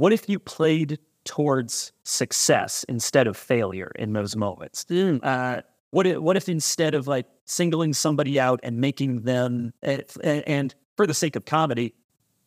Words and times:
what 0.00 0.14
if 0.14 0.30
you 0.30 0.38
played 0.38 0.98
towards 1.24 1.92
success 2.04 2.86
instead 2.88 3.26
of 3.26 3.36
failure 3.36 3.92
in 3.96 4.14
those 4.14 4.34
moments? 4.34 4.86
Hmm, 4.88 5.18
uh, 5.22 5.60
what 5.90 6.06
if, 6.06 6.16
what 6.16 6.38
if 6.38 6.48
instead 6.48 6.94
of 6.94 7.06
like 7.06 7.26
singling 7.44 7.92
somebody 7.92 8.40
out 8.40 8.60
and 8.62 8.78
making 8.78 9.22
them 9.22 9.74
eh, 9.82 9.98
and, 10.22 10.24
eh, 10.24 10.42
and 10.46 10.74
for 10.96 11.06
the 11.06 11.12
sake 11.12 11.36
of 11.36 11.44
comedy, 11.44 11.92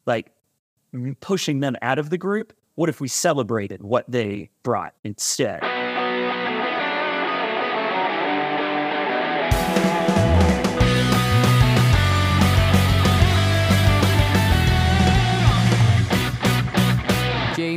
like 0.07 0.31
pushing 1.19 1.59
them 1.59 1.75
out 1.83 1.99
of 1.99 2.09
the 2.09 2.17
group, 2.17 2.53
what 2.73 2.89
if 2.89 2.99
we 2.99 3.07
celebrated 3.07 3.83
what 3.83 4.09
they 4.09 4.49
brought 4.63 4.95
instead? 5.03 5.61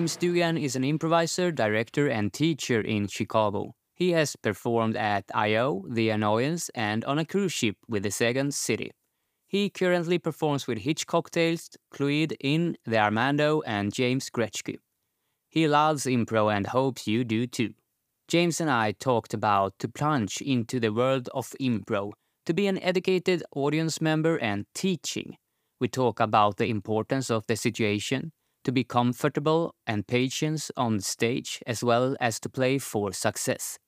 James 0.06 0.18
Dugan 0.18 0.56
is 0.56 0.76
an 0.76 0.84
improviser, 0.84 1.50
director, 1.50 2.06
and 2.06 2.32
teacher 2.32 2.80
in 2.80 3.08
Chicago. 3.08 3.74
He 3.92 4.12
has 4.12 4.36
performed 4.36 4.96
at 4.96 5.24
I.O., 5.34 5.84
The 5.90 6.10
Annoyance, 6.10 6.68
and 6.76 7.04
on 7.06 7.18
a 7.18 7.24
cruise 7.24 7.52
ship 7.52 7.74
with 7.88 8.04
the 8.04 8.12
Second 8.12 8.54
City. 8.54 8.92
He 9.48 9.68
currently 9.68 10.20
performs 10.20 10.68
with 10.68 10.78
Hitch 10.78 11.08
Cocktails, 11.08 11.70
Clued 11.92 12.36
In 12.38 12.76
The 12.86 12.98
Armando, 12.98 13.62
and 13.62 13.92
Jaymes 13.92 14.30
Gretchky. 14.30 14.76
He 15.48 15.66
loves 15.66 16.04
improv 16.04 16.56
and 16.56 16.68
hopes 16.68 17.08
you 17.08 17.24
do 17.24 17.48
too. 17.48 17.74
James 18.28 18.60
and 18.60 18.70
I 18.70 18.92
talked 18.92 19.34
about 19.34 19.76
to 19.80 19.88
plunge 19.88 20.40
into 20.40 20.78
the 20.78 20.92
world 20.92 21.28
of 21.34 21.52
improv, 21.60 22.12
to 22.44 22.54
be 22.54 22.68
an 22.68 22.78
educated 22.78 23.42
audience 23.56 24.00
member 24.00 24.36
and 24.36 24.66
teaching. 24.72 25.36
We 25.80 25.88
talk 25.88 26.20
about 26.20 26.58
the 26.58 26.66
importance 26.66 27.28
of 27.28 27.44
the 27.48 27.56
situation, 27.56 28.30
to 28.66 28.72
be 28.72 28.82
comfortable 28.82 29.76
and 29.86 30.08
patience 30.08 30.72
on 30.76 30.96
the 30.96 31.02
stage, 31.02 31.62
as 31.68 31.84
well 31.84 32.16
as 32.20 32.40
to 32.40 32.48
play 32.48 32.78
for 32.78 33.12
success. 33.12 33.78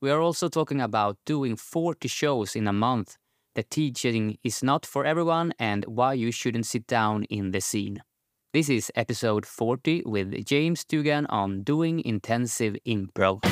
We 0.00 0.08
are 0.08 0.20
also 0.20 0.48
talking 0.48 0.80
about 0.80 1.18
doing 1.26 1.56
40 1.56 2.06
shows 2.06 2.54
in 2.54 2.68
a 2.68 2.72
month, 2.72 3.18
that 3.56 3.70
teaching 3.70 4.38
is 4.44 4.62
not 4.62 4.86
for 4.86 5.04
everyone, 5.04 5.52
and 5.58 5.84
why 5.86 6.12
you 6.12 6.30
shouldn't 6.30 6.66
sit 6.66 6.86
down 6.86 7.24
in 7.24 7.50
the 7.50 7.60
scene. 7.60 8.04
This 8.52 8.68
is 8.68 8.92
episode 8.94 9.44
40 9.44 10.04
with 10.06 10.44
James 10.44 10.84
Dugan 10.84 11.26
on 11.26 11.62
doing 11.64 12.00
intensive 12.04 12.76
improv. 12.86 13.44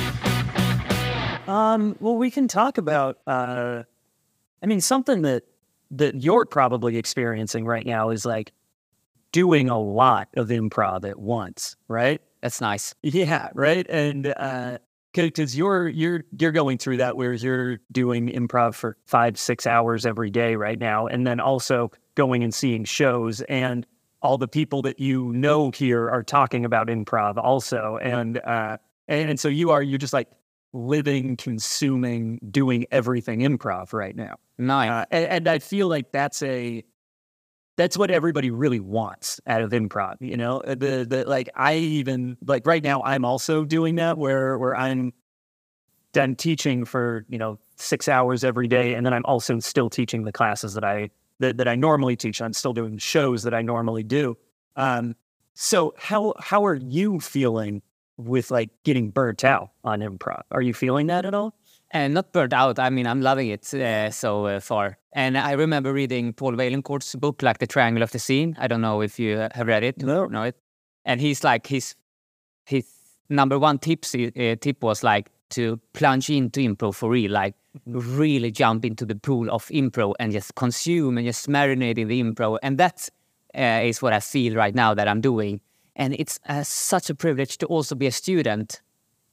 Um, 1.49 1.97
well, 1.99 2.17
we 2.17 2.31
can 2.31 2.47
talk 2.47 2.79
about. 2.79 3.19
Uh, 3.27 3.83
I 4.63 4.67
mean, 4.67 4.81
something 4.81 5.23
that 5.23 5.43
that 5.91 6.23
you're 6.23 6.45
probably 6.45 6.99
experiencing 6.99 7.65
right 7.65 7.87
now 7.87 8.11
is 8.11 8.25
like 8.25 8.53
doing 9.39 9.71
a 9.71 9.79
lot 9.79 10.27
of 10.37 10.49
improv 10.49 11.09
at 11.09 11.17
once, 11.17 11.77
right? 11.87 12.21
That's 12.43 12.61
nice. 12.61 12.93
Yeah, 13.05 13.51
right. 13.55 13.89
And 13.89 14.35
uh, 14.37 14.79
because 15.13 15.57
you're 15.57 15.89
you're 15.89 16.25
you're 16.37 16.51
going 16.51 16.77
through 16.77 16.97
that, 16.97 17.17
whereas 17.17 17.45
you're 17.45 17.79
doing 17.93 18.31
improv 18.31 18.75
for 18.75 18.97
five 19.07 19.39
six 19.39 19.65
hours 19.65 20.05
every 20.05 20.31
day 20.31 20.57
right 20.57 20.81
now, 20.81 21.07
and 21.07 21.25
then 21.25 21.39
also 21.39 21.93
going 22.17 22.43
and 22.43 22.53
seeing 22.53 22.85
shows, 22.85 23.41
and 23.43 23.87
all 24.23 24.39
the 24.39 24.49
people 24.49 24.83
that 24.83 24.99
you 24.99 25.33
know 25.33 25.71
here 25.71 26.11
are 26.11 26.25
talking 26.25 26.65
about 26.65 26.89
improv 26.89 27.37
also, 27.37 27.97
and 28.03 28.39
uh, 28.39 28.77
and, 29.07 29.31
and 29.31 29.39
so 29.39 29.47
you 29.47 29.71
are 29.71 29.85
you're 29.85 29.99
just 29.99 30.13
like 30.13 30.29
living, 30.73 31.37
consuming, 31.37 32.41
doing 32.51 32.87
everything 32.91 33.41
improv 33.41 33.93
right 33.93 34.17
now. 34.17 34.35
Nice. 34.59 34.91
Uh, 34.91 35.05
and, 35.13 35.27
and 35.27 35.49
I 35.49 35.61
feel 35.61 35.87
like 35.87 36.11
that's 36.11 36.43
a 36.43 36.83
that's 37.79 37.97
what 37.97 38.11
everybody 38.11 38.51
really 38.51 38.81
wants 38.81 39.41
out 39.47 39.63
of 39.63 39.71
improv. 39.71 40.17
You 40.21 40.37
know, 40.37 40.59
Uh, 40.59 40.75
the 40.75 41.07
the 41.09 41.25
like 41.27 41.49
I 41.55 41.77
even 41.77 42.37
like 42.45 42.67
right 42.67 42.83
now 42.83 43.03
I'm 43.05 43.25
also 43.25 43.65
doing 43.65 43.95
that 43.95 44.19
where 44.19 44.59
where 44.59 44.77
I'm 44.77 45.13
done 46.13 46.35
teaching 46.35 46.85
for 46.85 47.25
you 47.29 47.39
know 47.39 47.59
six 47.77 48.09
hours 48.09 48.43
every 48.45 48.67
day, 48.67 48.95
and 48.95 49.07
then 49.07 49.15
I'm 49.15 49.25
also 49.25 49.61
still 49.61 49.89
teaching 49.89 50.25
the 50.25 50.33
classes 50.33 50.75
that 50.75 50.85
I 50.85 51.11
that, 51.39 51.57
that 51.59 51.69
I 51.69 51.77
normally 51.77 52.17
teach. 52.17 52.43
I'm 52.43 52.53
still 52.53 52.73
doing 52.73 52.99
shows 52.99 53.45
that 53.45 53.55
I 53.55 53.63
normally 53.63 54.03
do. 54.03 54.37
Um, 54.77 55.15
so 55.55 55.95
how 55.97 56.35
how 56.41 56.67
are 56.67 56.75
you 56.75 57.21
feeling 57.21 57.81
with 58.17 58.51
like 58.51 58.71
getting 58.83 59.11
burnt 59.11 59.45
out 59.45 59.71
on 59.85 60.01
improv? 60.01 60.43
Are 60.51 60.63
you 60.63 60.75
feeling 60.75 61.07
that 61.07 61.25
at 61.25 61.33
all? 61.33 61.55
And 61.91 62.13
not 62.13 62.33
burnt 62.33 62.53
out. 62.53 62.79
I 62.79 62.91
mean, 62.91 63.07
I'm 63.07 63.23
loving 63.23 63.49
it 63.49 63.73
uh, 63.73 64.11
so 64.11 64.45
uh, 64.47 64.61
far. 64.61 64.99
And 65.13 65.39
I 65.39 65.53
remember 65.53 65.93
reading 65.93 66.35
Paul 66.35 66.53
Vaillancourt's 66.53 67.15
book, 67.15 67.43
like 67.43 67.59
The 67.59 67.67
Triangle 67.67 68.03
of 68.03 68.11
the 68.11 68.19
Scene. 68.19 68.57
I 68.59 68.67
don't 68.69 68.83
know 68.83 69.01
if 69.01 69.19
you 69.19 69.49
have 69.55 69.67
read 69.67 69.83
it. 69.83 69.99
No. 69.99 70.27
Know 70.27 70.43
it. 70.43 70.57
And 71.07 71.21
he's 71.21 71.43
like 71.43 71.67
his 71.67 71.95
his 72.67 72.87
number 73.31 73.59
one 73.59 73.79
tips 73.79 74.15
uh, 74.15 74.57
tip 74.61 74.83
was 74.83 75.03
like 75.03 75.31
to 75.51 75.81
plunge 75.95 76.29
into 76.29 76.61
improv 76.61 76.95
for 76.95 77.11
real, 77.11 77.31
like 77.31 77.55
really 77.87 78.51
jump 78.51 78.85
into 78.85 79.07
the 79.07 79.15
pool 79.15 79.51
of 79.51 79.67
improv 79.69 80.15
and 80.19 80.33
just 80.33 80.55
consume 80.55 81.17
and 81.17 81.27
just 81.27 81.49
marinate 81.49 81.99
in 81.99 82.09
the 82.09 82.23
improv. 82.23 82.59
And 82.63 82.77
that 82.79 83.09
uh, 83.57 83.81
is 83.83 84.03
what 84.03 84.13
I 84.13 84.21
feel 84.21 84.55
right 84.55 84.75
now 84.75 84.95
that 84.95 85.09
I'm 85.09 85.21
doing. 85.21 85.61
And 85.97 86.15
it's 86.19 86.39
uh, 86.49 86.63
such 86.63 87.11
a 87.11 87.15
privilege 87.15 87.59
to 87.59 87.67
also 87.67 87.95
be 87.95 88.07
a 88.07 88.13
student 88.13 88.83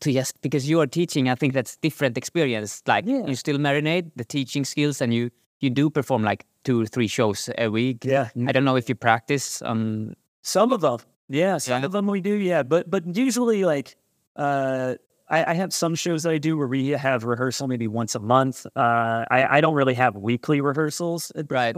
to 0.06 0.12
just 0.14 0.40
because 0.42 0.70
you 0.70 0.80
are 0.82 0.88
teaching. 0.88 1.28
I 1.30 1.36
think 1.36 1.54
that's 1.54 1.76
different 1.82 2.18
experience. 2.18 2.82
Like 2.88 3.06
Yeah. 3.08 3.26
you 3.28 3.36
still 3.36 3.58
marinate 3.58 4.12
the 4.16 4.24
teaching 4.26 4.66
skills, 4.66 5.02
and 5.02 5.14
you 5.14 5.30
you 5.60 5.70
do 5.70 5.90
perform 5.90 6.24
like 6.24 6.46
two 6.64 6.78
or 6.82 6.86
three 6.88 7.08
shows 7.08 7.50
a 7.58 7.68
week. 7.70 8.06
Yeah. 8.06 8.30
I 8.48 8.52
don't 8.54 8.66
know 8.66 8.78
if 8.78 8.90
you 8.90 8.96
practice. 8.96 9.62
Um, 9.62 10.14
Some 10.42 10.74
of 10.76 10.82
them, 10.82 11.00
yeah, 11.30 11.58
some 11.60 11.82
Yeah. 11.82 11.86
of 11.88 11.92
them 11.92 12.06
we 12.08 12.22
do, 12.22 12.36
yeah. 12.52 12.64
But 12.64 12.90
but 12.90 13.04
usually, 13.18 13.66
like, 13.66 13.96
uh, 14.36 14.96
I, 15.28 15.40
I 15.52 15.54
have 15.56 15.74
some 15.74 15.96
shows 15.96 16.22
that 16.24 16.32
I 16.34 16.38
do 16.38 16.56
where 16.58 16.68
we 16.68 16.90
have 16.94 17.24
rehearsal 17.26 17.68
maybe 17.68 17.88
once 17.88 18.14
a 18.16 18.20
month. 18.20 18.66
Uh, 18.76 19.26
I 19.38 19.58
I 19.58 19.62
don't 19.62 19.74
really 19.74 19.96
have 19.96 20.14
weekly 20.16 20.62
rehearsals, 20.62 21.32
Right. 21.50 21.76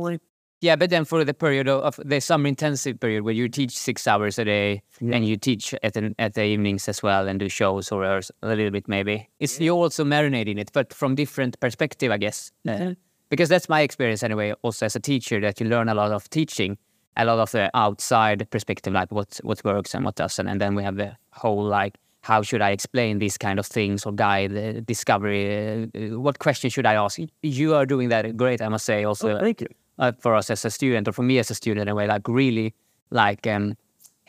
Yeah, 0.61 0.75
but 0.75 0.89
then 0.89 1.05
for 1.05 1.23
the 1.23 1.33
period 1.33 1.67
of, 1.67 1.99
the 2.03 2.19
summer 2.19 2.47
intensive 2.47 2.99
period 2.99 3.23
where 3.23 3.33
you 3.33 3.47
teach 3.49 3.71
six 3.77 4.07
hours 4.07 4.39
a 4.39 4.45
day 4.45 4.81
Yeah. 4.99 5.15
and 5.15 5.25
you 5.27 5.37
teach 5.37 5.73
at 5.83 5.93
the, 5.93 6.13
at 6.19 6.33
the 6.33 6.43
evenings 6.43 6.87
as 6.89 7.03
well 7.03 7.27
and 7.27 7.39
do 7.39 7.49
shows 7.49 7.91
or 7.91 8.03
a 8.03 8.21
little 8.41 8.71
bit 8.71 8.87
maybe. 8.87 9.29
It's 9.39 9.59
you 9.59 9.73
also 9.75 10.03
marinating 10.03 10.57
it, 10.59 10.71
but 10.73 10.93
from 10.93 11.15
different 11.15 11.59
perspective, 11.59 12.11
I 12.11 12.17
guess. 12.17 12.51
Uh, 12.67 12.93
because 13.29 13.49
that's 13.49 13.69
my 13.69 13.81
experience 13.81 14.23
anyway. 14.23 14.53
Also 14.61 14.85
as 14.85 14.95
a 14.95 14.99
teacher, 14.99 15.39
that 15.41 15.59
you 15.59 15.67
learn 15.67 15.89
a 15.89 15.93
lot 15.93 16.11
of 16.11 16.29
teaching, 16.29 16.77
a 17.17 17.25
lot 17.25 17.39
of 17.39 17.51
the 17.51 17.69
outside 17.73 18.47
perspective, 18.49 18.93
like 18.93 19.11
what 19.11 19.39
what 19.43 19.63
works 19.63 19.93
and 19.95 20.05
what 20.05 20.15
doesn't, 20.15 20.47
and 20.47 20.61
then 20.61 20.75
we 20.75 20.83
have 20.83 20.95
the 20.95 21.17
whole 21.31 21.63
like 21.63 21.97
how 22.21 22.41
should 22.41 22.61
I 22.61 22.71
explain 22.71 23.19
these 23.19 23.37
kind 23.37 23.59
of 23.59 23.65
things 23.65 24.05
or 24.05 24.11
guide 24.11 24.51
the 24.51 24.81
discovery? 24.81 25.43
Uh, 25.47 25.87
uh, 26.15 26.19
what 26.19 26.39
question 26.39 26.69
should 26.69 26.85
I 26.85 26.95
ask? 26.95 27.19
You 27.41 27.75
are 27.75 27.85
doing 27.85 28.09
that 28.09 28.35
great, 28.37 28.61
I 28.61 28.69
must 28.69 28.85
say. 28.85 29.03
Also, 29.05 29.29
Oh, 29.29 29.39
thank 29.39 29.61
you. 29.61 29.67
Uh, 29.99 30.11
for 30.19 30.35
us 30.35 30.49
as 30.49 30.65
a 30.65 30.69
student, 30.69 31.07
or 31.07 31.11
for 31.11 31.23
me 31.23 31.39
as 31.39 31.51
a 31.51 31.55
student, 31.55 31.83
in 31.83 31.87
a 31.87 31.95
way, 31.95 32.07
like 32.07 32.27
really, 32.27 32.73
like 33.09 33.47
um, 33.47 33.75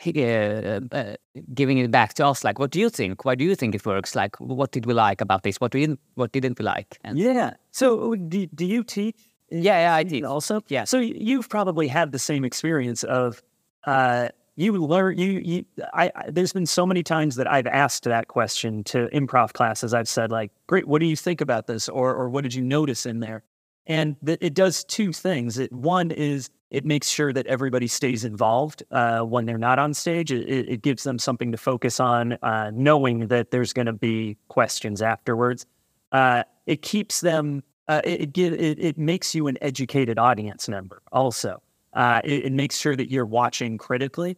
uh, 0.05 0.79
uh, 0.91 1.15
giving 1.53 1.77
it 1.77 1.91
back 1.91 2.13
to 2.15 2.25
us. 2.25 2.43
Like, 2.43 2.59
what 2.59 2.71
do 2.71 2.79
you 2.79 2.89
think? 2.89 3.25
Why 3.25 3.35
do 3.35 3.43
you 3.43 3.55
think 3.55 3.75
it 3.75 3.85
works? 3.85 4.15
Like, 4.15 4.35
what 4.39 4.71
did 4.71 4.85
we 4.85 4.93
like 4.93 5.21
about 5.21 5.43
this? 5.43 5.59
What 5.59 5.71
didn't? 5.71 5.99
What 6.15 6.31
didn't 6.31 6.57
we 6.59 6.65
like? 6.65 6.97
And 7.03 7.17
Yeah. 7.17 7.53
So 7.71 8.15
do 8.15 8.45
do 8.47 8.65
you 8.65 8.83
teach? 8.83 9.17
yeah, 9.51 9.79
yeah, 9.79 9.95
I 9.95 10.03
did. 10.03 10.23
also. 10.23 10.61
Yeah. 10.67 10.85
So 10.85 10.99
you've 10.99 11.49
probably 11.49 11.87
had 11.87 12.11
the 12.11 12.19
same 12.19 12.45
experience 12.45 13.03
of 13.03 13.41
uh, 13.85 14.29
you 14.55 14.73
learn 14.73 15.17
you 15.17 15.41
you. 15.43 15.65
I, 15.93 16.11
I 16.15 16.29
there's 16.29 16.53
been 16.53 16.65
so 16.65 16.85
many 16.85 17.03
times 17.03 17.35
that 17.35 17.49
I've 17.51 17.67
asked 17.67 18.03
that 18.03 18.27
question 18.27 18.83
to 18.85 19.07
improv 19.13 19.53
classes. 19.53 19.93
I've 19.93 20.09
said 20.09 20.31
like, 20.31 20.51
"Great, 20.67 20.87
what 20.87 20.99
do 20.99 21.07
you 21.07 21.15
think 21.15 21.41
about 21.41 21.67
this?" 21.67 21.89
or 21.89 22.13
"or 22.13 22.29
what 22.29 22.43
did 22.43 22.53
you 22.53 22.61
notice 22.61 23.05
in 23.05 23.19
there?" 23.19 23.43
And 23.89 24.15
th- 24.23 24.37
it 24.39 24.53
does 24.53 24.83
two 24.83 25.11
things. 25.11 25.57
It 25.57 25.73
one 25.73 26.11
is 26.11 26.49
it 26.69 26.85
makes 26.85 27.09
sure 27.09 27.33
that 27.33 27.47
everybody 27.47 27.87
stays 27.87 28.23
involved 28.23 28.83
uh, 28.91 29.21
when 29.21 29.45
they're 29.45 29.57
not 29.57 29.79
on 29.79 29.95
stage. 29.95 30.31
It, 30.31 30.47
it, 30.69 30.81
gives 30.83 31.03
them 31.03 31.17
something 31.17 31.51
to 31.51 31.57
focus 31.57 31.99
on, 31.99 32.33
uh, 32.43 32.69
knowing 32.71 33.27
that 33.29 33.49
there's 33.49 33.73
going 33.73 33.87
to 33.87 33.93
be 33.93 34.37
questions 34.49 35.01
afterwards. 35.01 35.65
Uh, 36.11 36.43
it 36.67 36.83
keeps 36.83 37.21
them. 37.21 37.63
Uh, 37.87 38.01
it, 38.03 38.37
it, 38.37 38.53
it 38.53 38.79
it 38.79 38.97
makes 38.99 39.33
you 39.33 39.47
an 39.47 39.57
educated 39.61 40.19
audience 40.19 40.69
member. 40.69 41.01
Also, 41.11 41.59
uh, 41.93 42.21
it, 42.23 42.45
it 42.45 42.53
makes 42.53 42.77
sure 42.77 42.95
that 42.95 43.09
you're 43.09 43.25
watching 43.25 43.79
critically. 43.79 44.37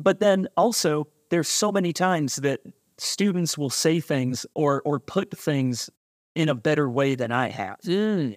But 0.00 0.18
then 0.18 0.48
also, 0.56 1.06
there's 1.30 1.48
so 1.48 1.70
many 1.70 1.92
times 1.92 2.36
that 2.36 2.60
students 2.96 3.56
will 3.56 3.70
say 3.70 4.00
things 4.00 4.44
or 4.54 4.82
or 4.84 4.98
put 4.98 5.30
things 5.38 5.88
in 6.34 6.48
a 6.48 6.54
better 6.54 6.88
way 6.88 7.14
than 7.14 7.32
I 7.32 7.48
have 7.48 7.78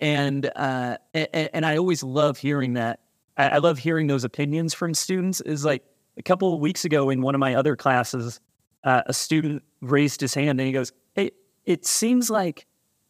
and 0.02 0.46
uh, 0.56 0.98
and, 1.14 1.50
and 1.54 1.66
I 1.66 1.78
always 1.78 2.04
love 2.04 2.38
hearing 2.38 2.74
that. 2.74 3.00
I, 3.38 3.50
I 3.50 3.58
love 3.58 3.78
hearing 3.78 4.08
those 4.08 4.24
opinions 4.24 4.74
from 4.74 4.94
students. 4.94 5.42
Is 5.42 5.66
like 5.66 5.84
a 6.18 6.24
couple 6.24 6.54
of 6.54 6.60
weeks 6.60 6.86
ago 6.86 7.10
in 7.10 7.22
one 7.22 7.36
of 7.36 7.40
my 7.40 7.56
other 7.56 7.76
classes, 7.76 8.40
uh, 8.84 9.04
a 9.06 9.14
student 9.14 9.64
raised 9.82 10.22
his 10.22 10.34
hand 10.34 10.60
and 10.60 10.68
he 10.68 10.74
goes, 10.74 10.92
"Hey, 11.14 11.32
it 11.66 11.86
seems 11.86 12.30
like 12.30 12.66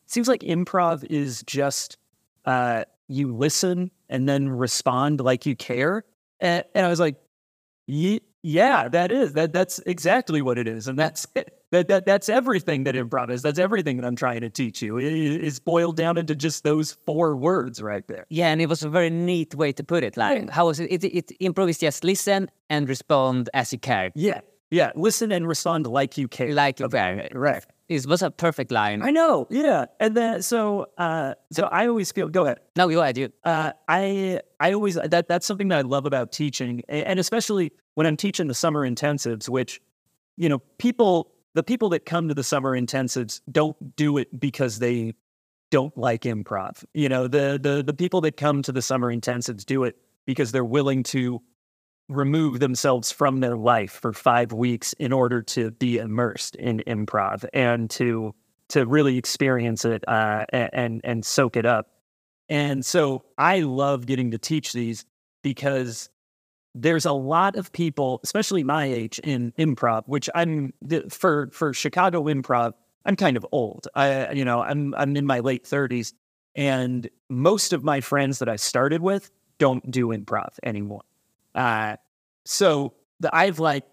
seems 0.06 0.28
like 0.28 0.42
improv 0.42 1.06
is 1.06 1.44
just 1.44 1.98
uh, 2.46 2.84
you 3.08 3.34
listen 3.36 3.92
and 4.10 4.28
then 4.28 4.50
respond 4.50 5.22
like 5.22 5.46
you 5.46 5.56
care." 5.56 6.04
And, 6.40 6.66
and 6.74 6.86
I 6.86 6.90
was 6.90 7.00
like, 7.00 7.18
yeah, 8.44 8.88
that 8.90 9.12
is 9.12 9.34
that. 9.34 9.54
That's 9.54 9.80
exactly 9.80 10.42
what 10.42 10.58
it 10.58 10.68
is, 10.68 10.88
and 10.88 10.98
that's 10.98 11.28
it. 11.36 11.61
That, 11.72 11.88
that 11.88 12.06
that's 12.06 12.28
everything 12.28 12.84
that 12.84 12.96
improv 12.96 13.30
is. 13.30 13.42
That's 13.42 13.58
everything 13.60 13.96
that 13.98 14.06
I'm 14.06 14.16
trying 14.18 14.42
to 14.42 14.50
teach 14.50 14.82
you. 14.82 14.98
It 14.98 15.06
is 15.14 15.60
boiled 15.60 15.96
down 15.96 16.18
into 16.18 16.36
just 16.36 16.64
those 16.66 16.92
four 16.92 17.36
words 17.38 17.82
right 17.82 18.06
there. 18.08 18.26
Yeah, 18.30 18.50
and 18.50 18.62
it 18.62 18.68
was 18.68 18.84
a 18.84 18.90
very 18.90 19.10
neat 19.10 19.56
way 19.56 19.72
to 19.74 19.84
put 19.84 20.04
it. 20.04 20.18
Like, 20.18 20.50
how 20.50 20.68
was 20.68 20.80
it? 20.82 20.92
It, 20.92 21.04
it 21.06 21.32
improv 21.42 21.70
is 21.70 21.78
just 21.78 22.04
listen 22.04 22.52
and 22.70 22.90
respond 22.90 23.50
as 23.54 23.72
you 23.72 23.80
care, 23.80 24.12
Yeah, 24.16 24.42
yeah. 24.70 24.92
Listen 24.96 25.32
and 25.32 25.48
respond 25.48 25.88
like 25.88 26.18
you 26.18 26.28
care. 26.28 26.54
like 26.54 26.80
you 26.82 26.90
care. 26.90 27.30
Right. 27.34 27.64
It 27.88 28.06
was 28.06 28.22
a 28.22 28.32
perfect 28.32 28.72
line. 28.72 29.02
I 29.02 29.12
know. 29.12 29.48
Yeah, 29.50 29.86
and 30.00 30.16
then 30.16 30.42
so 30.42 30.88
uh, 30.98 31.36
so 31.52 31.64
I 31.72 31.88
always 31.88 32.12
feel. 32.12 32.28
Go 32.30 32.44
ahead. 32.46 32.60
No, 32.76 32.90
go 32.90 33.02
ahead, 33.02 33.18
you. 33.18 33.32
Uh, 33.46 33.72
I 33.88 34.42
I 34.60 34.74
always 34.74 34.96
that 34.96 35.28
that's 35.30 35.46
something 35.46 35.70
that 35.70 35.80
I 35.80 35.82
love 35.82 36.06
about 36.06 36.32
teaching, 36.34 36.84
and 36.90 37.18
especially 37.20 37.72
when 37.96 38.08
I'm 38.08 38.18
teaching 38.18 38.48
the 38.48 38.54
summer 38.54 38.90
intensives, 38.90 39.48
which 39.50 39.82
you 40.38 40.48
know 40.50 40.60
people 40.78 41.32
the 41.54 41.64
people 41.64 41.90
that 41.90 42.06
come 42.06 42.28
to 42.28 42.34
the 42.34 42.44
summer 42.44 42.80
intensives 42.80 43.42
don't 43.52 43.96
do 43.96 44.18
it 44.18 44.40
because 44.40 44.80
they 44.80 45.14
don't 45.70 45.98
like 45.98 46.24
improv. 46.24 46.84
You 46.94 47.10
know 47.10 47.28
the 47.28 47.60
the 47.62 47.84
the 47.84 47.94
people 47.94 48.22
that 48.22 48.38
come 48.38 48.62
to 48.64 48.72
the 48.72 48.82
summer 48.82 49.14
intensives 49.14 49.66
do 49.66 49.84
it 49.84 49.98
because 50.26 50.52
they're 50.52 50.64
willing 50.64 51.04
to 51.04 51.42
remove 52.10 52.60
themselves 52.60 53.12
from 53.12 53.40
their 53.40 53.56
life 53.56 53.94
for 54.02 54.12
five 54.12 54.52
weeks 54.52 54.94
in 54.94 55.14
order 55.14 55.42
to 55.42 55.72
be 55.72 55.98
immersed 55.98 56.56
in 56.58 56.84
improv 56.86 57.46
and 57.54 57.90
to 57.90 58.36
to 58.68 58.86
really 58.86 59.18
experience 59.18 59.86
it 59.86 60.08
uh, 60.08 60.46
and 60.52 61.02
and 61.04 61.26
soak 61.26 61.56
it 61.56 61.66
up. 61.66 61.88
And 62.50 62.86
so 62.86 63.24
I 63.38 63.62
love 63.62 64.06
getting 64.06 64.32
to 64.32 64.38
teach 64.38 64.74
these 64.74 65.06
because 65.42 66.10
there's 66.74 67.06
a 67.06 67.12
lot 67.12 67.56
of 67.56 67.72
people, 67.72 68.20
especially 68.24 68.64
my 68.64 68.86
age 68.86 69.20
in 69.20 69.52
improv, 69.58 70.04
which 70.06 70.30
I'm 70.34 70.74
for 71.10 71.50
for 71.52 71.74
Chicago 71.74 72.24
improv. 72.24 72.74
I'm 73.06 73.16
kind 73.16 73.36
of 73.36 73.46
old. 73.52 73.88
I 73.96 74.32
you 74.32 74.46
know 74.46 74.62
I'm 74.62 74.94
I'm 74.96 75.16
in 75.18 75.26
my 75.26 75.40
late 75.40 75.64
30s, 75.66 76.14
and 76.56 77.10
most 77.30 77.74
of 77.74 77.84
my 77.84 78.02
friends 78.02 78.40
that 78.40 78.50
I 78.50 78.56
started 78.56 79.02
with 79.02 79.32
don't 79.58 79.90
do 79.92 80.08
improv 80.08 80.50
anymore. 80.64 81.04
Uh, 81.54 81.98
so 82.46 82.94
the, 83.20 83.34
I've 83.36 83.60
like 83.60 83.86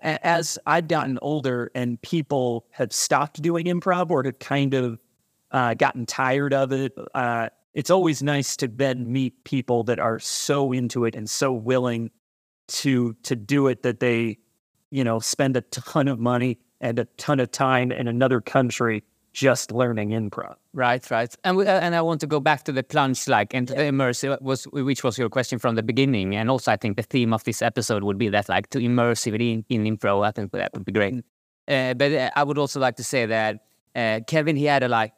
as 0.00 0.58
I've 0.66 0.88
gotten 0.88 1.18
older 1.22 1.70
and 1.74 2.00
people 2.02 2.66
have 2.70 2.92
stopped 2.92 3.40
doing 3.42 3.66
improv 3.66 4.10
or 4.10 4.22
have 4.24 4.38
kind 4.38 4.74
of 4.74 4.98
uh, 5.50 5.74
gotten 5.74 6.06
tired 6.06 6.54
of 6.54 6.72
it. 6.72 6.92
Uh, 7.14 7.48
it's 7.74 7.90
always 7.90 8.22
nice 8.22 8.56
to 8.56 8.68
then 8.68 9.10
meet 9.10 9.44
people 9.44 9.82
that 9.84 9.98
are 9.98 10.18
so 10.18 10.72
into 10.72 11.04
it 11.04 11.14
and 11.14 11.28
so 11.28 11.52
willing 11.52 12.10
to 12.68 13.14
to 13.22 13.36
do 13.36 13.66
it 13.68 13.82
that 13.82 14.00
they, 14.00 14.38
you 14.90 15.04
know, 15.04 15.18
spend 15.20 15.56
a 15.56 15.62
ton 15.62 16.08
of 16.08 16.18
money 16.18 16.58
and 16.80 16.98
a 16.98 17.04
ton 17.16 17.40
of 17.40 17.50
time 17.50 17.92
in 17.92 18.08
another 18.08 18.40
country 18.40 19.02
just 19.32 19.72
learning 19.72 20.10
improv. 20.10 20.56
Right, 20.74 21.10
right. 21.10 21.34
And 21.42 21.56
we, 21.56 21.66
uh, 21.66 21.80
and 21.80 21.94
I 21.94 22.02
want 22.02 22.20
to 22.20 22.26
go 22.26 22.38
back 22.38 22.64
to 22.64 22.72
the 22.72 22.82
plunge, 22.82 23.26
like, 23.28 23.54
and 23.54 23.66
to 23.68 23.74
the 23.74 23.82
immersive 23.82 24.40
was 24.42 24.64
which 24.64 25.02
was 25.02 25.16
your 25.16 25.30
question 25.30 25.58
from 25.58 25.74
the 25.74 25.82
beginning, 25.82 26.36
and 26.36 26.50
also 26.50 26.70
I 26.70 26.76
think 26.76 26.96
the 26.96 27.02
theme 27.02 27.32
of 27.32 27.42
this 27.44 27.62
episode 27.62 28.04
would 28.04 28.18
be 28.18 28.28
that, 28.28 28.48
like, 28.48 28.68
to 28.70 28.78
immersive 28.78 29.34
in, 29.40 29.64
in 29.70 29.84
improv. 29.84 30.26
I 30.26 30.32
think 30.32 30.52
that 30.52 30.72
would 30.74 30.84
be 30.84 30.92
great. 30.92 31.14
Uh, 31.66 31.94
but 31.94 32.12
uh, 32.12 32.30
I 32.36 32.44
would 32.44 32.58
also 32.58 32.78
like 32.78 32.96
to 32.96 33.04
say 33.04 33.24
that 33.24 33.64
uh, 33.94 34.20
Kevin, 34.26 34.56
he 34.56 34.64
had 34.64 34.82
a 34.82 34.88
like, 34.88 35.12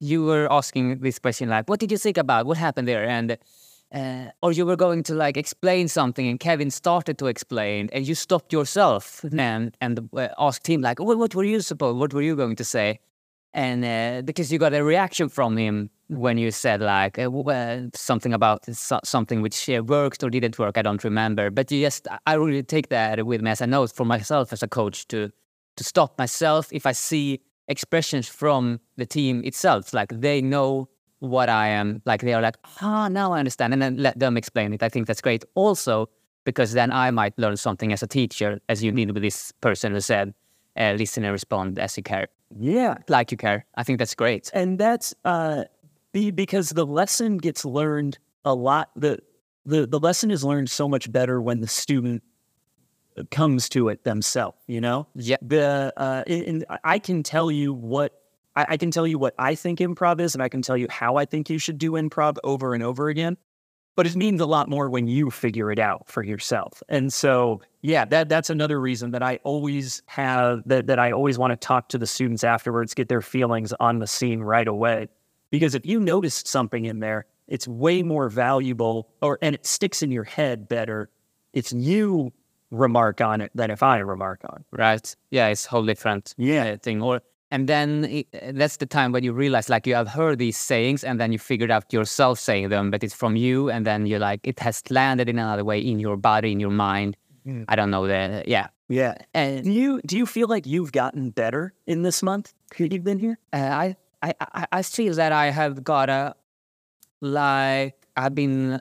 you 0.00 0.24
were 0.24 0.50
asking 0.50 1.00
this 1.00 1.18
question, 1.18 1.48
like, 1.50 1.68
what 1.68 1.78
did 1.78 1.92
you 1.92 1.98
think 1.98 2.16
about 2.16 2.46
what 2.46 2.56
happened 2.56 2.88
there, 2.88 3.06
and 3.06 3.36
uh, 3.92 4.30
or 4.42 4.52
you 4.52 4.64
were 4.66 4.76
going 4.76 5.02
to 5.04 5.14
like 5.14 5.36
explain 5.36 5.88
something, 5.88 6.26
and 6.28 6.40
Kevin 6.40 6.70
started 6.70 7.18
to 7.18 7.26
explain, 7.26 7.88
and 7.92 8.06
you 8.06 8.14
stopped 8.14 8.52
yourself 8.52 9.24
and 9.24 9.76
and 9.80 10.08
uh, 10.16 10.28
asked 10.38 10.66
him 10.66 10.80
like, 10.80 10.98
what, 11.00 11.18
what 11.18 11.34
were 11.34 11.44
you 11.44 11.60
supposed, 11.60 11.98
what 11.98 12.14
were 12.14 12.22
you 12.22 12.36
going 12.36 12.56
to 12.56 12.64
say? 12.64 13.00
and 13.54 13.84
uh, 13.84 14.22
because 14.22 14.52
you 14.52 14.58
got 14.58 14.74
a 14.74 14.82
reaction 14.82 15.28
from 15.28 15.56
him 15.56 15.90
when 16.08 16.38
you 16.38 16.50
said 16.50 16.80
like 16.80 17.18
uh, 17.18 17.30
uh, 17.30 17.82
something 17.94 18.32
about 18.32 18.64
so- 18.74 19.00
something 19.04 19.42
which 19.42 19.68
uh, 19.68 19.82
worked 19.84 20.22
or 20.22 20.30
didn't 20.30 20.58
work, 20.58 20.78
I 20.78 20.82
don't 20.82 21.02
remember. 21.04 21.50
But 21.50 21.70
you 21.70 21.84
just, 21.84 22.08
I 22.26 22.34
really 22.34 22.62
take 22.62 22.88
that 22.88 23.24
with 23.26 23.42
me 23.42 23.50
as 23.50 23.60
a 23.60 23.66
note 23.66 23.92
for 23.92 24.04
myself 24.04 24.52
as 24.52 24.62
a 24.62 24.68
coach 24.68 25.06
to 25.08 25.30
to 25.76 25.84
stop 25.84 26.18
myself 26.18 26.68
if 26.70 26.84
I 26.84 26.92
see 26.92 27.40
expressions 27.66 28.28
from 28.28 28.80
the 28.96 29.06
team 29.06 29.42
itself, 29.42 29.94
like 29.94 30.20
they 30.20 30.42
know 30.42 30.88
what 31.22 31.48
I 31.48 31.68
am, 31.68 32.02
like 32.04 32.20
they 32.22 32.34
are 32.34 32.42
like, 32.42 32.56
ah, 32.80 33.08
now 33.08 33.32
I 33.32 33.38
understand, 33.38 33.72
and 33.72 33.80
then 33.80 33.96
let 33.96 34.18
them 34.18 34.36
explain 34.36 34.72
it. 34.72 34.82
I 34.82 34.88
think 34.88 35.06
that's 35.06 35.20
great. 35.22 35.44
Also, 35.54 36.08
because 36.44 36.72
then 36.72 36.90
I 36.90 37.10
might 37.12 37.34
learn 37.38 37.56
something 37.56 37.92
as 37.92 38.02
a 38.02 38.06
teacher, 38.08 38.60
as 38.68 38.82
you 38.82 38.90
did 38.92 39.12
with 39.14 39.22
this 39.22 39.52
person 39.60 39.92
who 39.92 40.00
said, 40.00 40.34
uh, 40.76 40.94
listen 40.98 41.22
and 41.24 41.32
respond 41.32 41.78
as 41.78 41.96
you 41.96 42.02
care 42.02 42.26
Yeah, 42.58 42.96
like 43.08 43.30
you 43.30 43.36
care. 43.36 43.64
I 43.76 43.82
think 43.84 43.98
that's 44.00 44.14
great. 44.14 44.50
and 44.52 44.78
that's 44.78 45.14
uh 45.24 45.64
be, 46.12 46.30
because 46.32 46.70
the 46.70 46.84
lesson 46.86 47.38
gets 47.38 47.64
learned 47.64 48.18
a 48.44 48.54
lot 48.54 48.90
the 48.96 49.18
the 49.64 49.86
the 49.86 50.00
lesson 50.00 50.30
is 50.30 50.42
learned 50.44 50.68
so 50.70 50.88
much 50.88 51.10
better 51.12 51.40
when 51.40 51.60
the 51.60 51.68
student 51.68 52.22
comes 53.30 53.68
to 53.68 53.88
it 53.90 54.04
themselves 54.04 54.56
you 54.66 54.80
know 54.80 55.06
Yeah. 55.14 55.36
the 55.42 55.92
uh 55.96 56.24
in, 56.26 56.64
i 56.84 56.98
can 56.98 57.22
tell 57.22 57.50
you 57.50 57.72
what 57.74 58.21
I, 58.56 58.66
I 58.70 58.76
can 58.76 58.90
tell 58.90 59.06
you 59.06 59.18
what 59.18 59.34
i 59.38 59.54
think 59.54 59.78
improv 59.80 60.20
is 60.20 60.34
and 60.34 60.42
i 60.42 60.48
can 60.48 60.62
tell 60.62 60.76
you 60.76 60.86
how 60.90 61.16
i 61.16 61.24
think 61.24 61.48
you 61.50 61.58
should 61.58 61.78
do 61.78 61.92
improv 61.92 62.36
over 62.44 62.74
and 62.74 62.82
over 62.82 63.08
again 63.08 63.36
but 63.94 64.06
it 64.06 64.16
means 64.16 64.40
a 64.40 64.46
lot 64.46 64.70
more 64.70 64.88
when 64.88 65.06
you 65.06 65.30
figure 65.30 65.70
it 65.70 65.78
out 65.78 66.08
for 66.08 66.22
yourself. 66.22 66.82
And 66.88 67.12
so, 67.12 67.60
yeah, 67.82 68.06
that 68.06 68.30
that's 68.30 68.48
another 68.48 68.80
reason 68.80 69.10
that 69.10 69.22
I 69.22 69.38
always 69.44 70.02
have 70.06 70.62
that 70.64 70.86
that 70.86 70.98
I 70.98 71.12
always 71.12 71.38
want 71.38 71.50
to 71.50 71.56
talk 71.56 71.90
to 71.90 71.98
the 71.98 72.06
students 72.06 72.42
afterwards, 72.42 72.94
get 72.94 73.10
their 73.10 73.20
feelings 73.20 73.74
on 73.80 73.98
the 73.98 74.06
scene 74.06 74.40
right 74.40 74.66
away. 74.66 75.08
Because 75.50 75.74
if 75.74 75.84
you 75.84 76.00
noticed 76.00 76.48
something 76.48 76.86
in 76.86 77.00
there, 77.00 77.26
it's 77.48 77.68
way 77.68 78.02
more 78.02 78.30
valuable 78.30 79.10
or 79.20 79.38
and 79.42 79.54
it 79.54 79.66
sticks 79.66 80.02
in 80.02 80.10
your 80.10 80.24
head 80.24 80.68
better 80.68 81.10
if 81.52 81.70
you 81.70 82.32
remark 82.70 83.20
on 83.20 83.42
it 83.42 83.50
than 83.54 83.70
if 83.70 83.82
I 83.82 83.98
remark 83.98 84.40
on. 84.48 84.60
it. 84.72 84.80
Right. 84.80 85.16
Yeah, 85.30 85.48
it's 85.48 85.66
whole 85.66 85.84
different 85.84 86.34
Yeah. 86.38 86.64
uh, 86.70 86.76
thing. 86.78 87.02
Or 87.02 87.20
and 87.52 87.68
then 87.68 88.24
that's 88.54 88.78
the 88.78 88.86
time 88.86 89.12
when 89.12 89.22
you 89.22 89.32
realize 89.34 89.68
like 89.68 89.86
you 89.86 89.94
have 89.94 90.08
heard 90.08 90.38
these 90.38 90.56
sayings 90.56 91.04
and 91.04 91.20
then 91.20 91.32
you 91.32 91.38
figured 91.38 91.70
out 91.70 91.92
yourself 91.92 92.38
saying 92.38 92.70
them, 92.70 92.90
but 92.90 93.04
it's 93.04 93.14
from 93.14 93.36
you, 93.36 93.70
and 93.70 93.86
then 93.86 94.06
you're 94.06 94.18
like 94.18 94.40
it 94.48 94.58
has 94.60 94.82
landed 94.90 95.28
in 95.28 95.38
another 95.38 95.64
way 95.64 95.78
in 95.78 96.00
your 96.00 96.16
body, 96.16 96.50
in 96.50 96.60
your 96.60 96.70
mind. 96.70 97.16
Mm. 97.46 97.66
I 97.68 97.76
don't 97.76 97.90
know 97.90 98.06
that 98.06 98.48
yeah. 98.48 98.68
Yeah. 98.88 99.14
And 99.34 99.64
Do 99.64 99.70
you 99.70 100.00
do 100.06 100.16
you 100.16 100.26
feel 100.26 100.48
like 100.48 100.66
you've 100.66 100.92
gotten 100.92 101.30
better 101.30 101.74
in 101.86 102.02
this 102.02 102.22
month 102.22 102.54
you've 102.78 103.04
been 103.04 103.18
here? 103.18 103.38
uh, 103.52 103.56
I, 103.56 103.96
I 104.22 104.34
I 104.40 104.66
I 104.72 104.82
feel 104.82 105.14
that 105.14 105.32
I 105.32 105.50
have 105.50 105.84
got 105.84 106.08
a 106.08 106.34
like 107.20 107.94
I've 108.16 108.34
been 108.34 108.80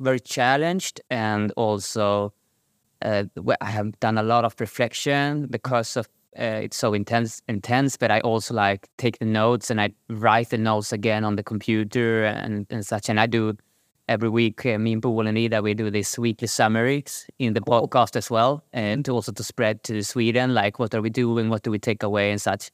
very 0.00 0.20
challenged 0.20 1.00
and 1.10 1.52
also 1.56 2.32
uh, 3.02 3.24
I 3.60 3.70
have 3.70 3.98
done 4.00 4.18
a 4.18 4.22
lot 4.22 4.44
of 4.44 4.54
reflection 4.58 5.46
because 5.46 5.96
of 5.96 6.08
uh, 6.38 6.60
it's 6.64 6.76
so 6.76 6.94
intense 6.94 7.42
intense 7.48 7.96
but 7.96 8.10
I 8.10 8.20
also 8.20 8.54
like 8.54 8.88
take 8.96 9.18
the 9.18 9.24
notes 9.24 9.70
and 9.70 9.80
I 9.80 9.90
write 10.08 10.50
the 10.50 10.58
notes 10.58 10.92
again 10.92 11.24
on 11.24 11.36
the 11.36 11.42
computer 11.42 12.24
and, 12.24 12.66
and 12.70 12.86
such 12.86 13.08
and 13.08 13.18
I 13.20 13.26
do 13.26 13.56
every 14.08 14.28
week 14.28 14.64
uh, 14.64 14.78
me 14.78 14.92
and 14.92 15.02
Paul 15.02 15.26
and 15.26 15.36
Ida 15.38 15.60
we 15.62 15.74
do 15.74 15.90
these 15.90 16.18
weekly 16.18 16.48
summaries 16.48 17.26
in 17.38 17.54
the 17.54 17.60
podcast 17.60 18.16
as 18.16 18.30
well 18.30 18.64
and 18.72 19.08
also 19.08 19.32
to 19.32 19.44
spread 19.44 19.82
to 19.84 20.02
Sweden 20.02 20.54
like 20.54 20.78
what 20.78 20.94
are 20.94 21.02
we 21.02 21.10
doing 21.10 21.50
what 21.50 21.62
do 21.62 21.70
we 21.70 21.78
take 21.78 22.02
away 22.02 22.30
and 22.30 22.40
such 22.40 22.70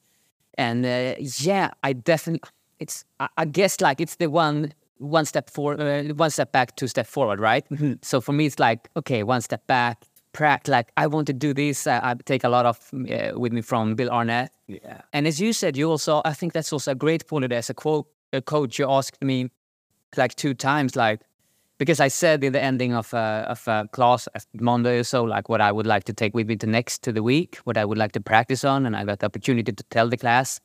and 0.57 0.87
uh, 0.87 1.15
yeah, 1.19 1.71
I 1.83 1.93
definitely 1.93 2.49
it's 2.79 3.05
I, 3.21 3.29
I 3.37 3.45
guess 3.45 3.81
like 3.81 4.01
it's 4.01 4.17
the 4.17 4.31
one 4.31 4.73
one 4.99 5.25
step 5.25 5.51
for 5.51 5.81
uh, 5.81 6.05
one 6.15 6.31
step 6.31 6.53
back, 6.53 6.77
two 6.77 6.87
step 6.87 7.07
forward, 7.07 7.41
right? 7.41 7.65
So 8.03 8.21
for 8.21 8.33
me, 8.33 8.47
it's 8.47 8.59
like 8.59 8.89
okay, 8.97 9.23
one 9.23 9.41
step 9.41 9.67
back, 9.67 10.05
prac 10.35 10.69
like 10.69 10.89
I 11.03 11.07
want 11.07 11.27
to 11.29 11.33
do 11.33 11.55
this. 11.55 11.87
I, 11.87 12.11
I 12.11 12.15
take 12.25 12.45
a 12.45 12.49
lot 12.51 12.67
of 12.67 12.77
uh, 12.93 13.39
with 13.41 13.53
me 13.53 13.63
from 13.63 13.95
Bill 13.95 14.11
Arnett, 14.11 14.51
Yeah. 14.67 15.01
and 15.13 15.27
as 15.27 15.39
you 15.41 15.53
said, 15.53 15.77
you 15.77 15.91
also 15.91 16.21
I 16.25 16.35
think 16.35 16.53
that's 16.53 16.73
also 16.73 16.91
a 16.93 16.95
great 16.95 17.27
point. 17.27 17.53
As 17.53 17.71
a 17.71 17.75
quote, 17.75 18.07
a 18.33 18.41
coach, 18.43 18.79
you 18.79 18.91
asked 18.91 19.23
me 19.23 19.49
like 20.17 20.35
two 20.35 20.55
times, 20.55 20.97
like 20.97 21.21
because 21.79 22.05
I 22.07 22.09
said 22.09 22.45
in 22.45 22.53
the 22.53 22.63
ending 22.63 22.95
of 22.95 23.13
a, 23.15 23.47
of 23.49 23.67
a 23.69 23.89
class 23.93 24.29
uh, 24.35 24.41
Monday 24.61 24.99
or 24.99 25.05
so, 25.05 25.25
like 25.25 25.49
what 25.49 25.61
I 25.61 25.73
would 25.73 25.87
like 25.87 26.05
to 26.05 26.13
take 26.13 26.33
with 26.35 26.47
me 26.47 26.57
to 26.57 26.67
next 26.67 27.03
to 27.03 27.13
the 27.13 27.23
week, 27.23 27.57
what 27.65 27.77
I 27.77 27.85
would 27.85 27.99
like 27.99 28.13
to 28.13 28.21
practice 28.21 28.65
on, 28.65 28.87
and 28.87 28.95
I 28.97 29.05
got 29.05 29.19
the 29.19 29.27
opportunity 29.27 29.73
to 29.73 29.85
tell 29.91 30.09
the 30.09 30.17
class, 30.17 30.61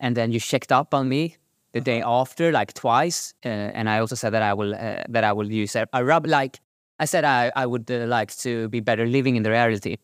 and 0.00 0.16
then 0.16 0.30
you 0.32 0.40
checked 0.40 0.70
up 0.72 0.94
on 0.94 1.08
me 1.08 1.36
the 1.72 1.80
day 1.80 2.02
after, 2.02 2.52
like 2.52 2.72
twice, 2.74 3.34
uh, 3.44 3.48
and 3.48 3.88
I 3.88 3.98
also 3.98 4.14
said 4.14 4.30
that 4.34 4.42
I 4.42 4.54
will 4.54 4.74
uh, 4.74 5.02
that 5.08 5.24
I 5.24 5.32
will 5.32 5.50
use 5.50 5.74
a, 5.76 5.86
a 5.92 6.04
rub 6.04 6.26
like 6.26 6.60
I 7.02 7.06
said 7.06 7.24
I 7.24 7.50
I 7.62 7.64
would 7.72 7.90
uh, 7.90 8.06
like 8.18 8.30
to 8.44 8.68
be 8.68 8.80
better 8.80 9.06
living 9.06 9.36
in 9.36 9.42
the 9.42 9.50
reality, 9.50 9.94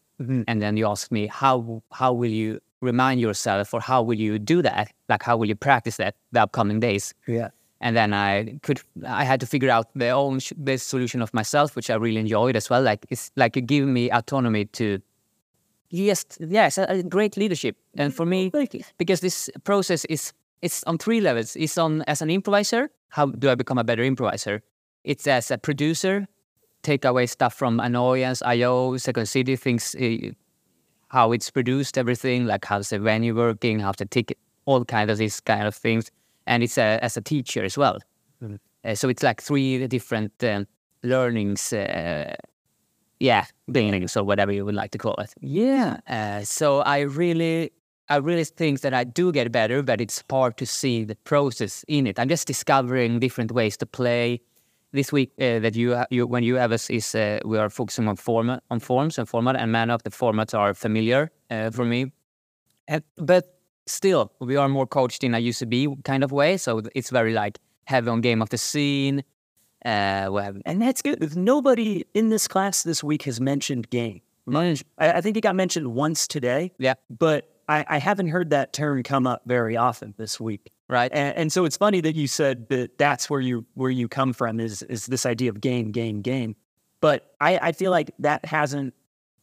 and 0.49 0.59
then 0.63 0.77
you 0.77 0.87
asked 0.93 1.13
me 1.19 1.23
how 1.43 1.83
how 2.01 2.11
will 2.21 2.35
you 2.43 2.59
remind 2.81 3.21
yourself 3.21 3.75
or 3.75 3.81
how 3.81 4.01
will 4.09 4.21
you 4.27 4.39
do 4.39 4.63
that, 4.63 4.87
like 5.09 5.23
how 5.29 5.37
will 5.39 5.49
you 5.49 5.57
practice 5.57 5.97
that 5.97 6.15
the 6.33 6.41
upcoming 6.43 6.81
days. 6.81 7.15
Yeah. 7.27 7.49
and 7.81 7.97
then 7.97 8.13
I 8.13 8.59
could 8.63 8.81
I 9.21 9.25
had 9.25 9.39
to 9.41 9.47
figure 9.47 9.71
out 9.77 9.87
the 9.95 10.11
own 10.11 10.41
sh- 10.41 10.53
the 10.65 10.77
solution 10.79 11.23
of 11.23 11.31
myself, 11.33 11.77
which 11.77 11.91
I 11.91 11.95
really 11.95 12.21
enjoyed 12.21 12.57
as 12.57 12.71
well. 12.71 12.83
Like 12.91 13.07
it's 13.11 13.31
like 13.37 13.57
it 13.61 13.67
gave 13.67 13.87
me 13.87 14.11
autonomy 14.11 14.65
to 14.79 14.99
yes 15.91 16.25
yes 16.41 16.79
a, 16.79 16.85
a 16.89 17.03
great 17.03 17.37
leadership, 17.37 17.77
and 17.97 18.13
for 18.15 18.27
me 18.27 18.51
because 18.99 19.21
this 19.21 19.51
process 19.65 20.05
is 20.07 20.33
it's 20.63 20.83
on 20.85 20.99
three 20.99 21.21
levels. 21.21 21.57
It's 21.57 21.79
on 21.79 22.03
as 22.07 22.23
an 22.23 22.31
improviser, 22.31 22.91
how 23.09 23.27
do 23.27 23.51
I 23.51 23.55
become 23.55 23.79
a 23.81 23.85
better 23.85 24.03
improviser? 24.03 24.61
It's 25.05 25.27
as 25.27 25.51
a 25.51 25.59
producer, 25.59 26.27
take 26.89 27.05
away 27.05 27.27
stuff 27.27 27.55
from 27.55 27.81
annoyance, 27.81 28.41
IO, 28.43 28.97
Second 28.97 29.27
City, 29.27 29.57
things, 29.57 29.95
uh, 29.95 30.33
how 31.09 31.33
it's 31.33 31.51
produced, 31.51 31.99
everything, 31.99 32.47
like 32.47 32.65
how's 32.65 32.89
the 32.89 32.99
venue 32.99 33.35
working, 33.35 33.81
how's 33.81 33.97
the 33.97 34.07
ticket, 34.07 34.39
all 34.65 34.85
kind 34.85 35.11
of 35.11 35.19
these 35.19 35.41
kind 35.41 35.67
of 35.67 35.75
things. 35.75 36.11
And 36.47 36.63
it's 36.63 36.79
uh, 36.79 36.99
as 37.03 37.17
a 37.17 37.21
teacher 37.21 37.63
as 37.65 37.77
well. 37.77 37.99
Mhm. 38.43 38.59
Uh, 38.85 38.95
so 38.95 39.09
it's 39.09 39.23
like 39.23 39.43
three 39.43 39.87
different 39.87 40.33
um, 40.43 40.67
learnings, 41.03 41.73
uh, 41.73 42.35
yeah, 43.21 43.45
beginnings 43.71 44.17
or 44.17 44.25
whatever 44.25 44.53
you 44.53 44.65
would 44.65 44.75
like 44.83 44.91
to 44.93 44.99
call 44.99 45.17
it. 45.25 45.35
Yeah. 45.41 46.43
So 46.45 46.81
I 46.81 47.01
really, 47.01 47.71
I 48.09 48.17
really 48.17 48.45
think 48.45 48.81
that 48.81 48.95
I 48.95 49.05
do 49.05 49.33
get 49.33 49.53
better, 49.53 49.83
but 49.83 50.01
it's 50.01 50.23
hard 50.31 50.57
to 50.57 50.67
see 50.67 51.05
the 51.05 51.17
process 51.17 51.85
in 51.87 52.07
it. 52.07 52.19
I'm 52.19 52.29
just 52.29 52.47
discovering 52.47 53.21
different 53.21 53.53
ways 53.53 53.77
to 53.79 53.87
play. 53.87 54.41
This 54.93 55.13
week 55.13 55.33
uh, 55.39 55.59
that 55.59 55.77
you, 55.77 56.03
you 56.11 56.27
when 56.27 56.43
you 56.43 56.55
have 56.55 56.73
us 56.73 56.89
is 56.89 57.15
uh, 57.15 57.41
we 57.45 57.59
are 57.59 57.69
focusing 57.69 58.09
on 58.09 58.17
format, 58.17 58.63
on 58.71 58.81
forms 58.81 59.19
and 59.19 59.29
format, 59.29 59.57
and 59.57 59.71
man 59.71 59.91
up 59.91 60.03
the 60.03 60.11
formats 60.11 60.59
are 60.59 60.73
familiar 60.73 61.31
uh, 61.51 61.71
for 61.71 61.85
me. 61.85 62.13
And, 62.87 63.03
but 63.17 63.59
still, 63.87 64.33
we 64.41 64.57
are 64.57 64.69
more 64.69 64.87
coached 64.87 65.23
in 65.25 65.35
a 65.35 65.39
UCB 65.39 66.05
kind 66.05 66.25
of 66.25 66.33
way, 66.33 66.57
so 66.57 66.81
it's 66.95 67.11
very 67.11 67.35
like 67.35 67.59
heavy 67.85 68.09
on 68.09 68.23
game 68.23 68.41
of 68.41 68.49
the 68.49 68.57
scene. 68.59 69.25
Uh, 69.85 70.29
we 70.33 70.43
have 70.43 70.57
And 70.65 70.81
that's 70.81 71.03
good. 71.03 71.23
If 71.23 71.37
Nobody 71.37 72.05
in 72.15 72.31
this 72.31 72.49
class 72.49 72.83
this 72.83 73.05
week 73.05 73.23
has 73.23 73.41
mentioned 73.41 73.91
game. 73.91 74.23
I, 74.97 75.13
I 75.13 75.21
think 75.21 75.37
it 75.37 75.43
got 75.43 75.55
mentioned 75.55 75.95
once 75.95 76.27
today, 76.27 76.73
yeah, 76.79 76.95
but 77.11 77.58
I, 77.69 77.85
I 77.89 77.99
haven't 77.99 78.29
heard 78.29 78.51
that 78.51 78.73
term 78.73 79.03
come 79.03 79.27
up 79.27 79.43
very 79.47 79.77
often 79.77 80.15
this 80.17 80.41
week. 80.41 80.71
right. 80.89 81.11
And, 81.13 81.37
and 81.37 81.53
so 81.53 81.65
it's 81.65 81.77
funny 81.77 82.01
that 82.01 82.15
you 82.17 82.27
said 82.27 82.69
that 82.71 82.97
that's 82.99 83.29
where 83.29 83.41
you 83.41 83.67
where 83.75 83.91
you 83.91 84.09
come 84.09 84.33
from 84.33 84.59
is 84.61 84.83
is 84.83 85.07
this 85.07 85.27
idea 85.27 85.51
of 85.51 85.61
game, 85.61 85.91
game, 85.93 86.23
game. 86.23 86.57
But 87.01 87.33
I, 87.41 87.59
I 87.59 87.73
feel 87.73 87.91
like 87.91 88.11
that 88.21 88.45
hasn't. 88.45 88.95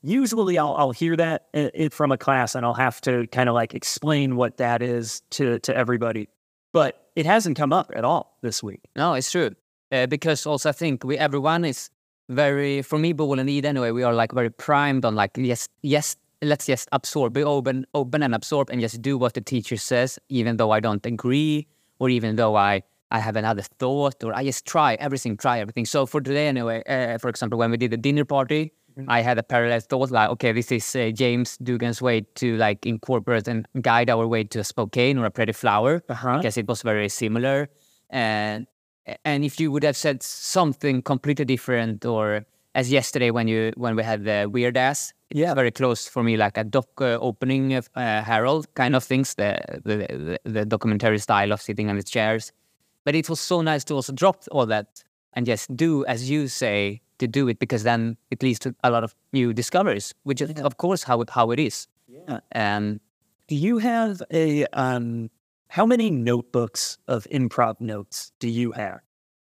Usually, 0.01 0.57
I'll 0.59 0.75
I'll 0.75 0.91
hear 0.91 1.15
that 1.17 1.47
i- 1.55 1.71
i- 1.79 1.89
from 1.89 2.11
a 2.11 2.17
class, 2.17 2.53
and 2.55 2.65
I'll 2.65 2.73
have 2.75 3.01
to 3.01 3.25
kind 3.27 3.49
of 3.49 3.55
like 3.55 3.73
explain 3.73 4.35
what 4.35 4.57
that 4.57 4.81
is 4.81 5.21
to 5.31 5.59
to 5.59 5.75
everybody. 5.75 6.27
But 6.73 7.09
it 7.15 7.25
hasn't 7.25 7.57
come 7.57 7.71
up 7.73 7.91
at 7.95 8.03
all 8.03 8.37
this 8.41 8.61
week. 8.61 8.81
No, 8.95 9.13
it's 9.13 9.31
true. 9.31 9.51
Uh, 9.91 10.05
because 10.07 10.45
also 10.45 10.69
I 10.69 10.73
think 10.73 11.03
we 11.03 11.17
everyone 11.17 11.63
is 11.65 11.89
very 12.29 12.81
for 12.81 12.99
me, 12.99 13.13
Boel 13.13 13.39
and 13.39 13.49
Ed 13.49 13.65
anyway, 13.65 13.91
we 13.91 14.03
are 14.03 14.13
like 14.13 14.31
very 14.33 14.49
primed 14.49 15.05
on 15.05 15.15
like 15.15 15.31
yes, 15.37 15.69
yes, 15.81 16.17
let's 16.41 16.65
just 16.65 16.87
absorb, 16.91 17.33
be 17.33 17.43
open, 17.43 17.85
open 17.93 18.23
and 18.23 18.35
absorb 18.35 18.69
and 18.69 18.81
just 18.81 19.01
do 19.01 19.17
what 19.17 19.33
the 19.33 19.41
teacher 19.41 19.77
says, 19.77 20.19
even 20.29 20.57
though 20.57 20.71
I 20.71 20.79
don't 20.79 21.05
agree, 21.05 21.67
or 21.99 22.09
even 22.09 22.35
though 22.35 22.55
I 22.55 22.83
I 23.11 23.19
have 23.19 23.35
another 23.35 23.61
thought, 23.61 24.23
or 24.23 24.33
I 24.35 24.43
just 24.43 24.65
try 24.65 24.95
everything, 24.95 25.37
try 25.37 25.59
everything. 25.59 25.85
So 25.85 26.05
for 26.05 26.19
today 26.21 26.47
anyway, 26.47 26.81
uh, 26.87 27.17
for 27.19 27.29
example, 27.29 27.57
when 27.59 27.71
we 27.71 27.77
did 27.77 27.91
the 27.91 27.97
dinner 27.97 28.25
party, 28.25 28.73
I 29.07 29.21
had 29.21 29.37
a 29.37 29.43
parallel 29.43 29.81
thought 29.81 30.09
like, 30.09 30.29
okay, 30.31 30.51
this 30.53 30.71
is 30.71 30.95
uh, 30.95 31.11
James 31.13 31.57
Dugan's 31.57 32.01
way 32.01 32.21
to 32.35 32.57
like 32.57 32.85
incorporate 32.85 33.47
and 33.47 33.67
guide 33.81 34.09
our 34.09 34.25
way 34.25 34.43
to 34.45 34.59
a 34.59 34.63
Spokane 34.63 35.17
or 35.17 35.25
a 35.25 35.31
Pretty 35.31 35.51
Flower 35.53 36.01
Uh-huh. 36.09 36.37
because 36.37 36.57
it 36.57 36.67
was 36.67 36.81
very 36.81 37.09
similar. 37.09 37.69
And 38.09 38.67
and 39.23 39.43
if 39.45 39.59
you 39.59 39.71
would 39.71 39.83
have 39.83 39.97
said 39.97 40.23
something 40.23 41.01
completely 41.01 41.45
different, 41.45 42.05
or 42.05 42.45
as 42.73 42.89
yesterday 42.91 43.31
when 43.31 43.47
you 43.47 43.71
when 43.77 43.95
we 43.95 44.03
had 44.03 44.23
the 44.23 44.49
weird 44.51 44.77
ass, 44.77 45.13
Yeah. 45.33 45.53
very 45.53 45.71
close 45.71 46.07
for 46.07 46.23
me, 46.23 46.37
like 46.37 46.57
a 46.57 46.63
doc 46.63 46.87
uh, 47.01 47.17
opening 47.19 47.73
of 47.73 47.89
uh, 47.95 48.21
Harold 48.21 48.67
kind 48.75 48.95
of 48.95 49.03
things, 49.03 49.33
the, 49.35 49.59
the 49.83 49.97
the 50.43 50.51
the 50.51 50.65
documentary 50.65 51.19
style 51.19 51.51
of 51.51 51.61
sitting 51.61 51.89
on 51.89 51.97
the 51.97 52.03
chairs. 52.03 52.51
But 53.03 53.15
it 53.15 53.29
was 53.29 53.39
so 53.39 53.61
nice 53.61 53.83
to 53.85 53.95
also 53.95 54.13
drop 54.13 54.43
all 54.51 54.65
that 54.67 55.03
and 55.33 55.45
just 55.45 55.75
do 55.75 56.05
as 56.05 56.29
you 56.29 56.47
say 56.47 57.01
to 57.17 57.27
do 57.27 57.47
it, 57.47 57.59
because 57.59 57.83
then 57.83 58.17
it 58.31 58.43
leads 58.43 58.59
to 58.59 58.73
a 58.83 58.89
lot 58.89 59.03
of 59.03 59.15
new 59.33 59.53
discoveries, 59.53 60.13
which 60.23 60.41
is 60.41 60.51
of 60.61 60.77
course 60.77 61.03
how 61.03 61.21
it, 61.21 61.29
how 61.29 61.51
it 61.51 61.59
is. 61.59 61.87
Yeah. 62.07 62.39
Um, 62.55 62.99
Do 63.47 63.55
you 63.55 63.77
have 63.79 64.21
a 64.31 64.65
um? 64.73 65.29
How 65.67 65.85
many 65.85 66.09
notebooks 66.09 66.97
of 67.07 67.27
improv 67.31 67.81
notes 67.81 68.31
do 68.39 68.47
you 68.47 68.71
have? 68.73 68.99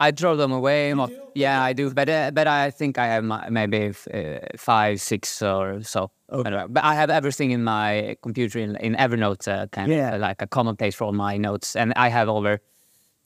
I 0.00 0.10
throw 0.10 0.36
them 0.36 0.52
away. 0.52 0.92
mo- 0.94 1.08
Yeah, 1.34 1.62
I 1.62 1.72
do. 1.72 1.90
But 1.94 2.08
uh, 2.08 2.30
but 2.32 2.46
I 2.46 2.70
think 2.70 2.98
I 2.98 3.06
have 3.06 3.24
my, 3.24 3.48
maybe 3.48 3.78
f- 3.94 4.08
uh, 4.12 4.40
five, 4.56 5.00
six 5.00 5.40
or 5.42 5.82
so. 5.82 6.10
I 6.30 6.50
don't. 6.50 6.72
But 6.72 6.84
I 6.84 6.94
have 6.94 7.10
everything 7.10 7.52
in 7.52 7.62
my 7.64 8.16
computer 8.22 8.58
in, 8.58 8.76
in 8.76 8.94
Evernote, 8.96 9.46
uh, 9.48 9.66
kind 9.68 9.90
Yeah. 9.92 10.14
of 10.14 10.20
like 10.20 10.42
a 10.42 10.46
common 10.46 10.76
place 10.76 10.94
for 10.96 11.04
all 11.04 11.12
my 11.12 11.36
notes. 11.36 11.76
And 11.76 11.92
I 11.96 12.08
have 12.08 12.28
over 12.28 12.60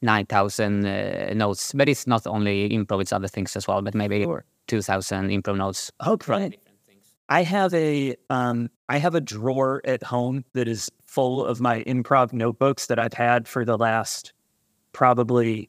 nine 0.03 0.27
thousand 0.27 0.85
uh, 0.87 1.33
notes. 1.35 1.73
But 1.75 1.89
it's 1.89 2.07
not 2.07 2.27
only 2.27 2.69
improv; 2.69 3.01
it's 3.01 3.13
other 3.13 3.29
things 3.29 3.57
as 3.57 3.67
well. 3.67 3.81
But 3.83 3.95
maybe 3.95 4.23
Sure. 4.25 4.45
two 4.67 4.83
thousand 4.83 5.31
improv 5.31 5.57
notes. 5.57 5.91
Okay. 6.07 6.59
I 7.31 7.43
have 7.45 7.73
a 7.75 8.15
um 8.31 8.69
I 8.89 8.99
have 8.99 9.15
a 9.15 9.21
drawer 9.21 9.81
at 9.85 10.03
home 10.03 10.45
that 10.53 10.69
is 10.69 10.91
full 11.07 11.45
of 11.45 11.61
my 11.61 11.83
improv 11.85 12.33
notebooks 12.33 12.87
that 12.87 12.99
I've 12.99 13.15
had 13.15 13.49
for 13.49 13.65
the 13.65 13.77
last 13.79 14.33
probably 14.93 15.69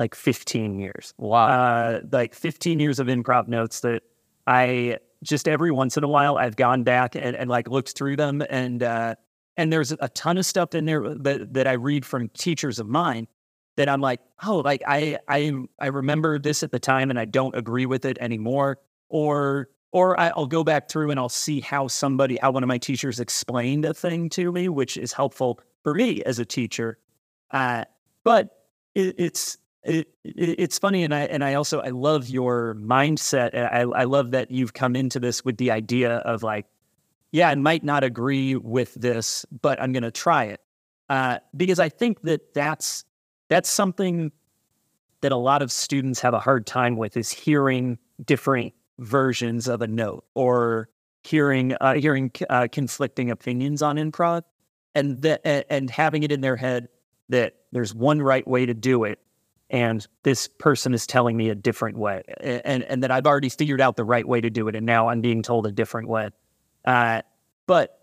like 0.00 0.14
15 0.14 0.78
years. 0.78 1.12
Wow. 1.18 1.46
Uh 1.46 2.00
like 2.10 2.34
15 2.34 2.80
years 2.80 2.98
of 2.98 3.06
improv 3.06 3.48
notes 3.48 3.80
that 3.80 4.02
I 4.46 4.96
just 5.22 5.46
every 5.46 5.70
once 5.70 5.96
in 5.98 6.04
a 6.04 6.08
while 6.08 6.38
I've 6.38 6.56
gone 6.56 6.82
back 6.82 7.14
and, 7.14 7.36
and 7.36 7.50
like 7.50 7.68
looked 7.68 7.96
through 7.96 8.16
them 8.16 8.42
and 8.48 8.82
uh 8.82 9.14
and 9.56 9.70
there's 9.70 9.92
a 9.92 10.08
ton 10.08 10.38
of 10.38 10.46
stuff 10.46 10.74
in 10.74 10.86
there 10.86 11.02
that, 11.16 11.52
that 11.52 11.66
I 11.66 11.72
read 11.72 12.06
from 12.06 12.28
teachers 12.30 12.78
of 12.78 12.88
mine 12.88 13.26
that 13.76 13.90
I'm 13.90 14.00
like, 14.00 14.20
oh, 14.42 14.58
like 14.58 14.82
I 14.86 15.18
I 15.28 15.52
I 15.78 15.88
remember 15.88 16.38
this 16.38 16.62
at 16.62 16.72
the 16.72 16.78
time 16.78 17.10
and 17.10 17.18
I 17.18 17.26
don't 17.26 17.54
agree 17.54 17.84
with 17.84 18.06
it 18.06 18.16
anymore. 18.20 18.78
Or 19.10 19.68
or 19.92 20.18
I'll 20.18 20.46
go 20.46 20.64
back 20.64 20.88
through 20.88 21.10
and 21.10 21.20
I'll 21.20 21.28
see 21.28 21.60
how 21.60 21.88
somebody, 21.88 22.38
how 22.40 22.52
one 22.52 22.62
of 22.62 22.68
my 22.68 22.78
teachers 22.78 23.18
explained 23.18 23.84
a 23.84 23.92
thing 23.92 24.30
to 24.30 24.52
me, 24.52 24.68
which 24.68 24.96
is 24.96 25.12
helpful 25.12 25.60
for 25.82 25.94
me 25.94 26.22
as 26.22 26.38
a 26.38 26.44
teacher. 26.44 26.98
Uh, 27.50 27.84
but 28.22 28.66
it, 28.94 29.16
it's 29.18 29.58
it, 29.82 30.08
it, 30.24 30.58
it's 30.58 30.78
funny, 30.78 31.04
and 31.04 31.14
I 31.14 31.20
and 31.22 31.42
I 31.42 31.54
also 31.54 31.80
I 31.80 31.88
love 31.88 32.28
your 32.28 32.74
mindset. 32.74 33.54
I 33.54 33.82
I 33.82 34.04
love 34.04 34.32
that 34.32 34.50
you've 34.50 34.74
come 34.74 34.96
into 34.96 35.18
this 35.20 35.44
with 35.44 35.56
the 35.56 35.70
idea 35.70 36.16
of 36.18 36.42
like, 36.42 36.66
yeah, 37.32 37.48
I 37.48 37.54
might 37.54 37.84
not 37.84 38.04
agree 38.04 38.56
with 38.56 38.94
this, 38.94 39.46
but 39.62 39.80
I'm 39.80 39.92
going 39.92 40.02
to 40.02 40.10
try 40.10 40.44
it 40.44 40.60
uh, 41.10 41.38
because 41.56 41.78
I 41.78 41.88
think 41.88 42.22
that 42.22 42.54
that's 42.54 43.04
that's 43.48 43.68
something 43.68 44.32
that 45.20 45.32
a 45.32 45.36
lot 45.36 45.60
of 45.60 45.70
students 45.70 46.20
have 46.20 46.32
a 46.32 46.38
hard 46.38 46.66
time 46.66 46.96
with 46.96 47.16
is 47.16 47.30
hearing 47.30 47.98
different 48.24 48.72
versions 48.98 49.66
of 49.68 49.82
a 49.82 49.86
note 49.86 50.24
or 50.34 50.88
hearing 51.22 51.74
uh, 51.80 51.94
hearing 51.94 52.30
uh, 52.48 52.68
conflicting 52.70 53.30
opinions 53.30 53.82
on 53.82 53.96
improv 53.96 54.42
and 54.94 55.20
that 55.22 55.40
and 55.70 55.90
having 55.90 56.22
it 56.22 56.32
in 56.32 56.40
their 56.40 56.56
head 56.56 56.88
that 57.28 57.56
there's 57.72 57.94
one 57.94 58.22
right 58.22 58.46
way 58.46 58.64
to 58.64 58.74
do 58.74 59.04
it 59.04 59.18
and 59.70 60.06
this 60.24 60.48
person 60.48 60.92
is 60.92 61.06
telling 61.06 61.36
me 61.36 61.48
a 61.48 61.54
different 61.54 61.96
way 61.96 62.22
and 62.40 62.82
and 62.82 63.02
that 63.02 63.10
I've 63.10 63.26
already 63.26 63.48
figured 63.48 63.80
out 63.80 63.96
the 63.96 64.04
right 64.04 64.26
way 64.26 64.40
to 64.40 64.50
do 64.50 64.68
it 64.68 64.76
and 64.76 64.84
now 64.84 65.08
I'm 65.08 65.20
being 65.20 65.42
told 65.42 65.66
a 65.66 65.72
different 65.72 66.08
way. 66.08 66.30
Uh, 66.84 67.22
but 67.66 68.00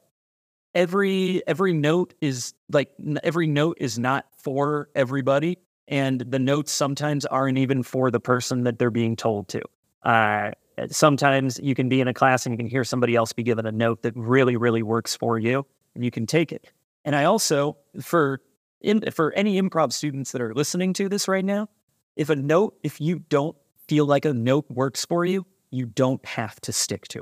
every 0.73 1.45
every 1.47 1.73
note 1.73 2.13
is 2.21 2.53
like 2.71 2.91
every 3.23 3.47
note 3.47 3.77
is 3.79 3.99
not 3.99 4.25
for 4.37 4.89
everybody 4.95 5.57
and 5.87 6.21
the 6.21 6.39
notes 6.39 6.71
sometimes 6.71 7.25
aren't 7.25 7.57
even 7.57 7.83
for 7.83 8.11
the 8.11 8.19
person 8.19 8.63
that 8.63 8.77
they're 8.77 8.91
being 8.91 9.15
told 9.15 9.47
to. 9.47 9.61
Uh, 10.03 10.51
sometimes 10.89 11.59
you 11.63 11.73
can 11.73 11.89
be 11.89 12.01
in 12.01 12.07
a 12.07 12.13
class 12.13 12.45
and 12.45 12.53
you 12.53 12.57
can 12.57 12.67
hear 12.67 12.83
somebody 12.83 13.15
else 13.15 13.33
be 13.33 13.43
given 13.43 13.65
a 13.65 13.71
note 13.71 14.01
that 14.03 14.15
really 14.15 14.55
really 14.55 14.83
works 14.83 15.15
for 15.15 15.37
you 15.37 15.65
and 15.95 16.03
you 16.05 16.11
can 16.11 16.25
take 16.25 16.51
it. 16.51 16.71
And 17.03 17.15
i 17.15 17.25
also 17.25 17.77
for 18.01 18.41
in, 18.81 19.03
for 19.11 19.31
any 19.33 19.61
improv 19.61 19.91
students 19.93 20.31
that 20.31 20.41
are 20.41 20.53
listening 20.53 20.93
to 20.93 21.09
this 21.09 21.27
right 21.27 21.45
now 21.45 21.67
if 22.15 22.29
a 22.29 22.35
note 22.35 22.77
if 22.83 22.99
you 23.01 23.19
don't 23.19 23.55
feel 23.87 24.05
like 24.05 24.25
a 24.25 24.33
note 24.33 24.65
works 24.69 25.05
for 25.05 25.25
you 25.25 25.45
you 25.69 25.85
don't 25.85 26.25
have 26.25 26.59
to 26.61 26.71
stick 26.71 27.07
to 27.09 27.19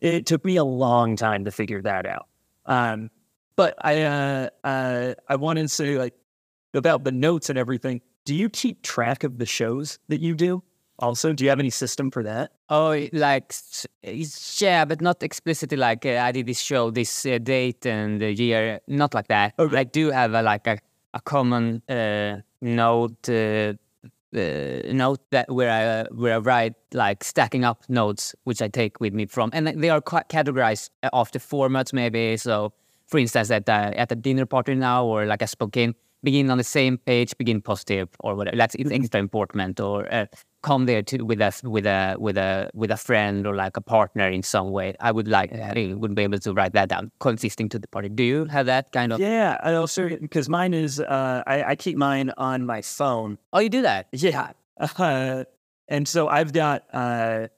it. 0.00 0.14
It 0.14 0.26
took 0.26 0.44
me 0.44 0.56
a 0.56 0.64
long 0.64 1.16
time 1.16 1.44
to 1.44 1.50
figure 1.50 1.82
that 1.82 2.06
out. 2.06 2.28
Um, 2.66 3.10
but 3.58 3.74
i 3.80 4.02
uh, 4.02 4.48
uh, 4.64 5.14
i 5.28 5.36
wanted 5.36 5.62
to 5.62 5.68
say 5.68 5.98
like 5.98 6.14
about 6.72 7.04
the 7.04 7.12
notes 7.12 7.50
and 7.50 7.58
everything 7.58 8.00
do 8.24 8.34
you 8.34 8.48
keep 8.48 8.82
track 8.82 9.24
of 9.24 9.38
the 9.38 9.46
shows 9.46 9.98
that 10.08 10.20
you 10.20 10.34
do 10.34 10.62
also 10.98 11.32
do 11.32 11.44
you 11.44 11.50
have 11.50 11.60
any 11.60 11.70
system 11.70 12.10
for 12.10 12.22
that 12.22 12.50
Oh, 12.70 13.06
like 13.12 13.54
yeah, 14.02 14.84
but 14.84 15.00
not 15.00 15.22
explicitly 15.22 15.78
like 15.78 16.04
uh, 16.04 16.20
I 16.22 16.32
did 16.32 16.46
this 16.46 16.60
show, 16.60 16.90
this 16.90 17.24
uh, 17.24 17.38
date 17.38 17.86
and 17.86 18.20
the 18.20 18.30
year, 18.32 18.80
not 18.86 19.14
like 19.14 19.28
that. 19.28 19.54
Okay. 19.58 19.78
I 19.78 19.84
do 19.84 20.10
have 20.10 20.34
a, 20.34 20.42
like 20.42 20.66
a 20.66 20.78
a 21.14 21.20
common 21.20 21.82
uh, 21.88 22.36
note 22.60 23.28
uh, 23.28 23.72
uh, 24.36 24.92
note 24.92 25.20
that 25.30 25.50
where 25.50 25.70
I 25.70 25.84
uh, 25.84 26.04
where 26.12 26.34
I 26.34 26.38
write 26.38 26.74
like 26.92 27.24
stacking 27.24 27.64
up 27.64 27.88
notes, 27.88 28.34
which 28.44 28.60
I 28.60 28.68
take 28.68 29.00
with 29.00 29.14
me 29.14 29.26
from, 29.26 29.50
and 29.52 29.68
they 29.68 29.90
are 29.90 30.00
quite 30.00 30.28
categorized 30.28 30.90
after 31.12 31.38
formats 31.38 31.92
maybe. 31.92 32.36
So, 32.36 32.72
for 33.06 33.18
instance, 33.18 33.50
at 33.50 33.66
the, 33.66 33.72
at 33.98 34.12
a 34.12 34.16
dinner 34.16 34.44
party 34.46 34.74
now, 34.74 35.06
or 35.06 35.24
like 35.24 35.42
a 35.42 35.46
Spokane 35.46 35.94
begin 36.22 36.50
on 36.50 36.58
the 36.58 36.64
same 36.64 36.98
page, 36.98 37.36
begin 37.38 37.60
positive 37.60 38.08
or 38.20 38.34
whatever. 38.34 38.56
That's 38.56 38.74
it's 38.74 38.90
extra 38.90 39.20
important. 39.20 39.80
Or 39.80 40.12
uh, 40.12 40.26
come 40.62 40.86
there 40.86 41.02
to 41.02 41.22
with 41.22 41.40
a 41.40 41.52
with 41.64 41.86
a 41.86 42.16
with 42.18 42.36
a 42.36 42.70
with 42.74 42.90
a 42.90 42.96
friend 42.96 43.46
or 43.46 43.54
like 43.54 43.76
a 43.76 43.80
partner 43.80 44.28
in 44.28 44.42
some 44.42 44.70
way. 44.70 44.94
I 45.00 45.12
would 45.12 45.28
like 45.28 45.52
I 45.52 45.94
would 45.94 46.14
be 46.14 46.22
able 46.22 46.38
to 46.38 46.52
write 46.52 46.72
that 46.72 46.88
down, 46.88 47.10
consisting 47.20 47.68
to 47.70 47.78
the 47.78 47.88
party. 47.88 48.08
Do 48.08 48.22
you 48.22 48.44
have 48.46 48.66
that 48.66 48.92
kind 48.92 49.12
of? 49.12 49.20
Yeah, 49.20 49.58
I 49.62 49.74
also 49.74 50.08
because 50.08 50.48
mine 50.48 50.74
is 50.74 51.00
uh, 51.00 51.42
I, 51.46 51.62
I 51.62 51.76
keep 51.76 51.96
mine 51.96 52.32
on 52.36 52.66
my 52.66 52.82
phone. 52.82 53.38
Oh, 53.52 53.60
you 53.60 53.68
do 53.68 53.82
that? 53.82 54.08
Yeah, 54.12 54.52
uh, 54.78 55.44
and 55.88 56.06
so 56.06 56.28
I've 56.28 56.52
got 56.52 56.84
uh, 56.92 57.48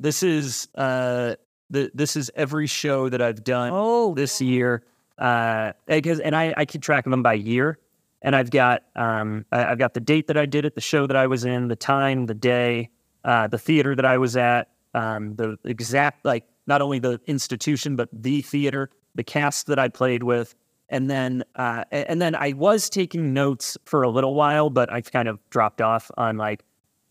this 0.00 0.22
is 0.22 0.68
uh, 0.74 1.36
the 1.70 1.90
this 1.94 2.16
is 2.16 2.30
every 2.34 2.66
show 2.66 3.08
that 3.08 3.20
I've 3.20 3.44
done 3.44 3.70
Oh, 3.72 4.14
this 4.14 4.40
year 4.40 4.84
uh 5.18 5.72
because 5.86 6.20
and 6.20 6.34
I, 6.34 6.54
I 6.56 6.64
keep 6.64 6.82
track 6.82 7.06
of 7.06 7.10
them 7.10 7.22
by 7.22 7.34
year. 7.34 7.78
And 8.24 8.36
i've 8.36 8.50
got 8.50 8.82
um 8.96 9.44
I- 9.50 9.66
i've 9.66 9.78
got 9.78 9.94
the 9.94 10.00
date 10.00 10.26
that 10.28 10.36
i 10.36 10.46
did 10.46 10.64
it 10.64 10.74
the 10.74 10.80
show 10.80 11.06
that 11.06 11.16
i 11.16 11.26
was 11.26 11.44
in 11.44 11.68
the 11.68 11.76
time 11.76 12.26
the 12.26 12.34
day 12.34 12.88
uh 13.24 13.48
the 13.48 13.58
theater 13.58 13.96
that 13.96 14.04
i 14.04 14.16
was 14.18 14.36
at 14.36 14.68
um 14.94 15.34
the 15.36 15.58
exact 15.64 16.24
like 16.24 16.44
not 16.66 16.80
only 16.82 16.98
the 17.00 17.20
institution 17.26 17.96
but 17.96 18.08
the 18.12 18.40
theater 18.42 18.90
the 19.16 19.24
cast 19.24 19.66
that 19.66 19.78
i 19.78 19.88
played 19.88 20.22
with. 20.22 20.54
And 20.88 21.10
then 21.10 21.42
uh 21.56 21.84
and 21.90 22.20
then 22.20 22.34
i 22.34 22.52
was 22.52 22.90
taking 22.90 23.32
notes 23.32 23.78
for 23.86 24.02
a 24.02 24.10
little 24.10 24.34
while 24.34 24.68
but 24.70 24.92
i've 24.92 25.10
kind 25.10 25.26
of 25.26 25.38
dropped 25.50 25.80
off 25.80 26.10
on 26.18 26.36
like 26.36 26.64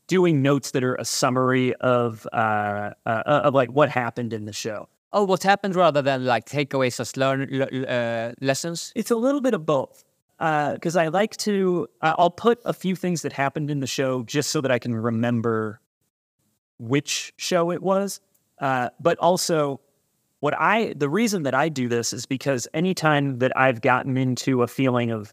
doing 0.07 0.41
notes 0.41 0.71
that 0.71 0.83
are 0.83 0.95
a 0.95 1.05
summary 1.05 1.73
of 1.75 2.27
uh, 2.31 2.91
uh 3.05 3.23
of 3.25 3.53
like 3.53 3.71
what 3.71 3.89
happened 3.89 4.33
in 4.33 4.45
the 4.45 4.53
show 4.53 4.87
oh, 5.13 5.23
what 5.23 5.43
happened 5.43 5.75
rather 5.75 6.01
than 6.01 6.25
like 6.25 6.45
takeaways 6.45 6.99
as 6.99 7.17
learn 7.17 7.61
uh, 7.61 8.33
lessons? 8.41 8.91
It's 8.95 9.11
a 9.11 9.15
little 9.15 9.41
bit 9.41 9.53
of 9.53 9.65
both. 9.65 10.03
Because 10.39 10.95
I 10.95 11.09
like 11.09 11.37
to, 11.37 11.87
uh, 12.01 12.15
I'll 12.17 12.31
put 12.31 12.59
a 12.65 12.73
few 12.73 12.95
things 12.95 13.21
that 13.21 13.31
happened 13.31 13.69
in 13.69 13.79
the 13.79 13.85
show 13.85 14.23
just 14.23 14.49
so 14.49 14.59
that 14.61 14.71
I 14.71 14.79
can 14.79 14.95
remember 14.95 15.79
which 16.79 17.31
show 17.37 17.71
it 17.71 17.83
was. 17.83 18.19
Uh, 18.59 18.89
but 18.99 19.19
also, 19.19 19.79
what 20.39 20.55
I, 20.59 20.93
the 20.97 21.09
reason 21.09 21.43
that 21.43 21.53
I 21.53 21.69
do 21.69 21.87
this 21.87 22.11
is 22.11 22.25
because 22.25 22.67
anytime 22.73 23.37
that 23.37 23.55
I've 23.55 23.81
gotten 23.81 24.17
into 24.17 24.63
a 24.63 24.67
feeling 24.67 25.11
of, 25.11 25.31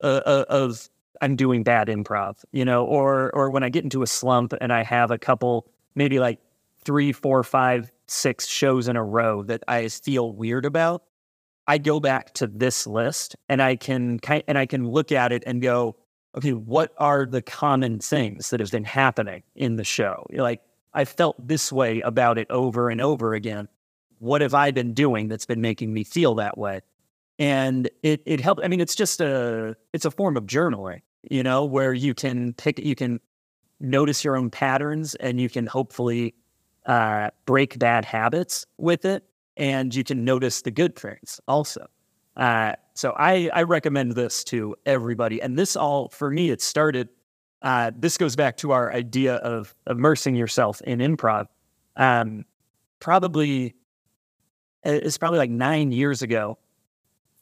uh, 0.00 0.20
uh, 0.24 0.44
of 0.48 0.88
I'm 1.20 1.34
doing 1.34 1.64
bad 1.64 1.88
improv, 1.88 2.44
you 2.52 2.64
know, 2.64 2.84
or 2.84 3.30
or 3.34 3.50
when 3.50 3.62
I 3.62 3.68
get 3.68 3.82
into 3.82 4.02
a 4.02 4.06
slump 4.06 4.52
and 4.60 4.72
I 4.72 4.82
have 4.82 5.10
a 5.10 5.18
couple, 5.18 5.66
maybe 5.94 6.20
like 6.20 6.38
three, 6.84 7.10
four, 7.12 7.42
five, 7.42 7.90
six 8.08 8.46
shows 8.46 8.88
in 8.88 8.96
a 8.96 9.04
row 9.04 9.42
that 9.44 9.62
I 9.68 9.88
feel 9.88 10.32
weird 10.32 10.64
about, 10.64 11.04
I 11.66 11.78
go 11.78 12.00
back 12.00 12.32
to 12.34 12.46
this 12.46 12.86
list 12.86 13.36
and 13.48 13.60
I 13.60 13.76
can 13.76 14.20
and 14.46 14.56
I 14.56 14.66
can 14.66 14.88
look 14.88 15.10
at 15.12 15.32
it 15.32 15.42
and 15.46 15.60
go, 15.60 15.96
okay, 16.36 16.52
what 16.52 16.92
are 16.98 17.26
the 17.26 17.42
common 17.42 17.98
things 17.98 18.50
that 18.50 18.60
have 18.60 18.70
been 18.70 18.84
happening 18.84 19.42
in 19.54 19.76
the 19.76 19.84
show? 19.84 20.26
Like 20.32 20.60
I 20.94 21.04
felt 21.04 21.36
this 21.46 21.72
way 21.72 22.00
about 22.00 22.38
it 22.38 22.50
over 22.50 22.88
and 22.88 23.00
over 23.00 23.34
again. 23.34 23.68
What 24.18 24.40
have 24.40 24.54
I 24.54 24.70
been 24.70 24.94
doing 24.94 25.28
that's 25.28 25.46
been 25.46 25.60
making 25.60 25.92
me 25.92 26.04
feel 26.04 26.36
that 26.36 26.56
way? 26.56 26.80
And 27.38 27.90
it 28.02 28.22
it 28.24 28.40
helped. 28.40 28.62
I 28.64 28.68
mean, 28.68 28.80
it's 28.80 28.94
just 28.94 29.20
a 29.20 29.76
it's 29.92 30.04
a 30.04 30.10
form 30.10 30.36
of 30.36 30.44
journaling, 30.44 31.02
you 31.28 31.42
know, 31.42 31.64
where 31.64 31.92
you 31.92 32.14
can 32.14 32.54
pick 32.54 32.78
you 32.78 32.94
can 32.94 33.20
notice 33.80 34.24
your 34.24 34.36
own 34.36 34.50
patterns 34.50 35.14
and 35.16 35.38
you 35.40 35.50
can 35.50 35.66
hopefully 35.66 36.34
uh, 36.86 37.30
break 37.44 37.78
bad 37.78 38.04
habits 38.04 38.64
with 38.78 39.04
it 39.04 39.24
and 39.56 39.94
you 39.94 40.04
can 40.04 40.24
notice 40.24 40.62
the 40.62 40.70
good 40.70 40.96
things 40.96 41.40
also. 41.48 41.86
Uh, 42.36 42.74
so 42.94 43.14
I, 43.18 43.50
I 43.52 43.62
recommend 43.62 44.12
this 44.12 44.44
to 44.44 44.76
everybody. 44.84 45.40
And 45.40 45.58
this 45.58 45.76
all, 45.76 46.08
for 46.10 46.30
me, 46.30 46.50
it 46.50 46.60
started, 46.60 47.08
uh, 47.62 47.90
this 47.96 48.18
goes 48.18 48.36
back 48.36 48.56
to 48.58 48.72
our 48.72 48.92
idea 48.92 49.36
of 49.36 49.74
immersing 49.88 50.34
yourself 50.34 50.80
in 50.82 50.98
improv. 50.98 51.46
Um, 51.96 52.44
probably, 53.00 53.74
it's 54.84 55.18
probably 55.18 55.38
like 55.38 55.50
nine 55.50 55.92
years 55.92 56.22
ago 56.22 56.58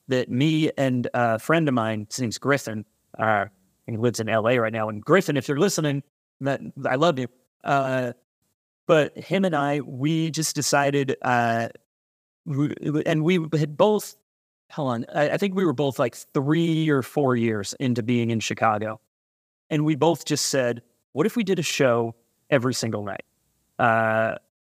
that 0.09 0.31
me 0.31 0.71
and 0.79 1.09
a 1.15 1.39
friend 1.39 1.67
of 1.67 1.75
mine, 1.75 2.07
his 2.09 2.21
name's 2.21 2.39
Griffin, 2.39 2.85
uh, 3.19 3.47
he 3.87 3.97
lives 3.97 4.21
in 4.21 4.29
LA 4.29 4.53
right 4.53 4.73
now. 4.73 4.89
And 4.89 5.05
Griffin, 5.05 5.37
if 5.37 5.49
you're 5.49 5.59
listening, 5.59 6.03
that 6.41 6.61
I 6.87 6.95
love 6.95 7.19
you. 7.19 7.27
Uh, 7.63 8.13
but 8.87 9.17
him 9.19 9.45
and 9.45 9.55
I, 9.55 9.81
we 9.81 10.31
just 10.31 10.55
decided, 10.55 11.17
uh, 11.23 11.69
and 12.47 13.25
we 13.25 13.47
had 13.59 13.77
both, 13.77 14.17
hold 14.71 14.91
on, 14.91 15.07
I, 15.15 15.31
I 15.31 15.37
think 15.37 15.55
we 15.55 15.65
were 15.65 15.73
both 15.73 15.99
like 15.99 16.15
three 16.15 16.89
or 16.89 17.03
four 17.03 17.37
years 17.37 17.75
into 17.81 18.03
being 18.03 18.31
in 18.31 18.41
Chicago. 18.41 19.01
And 19.71 19.85
we 19.85 19.97
both 19.97 20.25
just 20.25 20.47
said, 20.47 20.83
what 21.13 21.27
if 21.27 21.37
we 21.37 21.45
did 21.45 21.59
a 21.59 21.63
show 21.63 22.15
every 22.51 22.75
single 22.75 23.03
night? 23.05 23.25
Uh, 23.79 24.37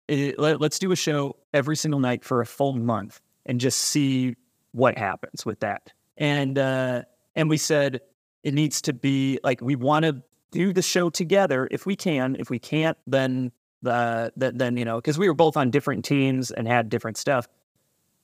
it- 0.09 0.39
let, 0.39 0.61
let's 0.61 0.79
do 0.79 0.93
a 0.93 0.97
show 0.97 1.37
every 1.53 1.77
single 1.77 2.01
night 2.01 2.25
for 2.25 2.41
a 2.41 2.47
full 2.47 2.75
month 2.75 3.21
and 3.45 3.61
just 3.61 3.79
see 3.79 4.37
what 4.73 4.97
happens 4.97 5.45
with 5.45 5.61
that. 5.61 5.93
And, 6.17 6.59
uh, 6.59 7.03
and 7.35 7.51
we 7.51 7.57
said, 7.57 8.01
it 8.43 8.55
needs 8.55 8.81
to 8.83 8.93
be 8.93 9.41
like, 9.43 9.61
we 9.61 9.75
want 9.75 10.05
to 10.05 10.23
do 10.53 10.73
the 10.73 10.83
show 10.83 11.11
together 11.11 11.67
if 11.71 11.85
we 11.85 11.97
can. 11.97 12.37
If 12.39 12.49
we 12.49 12.59
can't, 12.61 12.97
then 13.07 13.51
uh, 13.87 14.31
then 14.37 14.77
you 14.77 14.85
know 14.85 14.97
because 14.97 15.19
we 15.19 15.29
were 15.29 15.35
both 15.35 15.57
on 15.57 15.71
different 15.71 16.05
teams 16.05 16.51
and 16.51 16.67
had 16.67 16.89
different 16.89 17.17
stuff. 17.17 17.49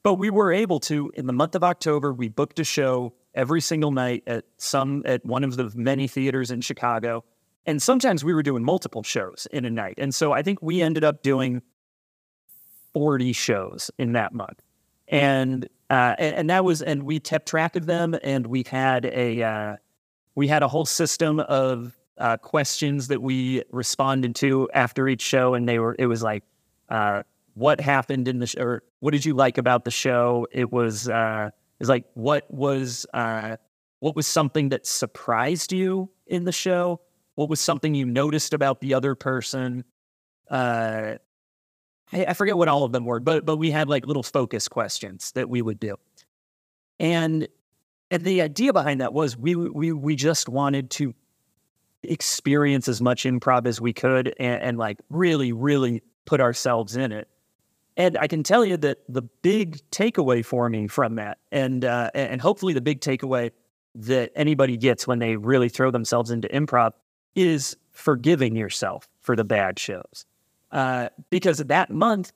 But 0.03 0.15
we 0.15 0.31
were 0.31 0.53
able 0.53 0.81
to 0.81 1.13
in 1.15 1.27
the 1.27 1.33
month 1.33 1.55
of 1.55 1.63
october 1.63 2.13
we 2.13 2.29
booked 2.29 2.59
a 2.59 2.65
show 2.65 3.15
every 3.35 3.61
single 3.61 3.93
night 3.93 4.25
at 4.27 4.45
some 4.59 5.03
at 5.07 5.25
one 5.25 5.45
of 5.45 5.57
the 5.57 5.71
many 5.75 6.09
theaters 6.09 6.51
in 6.51 6.61
chicago. 6.61 7.25
And 7.65 7.81
sometimes 7.81 8.25
we 8.25 8.35
were 8.35 8.43
doing 8.43 8.65
multiple 8.65 9.05
shows 9.05 9.47
in 9.53 9.65
a 9.65 9.71
night. 9.71 9.95
And 9.99 10.15
so 10.15 10.33
i 10.33 10.43
think 10.43 10.61
we 10.61 10.83
ended 10.83 11.05
up 11.05 11.23
doing 11.23 11.63
40 12.93 13.33
shows 13.33 13.91
in 13.99 14.13
that 14.13 14.33
month. 14.33 14.61
And 15.09 15.69
uh, 15.91 16.15
and, 16.19 16.37
and 16.37 16.51
that 16.51 16.65
was 16.65 16.81
and 16.81 17.03
we 17.03 17.21
kept 17.21 17.47
track 17.47 17.77
of 17.77 17.87
them 17.87 18.17
and 18.23 18.47
we 18.47 18.65
had 18.67 19.05
a 19.05 19.43
uh, 19.43 19.77
we 20.35 20.49
had 20.49 20.63
a 20.63 20.69
whole 20.69 20.87
system 20.87 21.39
of 21.41 21.97
uh, 22.19 22.37
questions 22.37 23.09
that 23.09 23.23
we 23.23 23.63
responded 23.71 24.35
to 24.37 24.69
after 24.75 25.09
each 25.09 25.23
show, 25.23 25.55
and 25.55 25.69
they 25.69 25.79
were 25.79 25.97
it 25.99 26.07
was 26.07 26.23
like, 26.23 26.45
uh, 26.89 27.23
what 27.55 27.81
happened 27.81 28.29
in 28.29 28.39
the 28.39 28.47
show, 28.47 28.63
or 28.63 28.83
what 29.01 29.13
did 29.13 29.25
you 29.25 29.35
like 29.35 29.59
about 29.59 29.85
the 29.85 29.91
show? 29.91 30.47
It 30.53 30.73
was 30.73 31.09
uh, 31.09 31.51
it 31.51 31.81
was 31.81 31.89
like 31.89 32.05
what 32.15 32.51
was 32.51 33.07
uh, 33.15 33.57
what 34.01 34.17
was 34.17 34.27
something 34.27 34.71
that 34.71 34.87
surprised 34.87 35.73
you 35.73 36.11
in 36.27 36.45
the 36.45 36.53
show? 36.53 37.01
What 37.35 37.49
was 37.49 37.61
something 37.61 37.95
you 37.95 38.05
noticed 38.05 38.53
about 38.53 38.81
the 38.81 38.95
other 38.95 39.15
person? 39.15 39.85
Uh, 40.51 41.15
I, 42.13 42.27
I 42.27 42.35
forget 42.35 42.57
what 42.57 42.69
all 42.69 42.85
of 42.85 42.93
them 42.93 43.05
were, 43.05 43.21
but 43.21 43.47
but 43.47 43.57
we 43.57 43.71
had 43.71 43.89
like 43.89 44.07
little 44.07 44.23
focus 44.23 44.69
questions 44.69 45.33
that 45.33 45.49
we 45.49 45.63
would 45.63 45.81
do, 45.81 45.97
and 46.99 47.49
and 48.11 48.25
the 48.25 48.43
idea 48.43 48.73
behind 48.73 49.01
that 49.01 49.13
was 49.13 49.37
we 49.37 49.57
we 49.57 49.93
we 49.93 50.15
just 50.15 50.49
wanted 50.49 50.91
to 50.91 51.15
experience 52.03 52.89
as 52.89 53.01
much 53.01 53.25
improv 53.25 53.67
as 53.67 53.81
we 53.81 53.93
could 53.93 54.35
and, 54.39 54.63
and 54.63 54.79
like 54.79 54.99
really 55.11 55.53
really 55.53 56.03
put 56.25 56.41
ourselves 56.41 56.97
in 56.97 57.13
it 57.13 57.29
and 57.97 58.17
i 58.19 58.27
can 58.27 58.43
tell 58.43 58.65
you 58.65 58.77
that 58.77 58.99
the 59.09 59.23
big 59.23 59.79
takeaway 59.91 60.45
for 60.45 60.69
me 60.69 60.87
from 60.87 61.15
that 61.17 61.39
and 61.51 61.85
uh, 61.85 62.11
and 62.15 62.41
hopefully 62.41 62.73
the 62.73 62.81
big 62.81 63.01
takeaway 63.01 63.51
that 63.95 64.33
anybody 64.35 64.77
gets 64.77 65.07
when 65.07 65.19
they 65.19 65.37
really 65.37 65.69
throw 65.69 65.91
themselves 65.91 66.31
into 66.31 66.49
improv 66.49 66.93
is 67.35 67.77
forgiving 67.93 68.57
yourself 68.57 69.09
for 69.21 69.37
the 69.37 69.45
bad 69.45 69.79
shows 69.79 70.27
uh, 70.73 71.09
because 71.31 71.59
that 71.59 71.91
month 71.91 72.33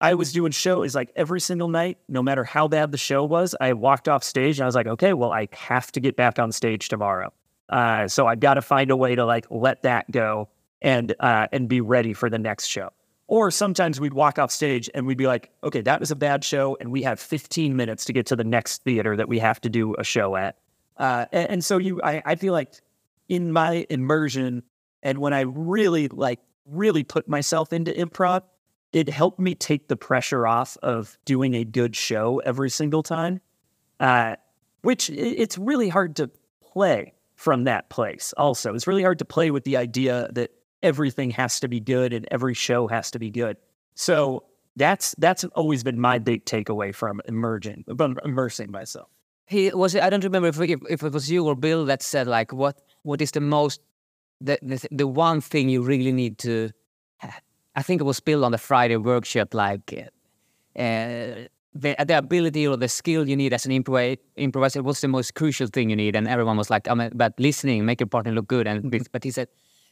I 0.00 0.14
was 0.14 0.32
doing 0.32 0.52
shows 0.52 0.94
like 0.94 1.10
every 1.16 1.40
single 1.40 1.68
night, 1.68 1.98
no 2.08 2.22
matter 2.22 2.44
how 2.44 2.68
bad 2.68 2.92
the 2.92 2.98
show 2.98 3.24
was. 3.24 3.54
I 3.60 3.72
walked 3.72 4.08
off 4.08 4.22
stage 4.22 4.58
and 4.58 4.64
I 4.64 4.66
was 4.66 4.74
like, 4.74 4.86
okay, 4.86 5.14
well, 5.14 5.32
I 5.32 5.48
have 5.52 5.90
to 5.92 6.00
get 6.00 6.16
back 6.16 6.38
on 6.38 6.52
stage 6.52 6.88
tomorrow. 6.88 7.32
Uh, 7.68 8.08
so 8.08 8.26
I've 8.26 8.40
got 8.40 8.54
to 8.54 8.62
find 8.62 8.90
a 8.90 8.96
way 8.96 9.14
to 9.14 9.24
like 9.24 9.46
let 9.50 9.82
that 9.82 10.10
go 10.10 10.48
and 10.82 11.14
uh, 11.20 11.48
and 11.52 11.68
be 11.68 11.80
ready 11.80 12.12
for 12.12 12.30
the 12.30 12.38
next 12.38 12.66
show. 12.66 12.90
Or 13.28 13.50
sometimes 13.50 13.98
we'd 13.98 14.14
walk 14.14 14.38
off 14.38 14.52
stage 14.52 14.88
and 14.94 15.04
we'd 15.04 15.18
be 15.18 15.26
like, 15.26 15.50
okay, 15.64 15.80
that 15.80 15.98
was 15.98 16.12
a 16.12 16.16
bad 16.16 16.44
show, 16.44 16.76
and 16.80 16.92
we 16.92 17.02
have 17.02 17.18
15 17.18 17.74
minutes 17.74 18.04
to 18.04 18.12
get 18.12 18.26
to 18.26 18.36
the 18.36 18.44
next 18.44 18.84
theater 18.84 19.16
that 19.16 19.28
we 19.28 19.40
have 19.40 19.60
to 19.62 19.68
do 19.68 19.94
a 19.96 20.04
show 20.04 20.36
at. 20.36 20.56
Uh, 20.96 21.26
and, 21.32 21.50
and 21.50 21.64
so 21.64 21.78
you, 21.78 22.00
I, 22.02 22.22
I 22.24 22.34
feel 22.36 22.52
like 22.52 22.74
in 23.28 23.52
my 23.52 23.84
immersion 23.90 24.62
and 25.02 25.18
when 25.18 25.32
I 25.32 25.40
really 25.40 26.08
like 26.08 26.40
really 26.66 27.02
put 27.02 27.28
myself 27.28 27.72
into 27.72 27.92
improv, 27.92 28.42
it 28.92 29.08
helped 29.08 29.38
me 29.38 29.54
take 29.54 29.88
the 29.88 29.96
pressure 29.96 30.46
off 30.46 30.76
of 30.82 31.18
doing 31.24 31.54
a 31.54 31.64
good 31.64 31.96
show 31.96 32.38
every 32.44 32.70
single 32.70 33.02
time. 33.02 33.40
Uh, 33.98 34.36
which 34.82 35.10
it's 35.10 35.58
really 35.58 35.88
hard 35.88 36.14
to 36.14 36.30
play 36.60 37.12
from 37.36 37.64
that 37.64 37.88
place. 37.90 38.34
Also, 38.36 38.74
it's 38.74 38.86
really 38.86 39.02
hard 39.02 39.18
to 39.18 39.24
play 39.24 39.50
with 39.50 39.64
the 39.64 39.76
idea 39.76 40.28
that 40.32 40.50
everything 40.82 41.30
has 41.30 41.60
to 41.60 41.68
be 41.68 41.80
good 41.80 42.12
and 42.12 42.26
every 42.30 42.54
show 42.54 42.88
has 42.88 43.10
to 43.10 43.18
be 43.18 43.30
good. 43.30 43.56
So 43.94 44.44
that's 44.74 45.14
that's 45.18 45.44
always 45.54 45.82
been 45.82 46.00
my 46.00 46.18
big 46.18 46.44
takeaway 46.44 46.94
from 46.94 47.20
emerging, 47.26 47.84
from 47.96 48.18
immersing 48.24 48.70
myself. 48.70 49.08
He 49.46 49.70
was. 49.70 49.94
I 49.94 50.10
don't 50.10 50.24
remember 50.24 50.48
if, 50.48 50.60
if, 50.60 50.80
if 50.90 51.02
it 51.02 51.12
was 51.12 51.30
you 51.30 51.46
or 51.46 51.54
Bill 51.54 51.84
that 51.86 52.02
said 52.02 52.26
like, 52.26 52.52
"What 52.52 52.82
what 53.02 53.22
is 53.22 53.30
the 53.30 53.40
most 53.40 53.80
the 54.40 54.58
the, 54.60 54.88
the 54.90 55.06
one 55.06 55.40
thing 55.40 55.68
you 55.68 55.82
really 55.82 56.12
need 56.12 56.38
to." 56.38 56.70
I 57.78 57.82
think 57.82 58.00
it 58.00 58.04
was 58.04 58.20
Bill 58.20 58.44
on 58.44 58.52
the 58.52 58.58
Friday 58.58 58.96
workshop, 58.96 59.52
like 59.52 60.10
uh, 60.78 61.48
the 61.80 61.96
the 62.04 62.18
ability 62.18 62.66
or 62.66 62.76
the 62.76 62.88
skill 62.88 63.28
you 63.28 63.36
need 63.36 63.52
as 63.52 63.66
an 63.66 63.72
improv- 63.72 64.18
improviser. 64.36 64.82
What's 64.82 65.00
the 65.00 65.08
most 65.08 65.34
crucial 65.34 65.68
thing 65.68 65.90
you 65.90 65.96
need? 65.96 66.16
And 66.16 66.26
everyone 66.28 66.56
was 66.56 66.70
like, 66.70 66.88
"I 66.88 66.94
mean, 66.94 67.10
but 67.14 67.34
listening, 67.38 67.84
make 67.84 68.00
your 68.00 68.08
partner 68.08 68.32
look 68.32 68.48
good." 68.48 68.66
And 68.66 69.08
but 69.12 69.24
he 69.24 69.30
said, 69.30 69.48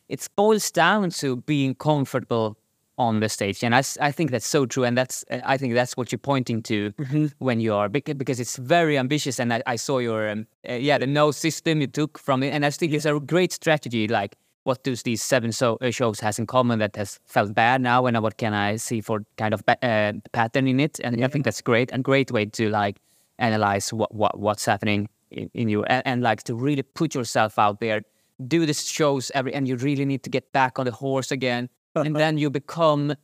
it 0.09 0.29
boils 0.37 0.71
down 0.71 1.11
to 1.11 1.37
being 1.37 1.75
comfortable 1.75 2.59
on 2.97 3.19
the 3.19 3.29
stage 3.29 3.65
and 3.65 3.75
I, 3.75 3.83
I 4.01 4.13
think 4.13 4.31
that's 4.31 4.47
so 4.47 4.67
true 4.67 4.85
and 4.85 4.97
that's 4.97 5.25
i 5.45 5.57
think 5.57 5.75
that's 5.75 5.97
what 5.97 6.13
you're 6.13 6.19
pointing 6.21 6.63
to 6.63 6.93
mm-hmm. 6.93 7.27
when 7.39 7.59
you 7.59 7.75
are 7.75 7.89
because 7.89 8.39
it's 8.39 8.57
very 8.57 8.97
ambitious 8.97 9.41
and 9.41 9.53
i, 9.53 9.61
I 9.67 9.75
saw 9.75 9.99
your 9.99 10.31
um, 10.31 10.47
uh, 10.69 10.75
yeah 10.75 10.99
the 10.99 11.07
no 11.09 11.33
system 11.33 11.81
you 11.81 11.89
took 11.89 12.19
from 12.19 12.45
it 12.45 12.51
and 12.51 12.65
i 12.65 12.71
think 12.71 12.93
it's 12.93 13.05
a 13.05 13.19
great 13.19 13.53
strategy 13.53 14.07
like 14.07 14.37
what 14.65 14.83
does 14.83 15.03
these 15.03 15.23
seven 15.23 15.53
so, 15.53 15.77
uh, 15.81 15.91
shows 15.91 16.21
has 16.21 16.39
in 16.39 16.47
common 16.47 16.79
that 16.81 16.97
has 16.97 17.21
felt 17.27 17.55
bad 17.55 17.81
now 17.81 18.07
and 18.07 18.21
what 18.23 18.37
can 18.39 18.53
i 18.53 18.77
see 18.77 19.01
for 19.01 19.25
kind 19.37 19.55
of 19.55 19.63
uh, 19.69 20.13
pattern 20.33 20.67
in 20.67 20.81
it? 20.81 20.99
And 21.05 21.19
yeah. 21.19 21.27
i 21.27 21.29
think 21.29 21.45
that's 21.45 21.61
great 21.61 21.93
and 21.93 22.03
great 22.03 22.33
way 22.33 22.47
to 22.47 22.69
like 22.69 22.97
analyze 23.39 23.93
what, 23.93 24.15
what 24.15 24.39
what's 24.39 24.65
happening 24.65 25.09
in, 25.31 25.51
in 25.55 25.69
you 25.69 25.85
and, 25.85 26.03
and 26.07 26.23
like 26.23 26.43
to 26.45 26.55
really 26.55 26.83
put 26.83 27.15
yourself 27.15 27.59
out 27.59 27.81
there. 27.81 28.03
Do 28.47 28.67
these 28.67 28.87
shows 28.87 29.31
every 29.35 29.55
and 29.55 29.69
you 29.69 29.77
really 29.77 30.05
need 30.05 30.23
to 30.25 30.31
get 30.31 30.53
back 30.53 30.79
on 30.79 30.87
the 30.87 30.93
horse 30.93 31.31
again 31.31 31.69
and 31.95 32.17
then 32.17 32.37
you 32.39 32.51
become 32.51 33.15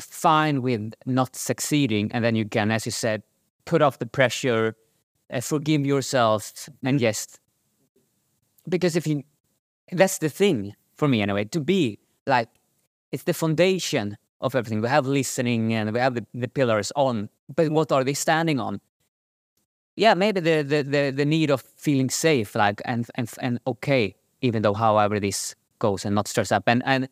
fine 0.00 0.62
with 0.62 0.94
not 1.04 1.36
succeeding 1.36 2.10
and 2.12 2.24
then 2.24 2.34
you 2.34 2.46
can 2.46 2.70
as 2.70 2.86
you 2.86 2.92
said 2.92 3.22
put 3.66 3.82
off 3.82 3.98
the 3.98 4.06
pressure 4.06 4.74
uh, 5.30 5.40
forgive 5.40 5.84
yourself 5.84 6.68
and 6.82 7.00
yes. 7.00 7.38
Because 8.68 8.96
if 8.96 9.06
you 9.06 9.24
that's 9.92 10.18
the 10.18 10.28
thing 10.28 10.74
for 10.94 11.08
me 11.08 11.22
anyway 11.22 11.44
to 11.44 11.60
be 11.60 11.98
like 12.26 12.48
it's 13.12 13.24
the 13.24 13.34
foundation 13.34 14.16
of 14.40 14.54
everything 14.54 14.80
we 14.80 14.88
have 14.88 15.06
listening 15.06 15.72
and 15.72 15.92
we 15.92 15.98
have 15.98 16.14
the, 16.14 16.24
the 16.34 16.48
pillars 16.48 16.92
on 16.96 17.28
but 17.54 17.70
what 17.70 17.90
are 17.92 18.04
they 18.04 18.14
standing 18.14 18.60
on 18.60 18.80
yeah 19.96 20.14
maybe 20.14 20.40
the, 20.40 20.62
the 20.62 20.82
the 20.82 21.10
the 21.10 21.24
need 21.24 21.50
of 21.50 21.60
feeling 21.76 22.10
safe 22.10 22.54
like 22.54 22.80
and 22.84 23.06
and 23.14 23.30
and 23.40 23.60
okay 23.66 24.14
even 24.40 24.62
though 24.62 24.74
however 24.74 25.18
this 25.18 25.54
goes 25.78 26.04
and 26.04 26.14
not 26.14 26.28
stress 26.28 26.52
up 26.52 26.64
and 26.66 26.82
and 26.84 27.08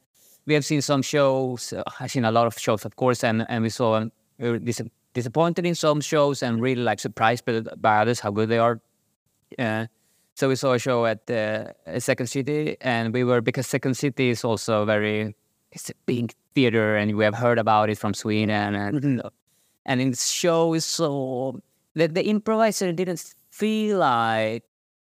we 0.47 0.55
have 0.55 0.65
seen 0.65 0.81
some 0.81 1.03
shows. 1.03 1.73
Uh, 1.73 1.83
I've 2.01 2.11
seen 2.11 2.25
a 2.25 2.31
lot 2.31 2.47
of 2.47 2.59
shows, 2.59 2.85
of 2.85 2.97
course, 2.97 3.23
and 3.25 3.45
and 3.49 3.63
we 3.63 3.69
saw 3.69 3.97
um, 3.97 4.13
we 4.39 4.51
were 4.51 4.59
dis- 4.59 4.83
disappointed 5.13 5.67
in 5.67 5.75
some 5.75 6.01
shows 6.01 6.43
and 6.43 6.63
really 6.63 6.83
like 6.83 7.01
surprised 7.01 7.45
by, 7.45 7.61
by 7.61 7.99
others 7.99 8.21
how 8.21 8.31
good 8.31 8.49
they 8.49 8.59
are. 8.59 8.81
Uh, 9.59 9.87
so 10.37 10.51
we 10.51 10.57
saw 10.57 10.75
a 10.75 10.79
show 10.79 11.07
at 11.07 11.29
uh, 11.31 11.73
Second 11.99 12.27
City, 12.27 12.77
and 12.83 13.15
we 13.15 13.25
were 13.25 13.41
because 13.41 13.67
Second 13.67 13.97
City 13.97 14.29
is 14.29 14.45
also 14.45 14.85
very 14.85 15.35
it's 15.73 15.89
a 15.91 15.95
big 16.05 16.35
theater, 16.55 16.97
and 16.97 17.17
we 17.17 17.25
have 17.25 17.35
heard 17.35 17.59
about 17.59 17.89
it 17.89 17.97
from 17.97 18.13
Sweden, 18.13 18.75
and 18.75 19.03
mm-hmm. 19.03 19.27
and 19.87 20.01
in 20.01 20.11
the 20.11 20.17
show 20.17 20.75
is 20.75 20.85
so 20.85 21.61
that 21.95 22.15
the 22.15 22.29
improviser 22.29 22.93
didn't 22.93 23.35
feel 23.51 23.99
like 23.99 24.63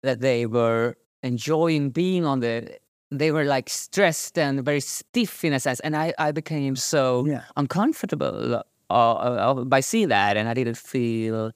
that 0.02 0.20
they 0.20 0.46
were 0.46 0.96
enjoying 1.22 1.90
being 1.90 2.24
on 2.24 2.40
the 2.40 2.78
they 3.10 3.30
were 3.30 3.44
like 3.44 3.68
stressed 3.68 4.38
and 4.38 4.64
very 4.64 4.80
stiff 4.80 5.44
in 5.44 5.52
a 5.52 5.60
sense, 5.60 5.80
and 5.80 5.94
I, 5.96 6.14
I 6.18 6.32
became 6.32 6.76
so 6.76 7.26
yeah. 7.26 7.42
uncomfortable 7.58 8.62
uh, 8.88 9.12
uh, 9.12 9.64
by 9.64 9.80
seeing 9.80 10.08
that, 10.08 10.38
and 10.38 10.48
I 10.48 10.54
didn't 10.54 10.78
feel 10.78 11.52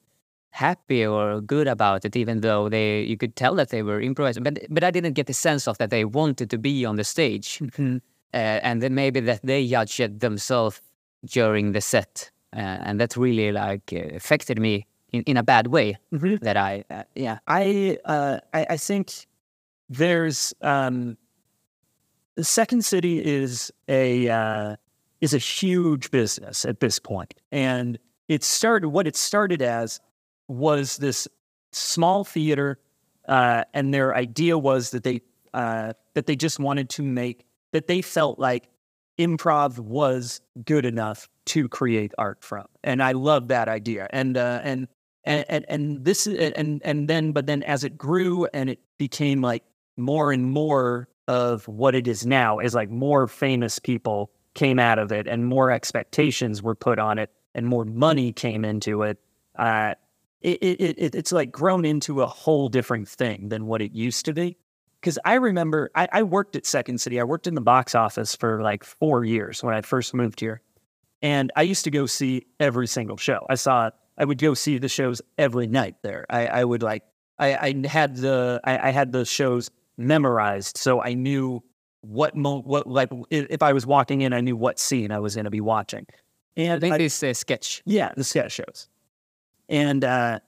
happy 0.54 1.04
or 1.04 1.40
good 1.40 1.66
about 1.66 2.04
it, 2.04 2.14
even 2.14 2.40
though 2.40 2.68
they 2.68 3.02
you 3.02 3.16
could 3.16 3.34
tell 3.34 3.56
that 3.56 3.70
they 3.70 3.82
were 3.82 4.00
improvising, 4.00 4.44
but 4.44 4.58
but 4.70 4.84
I 4.84 4.90
didn't 4.92 5.14
get 5.14 5.26
the 5.26 5.34
sense 5.34 5.66
of 5.66 5.78
that 5.78 5.90
they 5.90 6.04
wanted 6.04 6.48
to 6.50 6.58
be 6.58 6.84
on 6.84 6.96
the 6.96 7.04
stage, 7.04 7.58
mm-hmm. 7.62 7.96
uh, 8.32 8.36
and 8.68 8.80
then 8.80 8.94
maybe 8.94 9.20
that 9.20 9.40
they 9.42 9.66
judged 9.66 10.20
themselves 10.20 10.80
during 11.26 11.72
the 11.72 11.80
set, 11.80 12.30
uh, 12.56 12.86
and 12.86 13.00
that 13.00 13.16
really 13.16 13.50
like 13.50 13.92
uh, 13.92 14.14
affected 14.14 14.60
me 14.60 14.86
in, 15.12 15.22
in 15.22 15.36
a 15.36 15.42
bad 15.42 15.66
way. 15.66 15.98
Mm-hmm. 16.12 16.36
That 16.44 16.56
I 16.56 16.84
uh, 16.88 17.02
yeah 17.16 17.38
I 17.48 17.98
I, 18.06 18.66
I 18.70 18.76
think 18.76 19.26
there's 19.88 20.54
um 20.60 21.16
the 22.36 22.44
Second 22.44 22.84
City 22.84 23.24
is 23.24 23.72
a 23.88 24.28
uh, 24.28 24.76
is 25.20 25.34
a 25.34 25.38
huge 25.38 26.12
business 26.12 26.64
at 26.64 26.78
this 26.78 27.00
point, 27.00 27.34
and 27.50 27.98
it 28.28 28.44
started. 28.44 28.90
What 28.90 29.08
it 29.08 29.16
started 29.16 29.60
as 29.62 30.00
was 30.48 30.96
this 30.98 31.28
small 31.72 32.24
theater, 32.24 32.78
uh, 33.28 33.64
and 33.72 33.92
their 33.92 34.14
idea 34.14 34.58
was 34.58 34.90
that 34.90 35.02
they 35.02 35.20
uh, 35.52 35.92
that 36.14 36.26
they 36.26 36.36
just 36.36 36.58
wanted 36.58 36.88
to 36.90 37.02
make 37.02 37.46
that 37.72 37.86
they 37.86 38.02
felt 38.02 38.38
like 38.38 38.68
improv 39.18 39.78
was 39.78 40.40
good 40.64 40.84
enough 40.84 41.28
to 41.46 41.68
create 41.68 42.12
art 42.18 42.42
from, 42.42 42.66
and 42.82 43.02
I 43.02 43.12
love 43.12 43.48
that 43.48 43.68
idea. 43.68 44.06
And 44.10 44.36
uh, 44.36 44.60
and 44.62 44.88
and 45.24 45.44
and, 45.48 45.64
and 45.68 46.04
this 46.04 46.26
and 46.26 46.80
and 46.84 47.08
then 47.08 47.32
but 47.32 47.46
then 47.46 47.62
as 47.62 47.84
it 47.84 47.96
grew 47.96 48.46
and 48.52 48.70
it 48.70 48.80
became 48.98 49.40
like 49.40 49.64
more 49.96 50.32
and 50.32 50.50
more 50.50 51.08
of 51.28 51.66
what 51.68 51.94
it 51.94 52.06
is 52.06 52.26
now 52.26 52.58
is 52.58 52.74
like 52.74 52.90
more 52.90 53.26
famous 53.26 53.78
people 53.78 54.30
came 54.54 54.78
out 54.78 54.98
of 54.98 55.10
it 55.10 55.26
and 55.26 55.46
more 55.46 55.70
expectations 55.70 56.62
were 56.62 56.74
put 56.74 56.98
on 56.98 57.18
it 57.18 57.30
and 57.54 57.66
more 57.66 57.84
money 57.84 58.32
came 58.32 58.64
into 58.64 59.02
it. 59.02 59.18
Uh, 59.56 59.94
it, 60.44 60.80
it, 60.80 60.98
it, 60.98 61.14
it's 61.14 61.32
like 61.32 61.50
grown 61.50 61.84
into 61.84 62.22
a 62.22 62.26
whole 62.26 62.68
different 62.68 63.08
thing 63.08 63.48
than 63.48 63.66
what 63.66 63.80
it 63.80 63.92
used 63.92 64.26
to 64.26 64.32
be. 64.32 64.56
Because 65.00 65.18
I 65.24 65.34
remember 65.34 65.90
I, 65.94 66.08
I 66.12 66.22
worked 66.22 66.56
at 66.56 66.66
Second 66.66 66.98
City. 67.00 67.20
I 67.20 67.24
worked 67.24 67.46
in 67.46 67.54
the 67.54 67.60
box 67.60 67.94
office 67.94 68.34
for 68.34 68.62
like 68.62 68.84
four 68.84 69.24
years 69.24 69.62
when 69.62 69.74
I 69.74 69.80
first 69.80 70.14
moved 70.14 70.40
here. 70.40 70.62
And 71.22 71.50
I 71.56 71.62
used 71.62 71.84
to 71.84 71.90
go 71.90 72.06
see 72.06 72.46
every 72.60 72.86
single 72.86 73.16
show. 73.16 73.46
I 73.48 73.54
saw 73.54 73.90
I 74.16 74.24
would 74.24 74.38
go 74.38 74.54
see 74.54 74.78
the 74.78 74.88
shows 74.88 75.20
every 75.38 75.66
night 75.66 75.96
there. 76.02 76.26
I, 76.30 76.46
I 76.46 76.64
would 76.64 76.82
like 76.82 77.02
I, 77.38 77.56
I 77.56 77.86
had 77.86 78.16
the 78.16 78.60
I, 78.64 78.88
I 78.88 78.90
had 78.90 79.12
the 79.12 79.24
shows 79.24 79.70
memorized, 79.96 80.76
so 80.76 81.02
I 81.02 81.14
knew 81.14 81.62
what 82.02 82.36
mo- 82.36 82.62
what 82.62 82.86
like 82.86 83.10
if 83.30 83.62
I 83.62 83.72
was 83.72 83.86
walking 83.86 84.20
in, 84.20 84.32
I 84.32 84.40
knew 84.40 84.56
what 84.56 84.78
scene 84.78 85.10
I 85.10 85.18
was 85.18 85.34
going 85.34 85.44
to 85.44 85.50
be 85.50 85.60
watching. 85.60 86.06
And 86.56 86.72
I 86.74 86.78
think 86.78 86.94
I, 86.94 86.98
this 86.98 87.22
uh, 87.22 87.34
sketch, 87.34 87.82
yeah, 87.84 88.12
the 88.16 88.24
sketch 88.24 88.52
shows, 88.52 88.88
and 89.68 90.04
uh, 90.04 90.40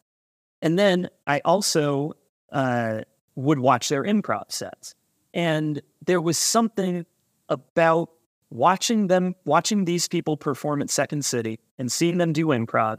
and 0.62 0.78
then 0.78 1.08
I 1.26 1.40
also 1.44 2.14
uh, 2.52 3.02
would 3.34 3.58
watch 3.58 3.88
their 3.88 4.04
improv 4.04 4.50
sets, 4.52 4.94
and 5.34 5.80
there 6.04 6.20
was 6.20 6.38
something 6.38 7.06
about 7.48 8.10
watching 8.50 9.06
them 9.08 9.34
watching 9.44 9.84
these 9.84 10.08
people 10.08 10.36
perform 10.36 10.82
at 10.82 10.90
Second 10.90 11.24
City 11.24 11.58
and 11.78 11.90
seeing 11.90 12.18
them 12.18 12.32
do 12.32 12.46
improv, 12.46 12.98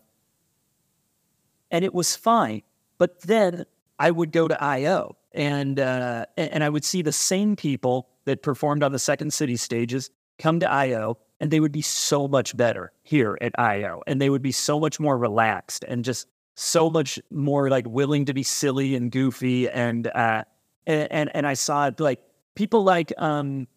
and 1.72 1.84
it 1.84 1.94
was 1.94 2.16
fine. 2.16 2.62
But 2.98 3.22
then 3.22 3.66
I 4.00 4.12
would 4.12 4.32
go 4.32 4.48
to 4.48 4.64
IO 4.64 5.16
and 5.38 5.80
uh, 5.80 6.26
and 6.36 6.64
I 6.64 6.70
would 6.70 6.84
see 6.84 7.02
the 7.02 7.12
same 7.12 7.56
people 7.56 8.10
that 8.26 8.42
performed 8.42 8.84
on 8.84 8.92
the 8.92 9.00
Second 9.00 9.34
City 9.34 9.56
stages 9.56 10.10
come 10.40 10.60
to 10.60 10.70
IO, 10.70 11.18
and 11.40 11.52
they 11.52 11.60
would 11.60 11.72
be 11.72 11.82
so 11.82 12.28
much 12.28 12.56
better 12.58 12.92
here 13.04 13.38
at 13.42 13.58
IO, 13.60 14.02
and 14.08 14.22
they 14.22 14.30
would 14.30 14.42
be 14.42 14.52
so 14.52 14.80
much 14.80 15.00
more 15.00 15.18
relaxed 15.18 15.86
and 15.88 16.04
just 16.04 16.28
so 16.56 16.90
much 16.90 17.20
more 17.30 17.70
like 17.70 17.86
willing 17.88 18.26
to 18.26 18.34
be 18.34 18.44
silly 18.44 18.96
and 18.96 19.12
goofy, 19.12 19.70
and 19.70 20.08
uh, 20.08 20.44
and 20.86 21.30
and 21.36 21.48
I 21.48 21.54
saw 21.54 21.88
it 21.88 22.00
like 22.00 22.22
people 22.56 22.84
like 22.84 23.14
um 23.18 23.68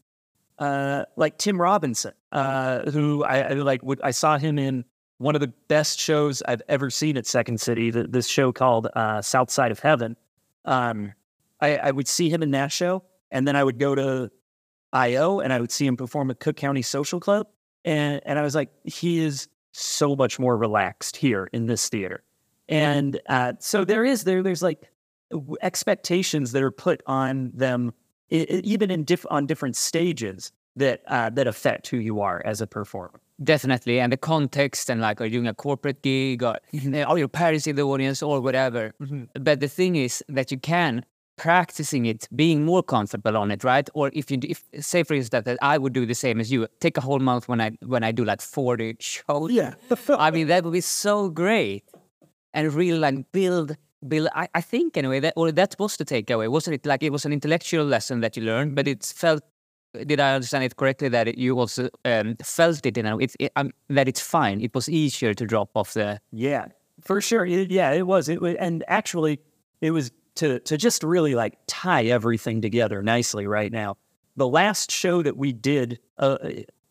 uh 0.58 1.04
like 1.16 1.38
Tim 1.38 1.60
Robinson, 1.60 2.12
uh, 2.32 2.90
who 2.90 3.24
I, 3.24 3.40
I 3.40 3.52
like 3.54 3.82
would 3.82 4.00
I 4.02 4.12
saw 4.12 4.38
him 4.38 4.58
in 4.58 4.84
one 5.20 5.34
of 5.34 5.42
the 5.42 5.52
best 5.68 6.00
shows 6.00 6.42
I've 6.48 6.62
ever 6.66 6.88
seen 6.88 7.18
at 7.18 7.26
Second 7.26 7.60
City. 7.60 7.90
this 7.90 8.26
show 8.26 8.52
called 8.52 8.88
uh, 8.96 9.20
South 9.20 9.50
Side 9.50 9.70
of 9.70 9.78
Heaven. 9.78 10.16
Um, 10.64 11.12
I, 11.60 11.76
I 11.76 11.90
would 11.90 12.08
see 12.08 12.30
him 12.30 12.42
in 12.42 12.52
that 12.52 12.72
show, 12.72 13.02
and 13.30 13.46
then 13.46 13.54
I 13.54 13.62
would 13.62 13.78
go 13.78 13.94
to 13.94 14.30
IO 14.92 15.40
and 15.40 15.52
I 15.52 15.60
would 15.60 15.70
see 15.70 15.86
him 15.86 15.96
perform 15.96 16.30
at 16.30 16.40
Cook 16.40 16.56
County 16.56 16.82
Social 16.82 17.20
Club, 17.20 17.46
and 17.84 18.20
and 18.24 18.38
I 18.38 18.42
was 18.42 18.54
like, 18.54 18.70
he 18.84 19.20
is 19.20 19.48
so 19.72 20.16
much 20.16 20.38
more 20.38 20.56
relaxed 20.56 21.16
here 21.16 21.48
in 21.52 21.66
this 21.66 21.88
theater, 21.88 22.22
and 22.68 23.20
uh, 23.28 23.54
so 23.58 23.84
there 23.84 24.04
is 24.04 24.24
there 24.24 24.42
there's 24.42 24.62
like 24.62 24.90
expectations 25.62 26.52
that 26.52 26.62
are 26.62 26.70
put 26.70 27.02
on 27.06 27.52
them, 27.54 27.92
it, 28.30 28.50
it, 28.50 28.64
even 28.64 28.90
in 28.90 29.04
diff, 29.04 29.24
on 29.30 29.46
different 29.46 29.76
stages 29.76 30.52
that 30.76 31.02
uh, 31.06 31.30
that 31.30 31.46
affect 31.46 31.88
who 31.88 31.98
you 31.98 32.20
are 32.20 32.42
as 32.44 32.60
a 32.60 32.66
performer. 32.66 33.20
Definitely, 33.42 34.00
and 34.00 34.12
the 34.12 34.18
context 34.18 34.90
and 34.90 35.00
like, 35.00 35.20
are 35.20 35.24
you 35.24 35.30
doing 35.30 35.46
a 35.46 35.54
corporate 35.54 36.02
gig 36.02 36.42
or 36.42 36.58
are 37.06 37.18
your 37.18 37.28
parents 37.28 37.66
in 37.66 37.76
the 37.76 37.82
audience 37.82 38.22
or 38.22 38.40
whatever? 38.40 38.92
But 39.34 39.60
the 39.60 39.68
thing 39.68 39.96
is 39.96 40.22
that 40.28 40.50
you 40.50 40.58
can 40.58 41.04
practicing 41.40 42.04
it, 42.04 42.28
being 42.36 42.66
more 42.66 42.82
comfortable 42.82 43.34
on 43.42 43.50
it, 43.50 43.64
right? 43.64 43.88
Or 43.94 44.10
if 44.12 44.30
you, 44.30 44.38
if 44.42 44.62
say 44.80 45.02
for 45.04 45.14
instance 45.14 45.44
that 45.46 45.58
I 45.62 45.78
would 45.78 45.94
do 45.94 46.04
the 46.04 46.18
same 46.24 46.38
as 46.38 46.52
you, 46.52 46.66
take 46.80 46.98
a 46.98 47.00
whole 47.00 47.22
month 47.30 47.48
when 47.48 47.60
I 47.66 47.70
when 47.92 48.02
I 48.04 48.12
do 48.12 48.24
like 48.24 48.42
forty 48.42 48.96
shows. 49.00 49.50
Yeah. 49.50 49.74
I 50.26 50.30
mean 50.30 50.46
that 50.48 50.64
would 50.64 50.74
be 50.74 50.82
so 50.82 51.30
great, 51.30 51.84
and 52.52 52.62
really 52.74 52.98
like 52.98 53.32
build 53.32 53.76
build. 54.06 54.28
I, 54.34 54.48
I 54.54 54.60
think 54.60 54.96
anyway 54.96 55.20
that 55.20 55.34
or 55.36 55.50
that 55.52 55.76
was 55.78 55.96
the 55.96 56.04
takeaway, 56.04 56.48
wasn't 56.56 56.74
it? 56.74 56.84
Like 56.84 57.02
it 57.02 57.12
was 57.16 57.24
an 57.24 57.32
intellectual 57.32 57.86
lesson 57.86 58.20
that 58.20 58.36
you 58.36 58.42
learned, 58.42 58.74
but 58.74 58.86
it 58.86 59.02
felt. 59.04 59.42
Did 59.92 60.20
I 60.20 60.34
understand 60.34 60.62
it 60.62 60.76
correctly 60.76 61.08
that 61.08 61.26
it, 61.26 61.36
you 61.36 61.58
also 61.58 61.88
um, 62.04 62.36
felt 62.44 62.86
it 62.86 62.96
in 62.96 63.06
a 63.06 63.18
it's 63.18 63.36
it, 63.40 63.50
um, 63.56 63.72
that 63.88 64.06
it's 64.06 64.20
fine. 64.20 64.60
It 64.60 64.72
was 64.72 64.88
easier 64.88 65.34
to 65.34 65.44
drop 65.46 65.70
off 65.74 65.94
the 65.94 66.20
Yeah, 66.30 66.66
for 67.00 67.20
sure. 67.20 67.44
It, 67.44 67.70
yeah, 67.72 67.90
it 68.00 68.06
was. 68.06 68.28
It 68.28 68.40
was, 68.40 68.54
and 68.60 68.84
actually, 68.86 69.40
it 69.80 69.90
was 69.90 70.12
to 70.36 70.60
to 70.60 70.76
just 70.76 71.02
really 71.02 71.34
like 71.34 71.58
tie 71.66 72.04
everything 72.04 72.60
together 72.60 73.02
nicely 73.02 73.46
right 73.46 73.72
now. 73.72 73.96
The 74.36 74.48
last 74.48 74.90
show 74.90 75.22
that 75.22 75.36
we 75.36 75.52
did 75.52 75.98
uh, 76.18 76.38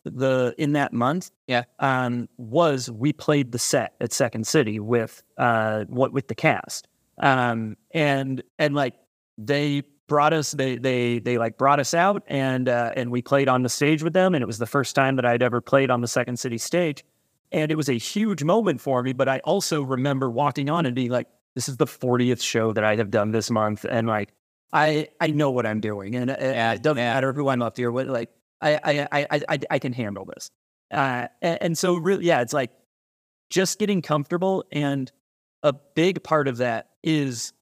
the 0.04 0.54
in 0.58 0.72
that 0.72 0.92
month, 0.92 1.30
Yeah. 1.46 1.64
um, 1.78 2.28
was 2.36 2.90
we 2.90 3.12
played 3.12 3.52
the 3.52 3.58
set 3.58 3.94
at 4.00 4.12
Second 4.12 4.46
City 4.46 4.78
with 4.80 5.22
uh 5.38 5.84
what 5.88 6.12
with 6.12 6.28
the 6.28 6.34
cast, 6.34 6.88
um, 7.18 7.76
and 7.92 8.42
and 8.58 8.74
like 8.74 8.94
they 9.36 9.82
brought 10.06 10.32
us 10.32 10.52
they 10.52 10.76
they 10.76 11.18
they 11.20 11.38
like 11.38 11.56
brought 11.56 11.78
us 11.80 11.94
out 11.94 12.22
and 12.26 12.68
uh, 12.68 12.92
and 12.96 13.10
we 13.10 13.22
played 13.22 13.48
on 13.48 13.62
the 13.62 13.68
stage 13.68 14.02
with 14.02 14.12
them 14.12 14.34
and 14.34 14.42
it 14.42 14.46
was 14.46 14.58
the 14.58 14.66
first 14.66 14.94
time 14.96 15.16
that 15.16 15.24
I'd 15.24 15.42
ever 15.42 15.60
played 15.60 15.88
on 15.90 16.00
the 16.00 16.08
Second 16.08 16.36
City 16.38 16.58
stage 16.58 17.04
and 17.52 17.70
it 17.70 17.76
was 17.76 17.88
a 17.88 17.92
huge 17.94 18.42
moment 18.42 18.80
for 18.80 19.04
me 19.04 19.12
but 19.12 19.28
I 19.28 19.38
also 19.44 19.82
remember 19.82 20.28
walking 20.28 20.68
on 20.68 20.84
and 20.84 20.96
being 20.96 21.12
like 21.12 21.28
this 21.54 21.68
is 21.68 21.76
the 21.76 21.86
40th 21.86 22.42
show 22.42 22.72
that 22.72 22.84
I 22.84 22.96
have 22.96 23.10
done 23.10 23.32
this 23.32 23.50
month 23.50 23.84
and 23.88 24.06
like 24.06 24.32
I 24.72 25.08
I 25.20 25.28
know 25.28 25.50
what 25.50 25.66
I'm 25.66 25.80
doing 25.80 26.14
and 26.14 26.30
it, 26.30 26.38
Yeah, 26.40 26.72
it 26.72 26.82
doesn't 26.82 26.98
yeah. 26.98 27.14
matter 27.14 27.32
who 27.32 27.48
I'm 27.48 27.62
up 27.62 27.76
here 27.76 27.90
with 27.90 28.08
like 28.08 28.30
I 28.60 28.74
I 28.74 29.08
I 29.12 29.26
I, 29.30 29.40
I, 29.48 29.58
I 29.70 29.78
can 29.78 29.92
handle 29.92 30.24
this 30.24 30.50
uh, 30.90 31.28
and, 31.42 31.62
and 31.62 31.78
so 31.78 31.96
really 31.96 32.24
yeah 32.24 32.40
it's 32.40 32.52
like 32.52 32.70
just 33.50 33.78
getting 33.78 34.00
comfortable 34.02 34.64
and 34.70 35.10
a 35.62 35.72
big 35.72 36.22
part 36.22 36.48
of 36.48 36.58
that 36.58 36.90
is 37.02 37.52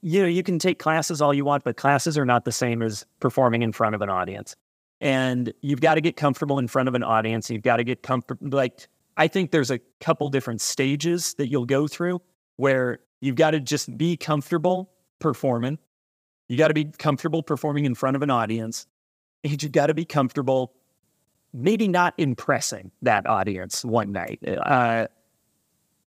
you 0.00 0.20
know 0.20 0.28
you 0.28 0.42
can 0.42 0.58
take 0.58 0.78
classes 0.78 1.20
all 1.20 1.34
you 1.34 1.44
want 1.44 1.64
but 1.64 1.76
classes 1.76 2.16
are 2.16 2.24
not 2.24 2.44
the 2.44 2.52
same 2.52 2.82
as 2.82 3.04
performing 3.20 3.62
in 3.62 3.72
front 3.72 3.94
of 3.94 4.02
an 4.02 4.08
audience 4.08 4.56
and 5.00 5.52
you've 5.62 5.80
got 5.80 5.94
to 5.96 6.00
get 6.00 6.16
comfortable 6.16 6.58
in 6.58 6.68
front 6.68 6.88
of 6.88 6.94
an 6.94 7.02
audience 7.02 7.50
you've 7.50 7.62
got 7.62 7.76
to 7.76 7.84
get 7.84 8.02
comfortable 8.02 8.48
like 8.50 8.88
i 9.16 9.26
think 9.28 9.50
there's 9.50 9.70
a 9.70 9.80
couple 10.00 10.28
different 10.28 10.60
stages 10.60 11.34
that 11.34 11.48
you'll 11.48 11.66
go 11.66 11.86
through 11.86 12.20
where 12.56 13.00
you've 13.20 13.36
got 13.36 13.52
to 13.52 13.60
just 13.60 13.96
be 13.96 14.16
comfortable 14.16 14.90
performing 15.18 15.78
you 16.48 16.56
got 16.56 16.68
to 16.68 16.74
be 16.74 16.84
comfortable 16.84 17.42
performing 17.42 17.84
in 17.84 17.94
front 17.94 18.16
of 18.16 18.22
an 18.22 18.30
audience 18.30 18.86
and 19.44 19.62
you've 19.62 19.72
got 19.72 19.86
to 19.86 19.94
be 19.94 20.04
comfortable 20.04 20.72
maybe 21.52 21.86
not 21.86 22.14
impressing 22.18 22.90
that 23.02 23.26
audience 23.26 23.84
one 23.84 24.12
night 24.12 24.40
uh, 24.46 25.06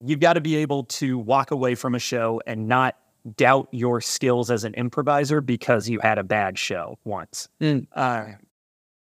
you've 0.05 0.21
got 0.21 0.35
to 0.35 0.41
be 0.41 0.57
able 0.57 0.85
to 0.85 1.19
walk 1.19 1.51
away 1.51 1.75
from 1.75 1.95
a 1.95 1.99
show 1.99 2.41
and 2.47 2.69
not 2.69 2.97
doubt 3.37 3.69
your 3.71 4.01
skills 4.01 4.51
as 4.51 4.65
an 4.65 4.75
improviser 4.75 5.41
because 5.41 5.89
you 5.89 6.01
had 6.01 6.19
a 6.19 6.25
bad 6.25 6.59
show 6.59 6.99
once. 7.05 7.49
Mm. 7.61 7.87
Uh, 7.93 8.27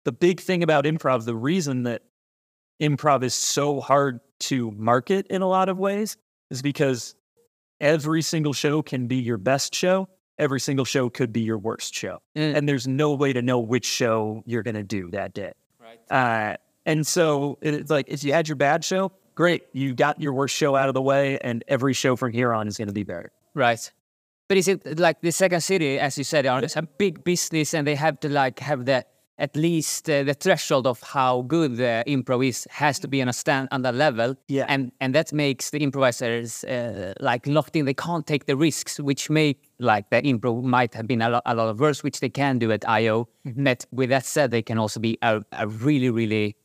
the 0.03 0.11
big 0.11 0.39
thing 0.39 0.63
about 0.63 0.85
improv, 0.85 1.25
the 1.25 1.35
reason 1.35 1.83
that 1.83 2.03
improv 2.81 3.23
is 3.23 3.33
so 3.33 3.79
hard 3.79 4.19
to 4.39 4.71
market 4.71 5.27
in 5.27 5.41
a 5.41 5.47
lot 5.47 5.69
of 5.69 5.77
ways 5.77 6.17
is 6.49 6.61
because 6.61 7.15
every 7.79 8.21
single 8.21 8.53
show 8.53 8.81
can 8.81 9.07
be 9.07 9.17
your 9.17 9.37
best 9.37 9.73
show. 9.73 10.09
Every 10.37 10.59
single 10.59 10.85
show 10.85 11.09
could 11.09 11.33
be 11.33 11.41
your 11.41 11.57
worst 11.57 11.93
show. 11.93 12.21
Mm. 12.35 12.55
And 12.55 12.69
there's 12.69 12.87
no 12.87 13.13
way 13.13 13.33
to 13.33 13.41
know 13.41 13.59
which 13.59 13.85
show 13.85 14.41
you're 14.45 14.63
going 14.63 14.75
to 14.75 14.83
do 14.83 15.11
that 15.11 15.33
day. 15.33 15.51
right. 15.79 15.99
Uh, 16.09 16.57
and 16.85 17.05
so 17.05 17.57
it's 17.61 17.91
like 17.91 18.05
if 18.07 18.23
you 18.23 18.33
had 18.33 18.47
your 18.47 18.55
bad 18.55 18.85
show, 18.85 19.11
great, 19.35 19.63
you 19.73 19.93
got 19.93 20.19
your 20.19 20.33
worst 20.33 20.55
show 20.55 20.75
out 20.75 20.87
of 20.87 20.93
the 20.93 21.01
way, 21.01 21.37
and 21.39 21.63
every 21.67 21.93
show 21.93 22.15
from 22.15 22.31
here 22.31 22.53
on 22.53 22.67
is 22.67 22.77
going 22.77 22.87
to 22.87 22.93
be 22.93 23.03
better. 23.03 23.31
Right. 23.53 23.91
But 24.47 24.57
is 24.57 24.67
it 24.67 24.97
like 24.97 25.21
the 25.21 25.31
second 25.31 25.61
city, 25.61 25.99
as 25.99 26.17
you 26.17 26.23
said, 26.23 26.45
are 26.47 26.63
it's 26.63 26.75
a 26.75 26.81
big 26.81 27.23
business 27.23 27.73
and 27.75 27.85
they 27.85 27.95
have 27.95 28.19
to 28.21 28.29
like 28.29 28.59
have 28.59 28.85
the 28.85 29.05
at 29.39 29.55
least 29.55 30.09
uh, 30.09 30.23
the 30.23 30.33
threshold 30.33 30.85
of 30.85 31.01
how 31.01 31.41
good 31.43 31.77
the 31.77 32.03
improv 32.05 32.45
is 32.47 32.67
has 32.69 32.99
to 32.99 33.07
be 33.07 33.21
on 33.21 33.29
a 33.29 33.33
stand 33.33 33.67
on 33.71 33.81
that 33.81 33.95
level. 33.95 34.35
Yeah. 34.47 34.65
And 34.67 34.91
and 34.99 35.15
that 35.15 35.33
makes 35.33 35.69
the 35.71 35.79
improvisers 35.79 36.63
uh, 36.65 37.13
like 37.19 37.47
locked 37.47 37.75
in. 37.75 37.85
They 37.85 37.93
can't 37.93 38.27
take 38.27 38.45
the 38.45 38.55
risks, 38.55 38.99
which 38.99 39.29
make 39.29 39.57
like 39.79 40.09
the 40.09 40.21
improv 40.21 40.63
might 40.63 40.93
have 40.93 41.07
been 41.07 41.21
a 41.21 41.29
lot, 41.29 41.43
a 41.45 41.55
lot 41.55 41.69
of 41.69 41.79
worse, 41.79 42.03
which 42.03 42.19
they 42.19 42.29
can 42.29 42.59
do 42.59 42.71
at 42.71 42.87
IO. 42.87 43.27
But 43.45 43.85
with 43.91 44.09
that 44.09 44.25
said, 44.25 44.51
they 44.51 44.61
can 44.61 44.77
also 44.77 44.99
be 44.99 45.17
a, 45.21 45.41
a 45.53 45.67
really 45.67 46.09
really 46.09 46.55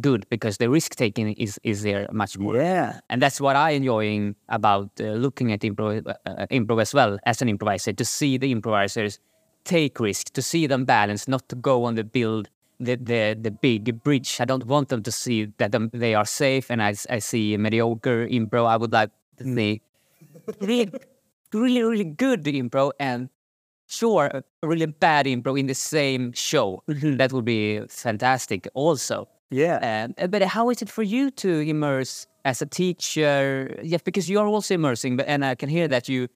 good 0.00 0.24
because 0.30 0.58
the 0.58 0.70
risk 0.70 0.94
taking 0.94 1.32
is 1.32 1.58
is 1.64 1.82
there 1.82 2.06
much 2.12 2.38
more 2.38 2.54
Yeah. 2.56 3.00
and 3.10 3.20
that's 3.20 3.40
what 3.40 3.56
I 3.56 3.70
enjoying 3.70 4.36
about 4.48 4.88
uh, 5.00 5.04
looking 5.24 5.50
at 5.52 5.60
improv, 5.62 6.06
uh, 6.06 6.14
uh, 6.26 6.46
improv 6.52 6.80
as 6.80 6.94
well 6.94 7.18
as 7.26 7.42
an 7.42 7.48
improviser 7.48 7.92
to 7.92 8.04
see 8.04 8.38
the 8.38 8.52
improvisers 8.52 9.18
take 9.64 10.00
risk, 10.00 10.32
to 10.32 10.42
see 10.42 10.66
them 10.66 10.84
balance, 10.84 11.28
not 11.28 11.48
to 11.48 11.56
go 11.56 11.84
on 11.84 11.94
the 11.94 12.04
build 12.04 12.48
the 12.78 12.96
the, 12.96 13.36
the 13.40 13.50
big 13.50 14.02
bridge. 14.02 14.40
I 14.40 14.44
don't 14.44 14.66
want 14.66 14.88
them 14.88 15.02
to 15.02 15.12
see 15.12 15.52
that 15.58 15.72
them, 15.72 15.90
they 15.92 16.14
are 16.14 16.24
safe, 16.24 16.70
and 16.70 16.82
I 16.82 16.92
see 16.92 17.56
mediocre 17.56 18.26
improv. 18.26 18.66
I 18.66 18.76
would 18.76 18.92
like 18.92 19.10
to 19.36 19.44
see 19.44 19.82
really, 20.60 20.90
really, 21.52 21.82
really 21.82 22.04
good 22.04 22.44
improv 22.44 22.92
and 22.98 23.28
sure, 23.86 24.26
a 24.26 24.42
really 24.62 24.86
bad 24.86 25.26
improv 25.26 25.58
in 25.58 25.66
the 25.66 25.74
same 25.74 26.32
show. 26.32 26.82
That 26.86 27.32
would 27.32 27.44
be 27.44 27.80
fantastic, 27.88 28.68
also. 28.74 29.28
Yeah. 29.50 30.06
Um, 30.06 30.14
uh, 30.16 30.28
but 30.28 30.42
how 30.42 30.70
is 30.70 30.80
it 30.80 30.88
for 30.88 31.02
you 31.02 31.30
to 31.32 31.58
immerse 31.58 32.26
as 32.44 32.62
a 32.62 32.66
teacher? 32.66 33.78
Yeah, 33.82 33.98
because 34.04 34.30
you 34.30 34.38
are 34.38 34.46
also 34.46 34.74
immersing, 34.74 35.16
but 35.16 35.26
and 35.26 35.44
I 35.44 35.54
can 35.54 35.68
hear 35.68 35.88
that 35.88 36.08
you. 36.08 36.28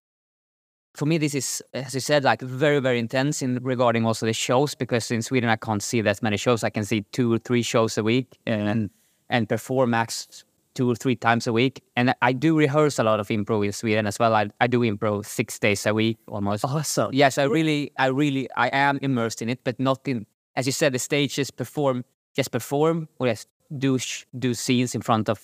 For 0.94 1.06
me, 1.06 1.18
this 1.18 1.34
is, 1.34 1.62
as 1.72 1.94
you 1.94 2.00
said, 2.00 2.22
like 2.22 2.40
very, 2.40 2.78
very 2.80 3.00
intense 3.00 3.42
in 3.42 3.58
regarding 3.62 4.06
also 4.06 4.26
the 4.26 4.32
shows. 4.32 4.74
Because 4.74 5.10
in 5.10 5.22
Sweden, 5.22 5.50
I 5.50 5.56
can't 5.56 5.82
see 5.82 6.00
that 6.02 6.22
many 6.22 6.36
shows. 6.36 6.62
I 6.62 6.70
can 6.70 6.84
see 6.84 7.02
two 7.12 7.32
or 7.32 7.38
three 7.38 7.62
shows 7.62 7.98
a 7.98 8.02
week, 8.02 8.38
and 8.46 8.90
and 9.28 9.48
perform 9.48 9.90
max 9.90 10.44
two 10.74 10.90
or 10.90 10.94
three 10.94 11.16
times 11.16 11.46
a 11.46 11.52
week. 11.52 11.82
And 11.96 12.14
I 12.20 12.32
do 12.32 12.58
rehearse 12.58 12.98
a 12.98 13.04
lot 13.04 13.20
of 13.20 13.28
improv 13.28 13.64
in 13.64 13.72
Sweden 13.72 14.06
as 14.06 14.18
well. 14.18 14.34
I, 14.34 14.48
I 14.60 14.66
do 14.66 14.80
improv 14.80 15.24
six 15.24 15.58
days 15.58 15.86
a 15.86 15.94
week 15.94 16.18
almost. 16.28 16.64
awesome. 16.64 17.10
Yes, 17.12 17.38
I 17.38 17.44
really, 17.44 17.92
I 17.96 18.06
really, 18.06 18.48
I 18.56 18.68
am 18.68 18.98
immersed 19.00 19.40
in 19.40 19.48
it, 19.48 19.60
but 19.64 19.78
not 19.78 20.06
in, 20.06 20.26
as 20.56 20.66
you 20.66 20.72
said, 20.72 20.92
the 20.92 20.98
stages 20.98 21.50
perform, 21.50 22.04
just 22.34 22.50
perform, 22.50 23.08
or 23.18 23.28
just 23.28 23.48
do 23.78 23.98
do 24.38 24.54
scenes 24.54 24.94
in 24.94 25.00
front 25.00 25.28
of, 25.28 25.40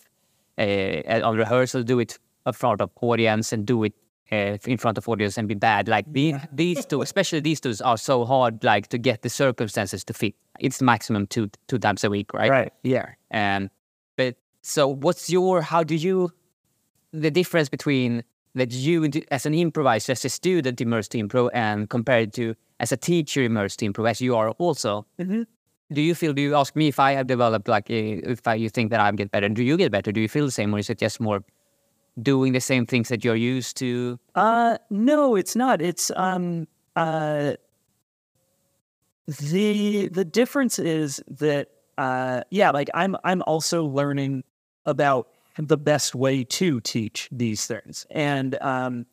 uh, 0.58 1.20
on 1.24 1.36
rehearsal, 1.36 1.82
do 1.82 2.00
it 2.00 2.18
in 2.46 2.52
front 2.52 2.80
of 2.80 2.90
audience, 3.00 3.52
and 3.52 3.66
do 3.66 3.84
it 3.84 3.94
uh, 4.32 4.56
in 4.66 4.78
front 4.78 4.98
of 4.98 5.08
audience 5.08 5.36
and 5.38 5.48
be 5.48 5.54
bad. 5.54 5.88
Like 5.88 6.10
the, 6.12 6.34
these 6.52 6.86
two, 6.86 7.02
especially 7.02 7.40
these 7.40 7.60
two, 7.60 7.74
are 7.84 7.96
so 7.98 8.24
hard, 8.24 8.62
like 8.64 8.88
to 8.88 8.98
get 8.98 9.22
the 9.22 9.28
circumstances 9.30 10.04
to 10.04 10.12
fit. 10.14 10.34
It's 10.58 10.80
maximum 10.82 11.26
two 11.26 11.50
two 11.68 11.78
times 11.78 12.04
a 12.04 12.10
week, 12.10 12.32
right? 12.34 12.50
Right. 12.50 12.72
Yeah. 12.82 13.06
Um, 13.32 13.70
but 14.16 14.36
so, 14.62 14.88
what's 14.88 15.30
your? 15.30 15.62
How 15.62 15.82
do 15.82 15.94
you? 15.94 16.32
The 17.12 17.30
difference 17.30 17.68
between 17.68 18.22
that 18.54 18.72
you 18.72 19.08
as 19.30 19.46
an 19.46 19.54
improviser, 19.54 20.12
as 20.12 20.24
a 20.24 20.28
student 20.28 20.80
immersed 20.80 21.14
in 21.14 21.28
improv, 21.28 21.50
and 21.54 21.88
compared 21.88 22.32
to 22.34 22.54
as 22.78 22.92
a 22.92 22.96
teacher 22.96 23.42
immersed 23.42 23.82
in 23.82 23.92
improv, 23.92 24.10
as 24.10 24.20
you 24.20 24.36
are 24.36 24.50
also. 24.52 25.06
Mhm. 25.18 25.46
Do 25.92 26.00
you 26.02 26.14
feel? 26.14 26.32
Do 26.32 26.42
you 26.42 26.54
ask 26.54 26.76
me 26.76 26.86
if 26.86 27.00
I 27.00 27.12
have 27.12 27.26
developed 27.26 27.66
like 27.66 27.90
if 27.90 28.46
I, 28.46 28.54
you 28.54 28.68
think 28.68 28.90
that 28.90 29.00
I 29.00 29.10
get 29.12 29.32
better? 29.32 29.48
Do 29.48 29.64
you 29.64 29.76
get 29.76 29.90
better? 29.90 30.12
Do 30.12 30.20
you 30.20 30.28
feel 30.28 30.44
the 30.44 30.52
same, 30.52 30.72
or 30.74 30.78
is 30.78 30.88
it 30.88 30.98
just 30.98 31.20
more 31.20 31.42
doing 32.22 32.52
the 32.52 32.60
same 32.60 32.86
things 32.86 33.08
that 33.08 33.24
you're 33.24 33.36
used 33.36 33.76
to? 33.78 34.18
Uh 34.34 34.78
no, 34.90 35.36
it's 35.36 35.56
not. 35.56 35.80
It's 35.80 36.10
um 36.16 36.66
uh 36.96 37.54
the 39.26 40.08
the 40.08 40.24
difference 40.24 40.78
is 40.78 41.22
that 41.28 41.70
uh 41.98 42.42
yeah, 42.50 42.70
like 42.70 42.88
I'm 42.94 43.16
I'm 43.24 43.42
also 43.42 43.84
learning 43.84 44.44
about 44.86 45.28
the 45.58 45.76
best 45.76 46.14
way 46.14 46.44
to 46.44 46.80
teach 46.80 47.28
these 47.30 47.66
things. 47.66 48.06
And 48.10 48.56
um 48.60 49.06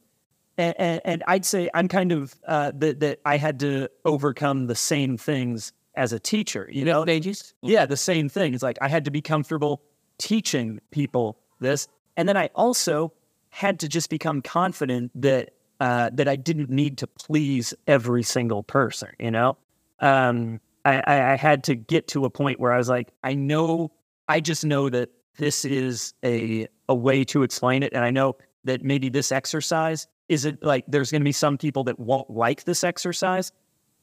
and, 0.60 1.02
and, 1.06 1.24
I'd 1.28 1.46
say 1.46 1.70
I'm 1.76 1.88
kind 1.88 2.12
of 2.12 2.34
uh 2.48 2.72
that 2.76 3.00
that 3.02 3.20
I 3.26 3.38
had 3.38 3.60
to 3.60 3.90
overcome 4.06 4.68
the 4.68 4.76
same 4.76 5.18
things 5.18 5.72
as 5.96 6.14
a 6.14 6.20
teacher, 6.20 6.70
you 6.72 6.86
know? 6.86 7.04
stages. 7.04 7.54
Yeah, 7.62 7.86
the 7.86 7.98
same 7.98 8.30
thing. 8.30 8.54
It's 8.54 8.64
like 8.64 8.78
I 8.82 8.88
had 8.88 9.04
to 9.06 9.12
be 9.12 9.22
comfortable 9.22 9.82
teaching 10.18 10.80
people 10.92 11.38
this, 11.60 11.88
and 12.18 12.28
then 12.28 12.36
I 12.36 12.50
also 12.56 13.14
had 13.50 13.80
to 13.80 13.88
just 13.88 14.10
become 14.10 14.42
confident 14.42 15.12
that 15.16 15.52
uh, 15.80 16.10
that 16.14 16.28
I 16.28 16.36
didn't 16.36 16.72
need 16.72 16.98
to 16.98 17.08
please 17.08 17.74
every 17.86 18.24
single 18.24 18.64
person. 18.64 19.10
You 19.20 19.32
know, 19.32 19.58
um, 20.00 20.60
I, 20.84 21.04
I, 21.06 21.36
had 21.36 21.64
to 21.66 21.76
get 21.76 22.08
to 22.10 22.26
a 22.26 22.32
point 22.32 22.60
where 22.60 22.74
I 22.74 22.78
was 22.78 22.90
like, 22.90 23.10
I 23.24 23.36
know 23.36 23.92
I 24.28 24.40
just 24.40 24.66
know 24.66 24.90
that 24.90 25.10
this 25.38 25.66
is 25.66 26.16
a 26.26 26.68
a 26.90 26.96
way 26.96 27.24
to 27.26 27.44
explain 27.44 27.84
it, 27.84 27.94
and 27.94 28.04
I 28.04 28.10
know 28.10 28.38
that 28.64 28.84
maybe 28.84 29.10
this 29.10 29.32
exercise 29.32 30.08
isn't 30.30 30.64
like 30.64 30.84
there's 30.88 31.12
going 31.12 31.22
to 31.22 31.26
be 31.26 31.32
some 31.32 31.58
people 31.58 31.84
that 31.86 32.00
won't 32.00 32.30
like 32.30 32.64
this 32.64 32.84
exercise, 32.84 33.52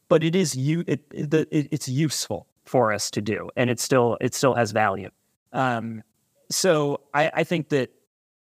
but 0.09 0.22
it 0.22 0.37
is 0.37 0.57
you 0.57 0.85
it, 0.87 1.05
it, 1.11 1.35
it's 1.50 1.88
useful 1.88 2.46
for 2.64 2.92
us 2.92 3.11
to 3.11 3.20
do, 3.20 3.50
and 3.57 3.68
it 3.68 3.81
still 3.81 4.16
it 4.20 4.33
still 4.33 4.55
has 4.55 4.70
value. 4.70 5.11
Um, 5.53 6.03
so 6.50 7.00
I, 7.12 7.31
I 7.35 7.44
think 7.44 7.70
that 7.70 7.90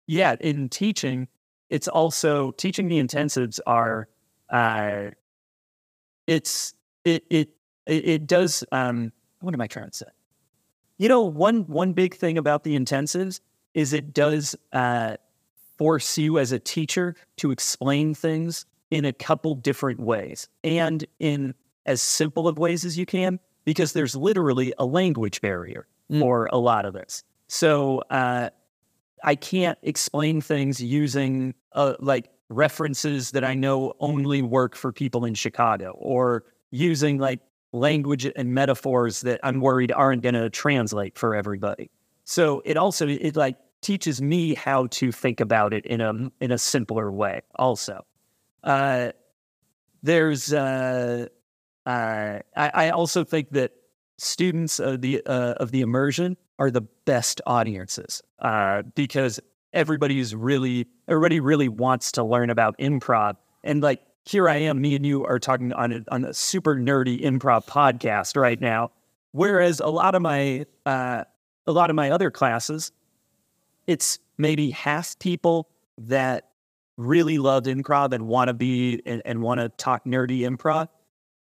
yeah, 0.07 0.35
in 0.39 0.69
teaching, 0.69 1.27
it's 1.69 1.87
also 1.87 2.51
teaching 2.51 2.87
the 2.87 2.99
intensives 2.99 3.59
are 3.65 4.07
uh, 4.49 5.11
it's 6.27 6.73
it 7.03 7.25
it 7.29 7.49
it, 7.85 8.27
does 8.27 8.63
um, 8.71 9.11
what 9.41 9.53
am 9.53 9.61
I 9.61 9.67
trying 9.67 9.89
to 9.89 9.97
say? 9.97 10.05
You 10.97 11.09
know, 11.09 11.21
one 11.23 11.61
one 11.67 11.93
big 11.93 12.15
thing 12.15 12.37
about 12.37 12.63
the 12.63 12.77
intensives 12.77 13.39
is 13.73 13.93
it 13.93 14.13
does 14.13 14.55
uh, 14.71 15.17
force 15.77 16.17
you 16.17 16.37
as 16.37 16.51
a 16.51 16.59
teacher 16.59 17.15
to 17.37 17.51
explain 17.51 18.13
things 18.13 18.65
in 18.91 19.05
a 19.05 19.13
couple 19.13 19.55
different 19.55 19.99
ways 19.99 20.47
and 20.63 21.05
in 21.19 21.55
as 21.85 22.01
simple 22.01 22.47
of 22.47 22.59
ways 22.59 22.85
as 22.85 22.97
you 22.97 23.05
can 23.05 23.39
because 23.65 23.93
there's 23.93 24.15
literally 24.15 24.73
a 24.77 24.85
language 24.85 25.41
barrier 25.41 25.87
mm. 26.11 26.19
for 26.19 26.47
a 26.51 26.57
lot 26.57 26.85
of 26.85 26.93
this. 26.93 27.23
So 27.47 28.03
uh, 28.09 28.49
I 29.23 29.35
can't 29.35 29.79
explain 29.81 30.41
things 30.41 30.81
using 30.81 31.55
uh, 31.71 31.93
like 31.99 32.29
references 32.49 33.31
that 33.31 33.43
I 33.43 33.53
know 33.53 33.93
only 33.99 34.41
work 34.41 34.75
for 34.75 34.91
people 34.91 35.25
in 35.25 35.33
Chicago 35.33 35.95
or 35.97 36.43
using 36.71 37.17
like 37.17 37.39
language 37.71 38.29
and 38.35 38.53
metaphors 38.53 39.21
that 39.21 39.39
I'm 39.43 39.59
worried 39.61 39.91
aren't 39.91 40.21
going 40.21 40.35
to 40.35 40.49
translate 40.49 41.17
for 41.17 41.35
everybody. 41.35 41.89
So 42.25 42.61
it 42.65 42.77
also 42.77 43.07
it 43.07 43.35
like 43.35 43.57
teaches 43.81 44.21
me 44.21 44.53
how 44.53 44.87
to 44.87 45.11
think 45.11 45.39
about 45.39 45.73
it 45.73 45.85
in 45.85 46.01
a 46.01 46.13
in 46.39 46.51
a 46.51 46.57
simpler 46.57 47.11
way. 47.11 47.41
Also, 47.55 48.05
uh, 48.63 49.11
there's 50.03 50.53
uh, 50.53 51.27
uh, 51.85 52.39
I, 52.55 52.71
I 52.73 52.89
also 52.89 53.23
think 53.23 53.51
that 53.51 53.71
students 54.17 54.79
of 54.79 55.01
the 55.01 55.21
uh, 55.25 55.53
of 55.53 55.71
the 55.71 55.81
immersion 55.81 56.37
are 56.63 56.71
the 56.71 56.81
best 56.81 57.41
audiences 57.45 58.21
uh, 58.39 58.81
because 58.95 59.39
everybody's 59.73 60.33
really 60.33 60.87
everybody 61.07 61.39
really 61.39 61.67
wants 61.67 62.11
to 62.13 62.23
learn 62.23 62.49
about 62.49 62.77
improv 62.77 63.35
and 63.63 63.81
like 63.81 64.01
here 64.25 64.47
I 64.47 64.55
am, 64.55 64.81
me 64.81 64.95
and 64.95 65.05
you 65.05 65.25
are 65.25 65.39
talking 65.39 65.73
on 65.73 65.91
a, 65.91 65.99
on 66.09 66.25
a 66.25 66.33
super 66.33 66.75
nerdy 66.75 67.21
improv 67.21 67.65
podcast 67.65 68.39
right 68.39 68.59
now. 68.59 68.91
Whereas 69.31 69.79
a 69.79 69.87
lot 69.87 70.15
of 70.15 70.21
my 70.21 70.65
uh, 70.85 71.23
a 71.65 71.71
lot 71.71 71.89
of 71.89 71.95
my 71.95 72.11
other 72.11 72.31
classes, 72.31 72.91
it's 73.87 74.19
maybe 74.37 74.69
half 74.71 75.17
people 75.19 75.69
that 75.97 76.49
really 76.97 77.37
love 77.37 77.63
improv 77.63 78.13
and 78.13 78.27
want 78.27 78.47
to 78.47 78.53
be 78.53 79.01
and, 79.05 79.21
and 79.25 79.41
want 79.41 79.59
to 79.59 79.69
talk 79.69 80.05
nerdy 80.05 80.41
improv, 80.41 80.87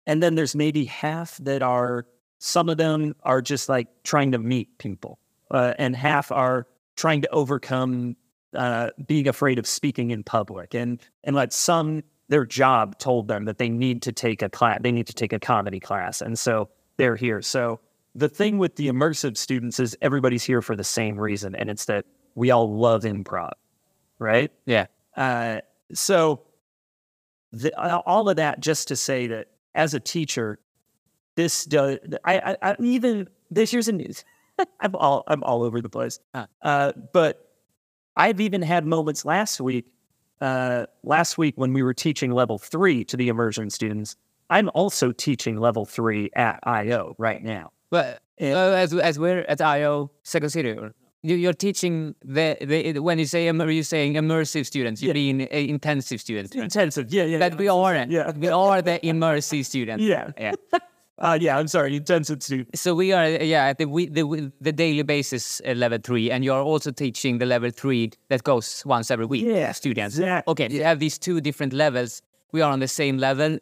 and 0.06 0.22
then 0.22 0.34
there's 0.34 0.54
maybe 0.54 0.84
half 0.84 1.36
that 1.38 1.62
are 1.62 2.06
some 2.38 2.68
of 2.68 2.76
them 2.76 3.14
are 3.22 3.42
just 3.42 3.68
like 3.68 3.88
trying 4.04 4.32
to 4.32 4.38
meet 4.38 4.78
people, 4.78 5.18
uh, 5.50 5.74
and 5.78 5.94
half 5.96 6.30
are 6.32 6.66
trying 6.96 7.22
to 7.22 7.30
overcome 7.30 8.16
uh, 8.54 8.90
being 9.06 9.28
afraid 9.28 9.58
of 9.58 9.66
speaking 9.66 10.10
in 10.10 10.22
public, 10.22 10.74
and 10.74 11.00
and 11.24 11.34
let 11.36 11.52
some 11.52 12.02
their 12.28 12.44
job 12.44 12.98
told 12.98 13.28
them 13.28 13.46
that 13.46 13.58
they 13.58 13.68
need 13.68 14.02
to 14.02 14.12
take 14.12 14.42
a 14.42 14.48
class, 14.48 14.78
they 14.82 14.92
need 14.92 15.06
to 15.06 15.14
take 15.14 15.32
a 15.32 15.40
comedy 15.40 15.80
class. 15.80 16.20
And 16.20 16.38
so 16.38 16.68
they're 16.96 17.16
here. 17.16 17.42
So 17.42 17.80
the 18.14 18.28
thing 18.28 18.58
with 18.58 18.76
the 18.76 18.88
immersive 18.88 19.36
students 19.36 19.80
is 19.80 19.96
everybody's 20.02 20.44
here 20.44 20.62
for 20.62 20.76
the 20.76 20.84
same 20.84 21.18
reason. 21.18 21.54
And 21.54 21.70
it's 21.70 21.86
that 21.86 22.04
we 22.34 22.50
all 22.50 22.76
love 22.76 23.02
improv, 23.02 23.52
right? 24.18 24.52
Yeah. 24.66 24.86
Uh, 25.16 25.60
so 25.92 26.42
the, 27.52 27.74
all 27.78 28.28
of 28.28 28.36
that 28.36 28.60
just 28.60 28.88
to 28.88 28.96
say 28.96 29.26
that 29.28 29.48
as 29.74 29.94
a 29.94 30.00
teacher, 30.00 30.58
this 31.38 31.64
does, 31.64 31.98
I, 32.24 32.38
I, 32.38 32.56
I 32.70 32.76
even, 32.80 33.28
this 33.50 33.72
year's 33.72 33.88
in 33.88 33.96
news. 33.96 34.24
I'm 34.80 34.94
all, 34.96 35.22
I'm 35.28 35.42
all 35.44 35.62
over 35.62 35.80
the 35.80 35.88
place. 35.88 36.18
Uh, 36.62 36.92
but 37.12 37.48
I've 38.16 38.40
even 38.40 38.60
had 38.60 38.84
moments 38.84 39.24
last 39.24 39.60
week 39.60 39.86
uh, 40.40 40.86
last 41.02 41.38
week 41.38 41.54
when 41.56 41.72
we 41.72 41.82
were 41.82 41.94
teaching 41.94 42.30
level 42.30 42.58
three 42.58 43.04
to 43.04 43.16
the 43.16 43.28
immersion 43.28 43.70
students, 43.70 44.16
I'm 44.50 44.70
also 44.74 45.12
teaching 45.12 45.56
level 45.58 45.84
three 45.84 46.30
at 46.34 46.60
IO 46.62 47.14
right 47.18 47.42
now. 47.42 47.72
But 47.90 48.20
uh, 48.40 48.44
as 48.44 48.94
as 48.94 49.18
we're 49.18 49.40
at 49.40 49.60
IO 49.60 50.10
Second 50.22 50.50
City, 50.50 50.76
you, 51.22 51.48
are 51.48 51.52
teaching 51.52 52.14
the, 52.24 52.56
the 52.60 53.00
when 53.00 53.18
you 53.18 53.24
say 53.24 53.46
you're 53.46 53.82
saying 53.82 54.14
immersive 54.14 54.66
students, 54.66 55.02
you 55.02 55.08
yeah. 55.08 55.14
mean 55.14 55.42
uh, 55.42 55.56
intensive 55.56 56.20
students. 56.20 56.54
Intensive, 56.54 57.12
yeah, 57.12 57.24
yeah. 57.24 57.38
That 57.38 57.52
yeah. 57.52 57.58
we 57.58 57.68
are, 57.68 57.94
yeah, 58.08 58.30
we 58.32 58.48
are 58.48 58.82
the 58.82 59.00
immersive 59.02 59.64
students. 59.64 60.04
Yeah, 60.08 60.30
yeah. 60.38 60.52
Uh, 61.18 61.36
yeah, 61.40 61.58
I'm 61.58 61.66
sorry, 61.66 61.96
intensive 61.96 62.42
student. 62.42 62.78
So 62.78 62.94
we 62.94 63.12
are, 63.12 63.28
yeah, 63.28 63.64
at 63.64 63.78
the 63.78 63.86
the, 63.86 64.52
the 64.60 64.72
daily 64.72 65.02
basis 65.02 65.60
uh, 65.66 65.72
level 65.72 65.98
three, 66.02 66.30
and 66.30 66.44
you're 66.44 66.62
also 66.62 66.92
teaching 66.92 67.38
the 67.38 67.46
level 67.46 67.70
three 67.70 68.12
that 68.28 68.44
goes 68.44 68.84
once 68.86 69.10
every 69.10 69.26
week. 69.26 69.44
Yeah, 69.44 69.72
students. 69.72 70.16
Exactly. 70.16 70.50
Okay, 70.52 70.68
you 70.70 70.84
have 70.84 71.00
these 71.00 71.18
two 71.18 71.40
different 71.40 71.72
levels. 71.72 72.22
We 72.52 72.60
are 72.60 72.70
on 72.70 72.78
the 72.78 72.88
same 72.88 73.18
level 73.18 73.58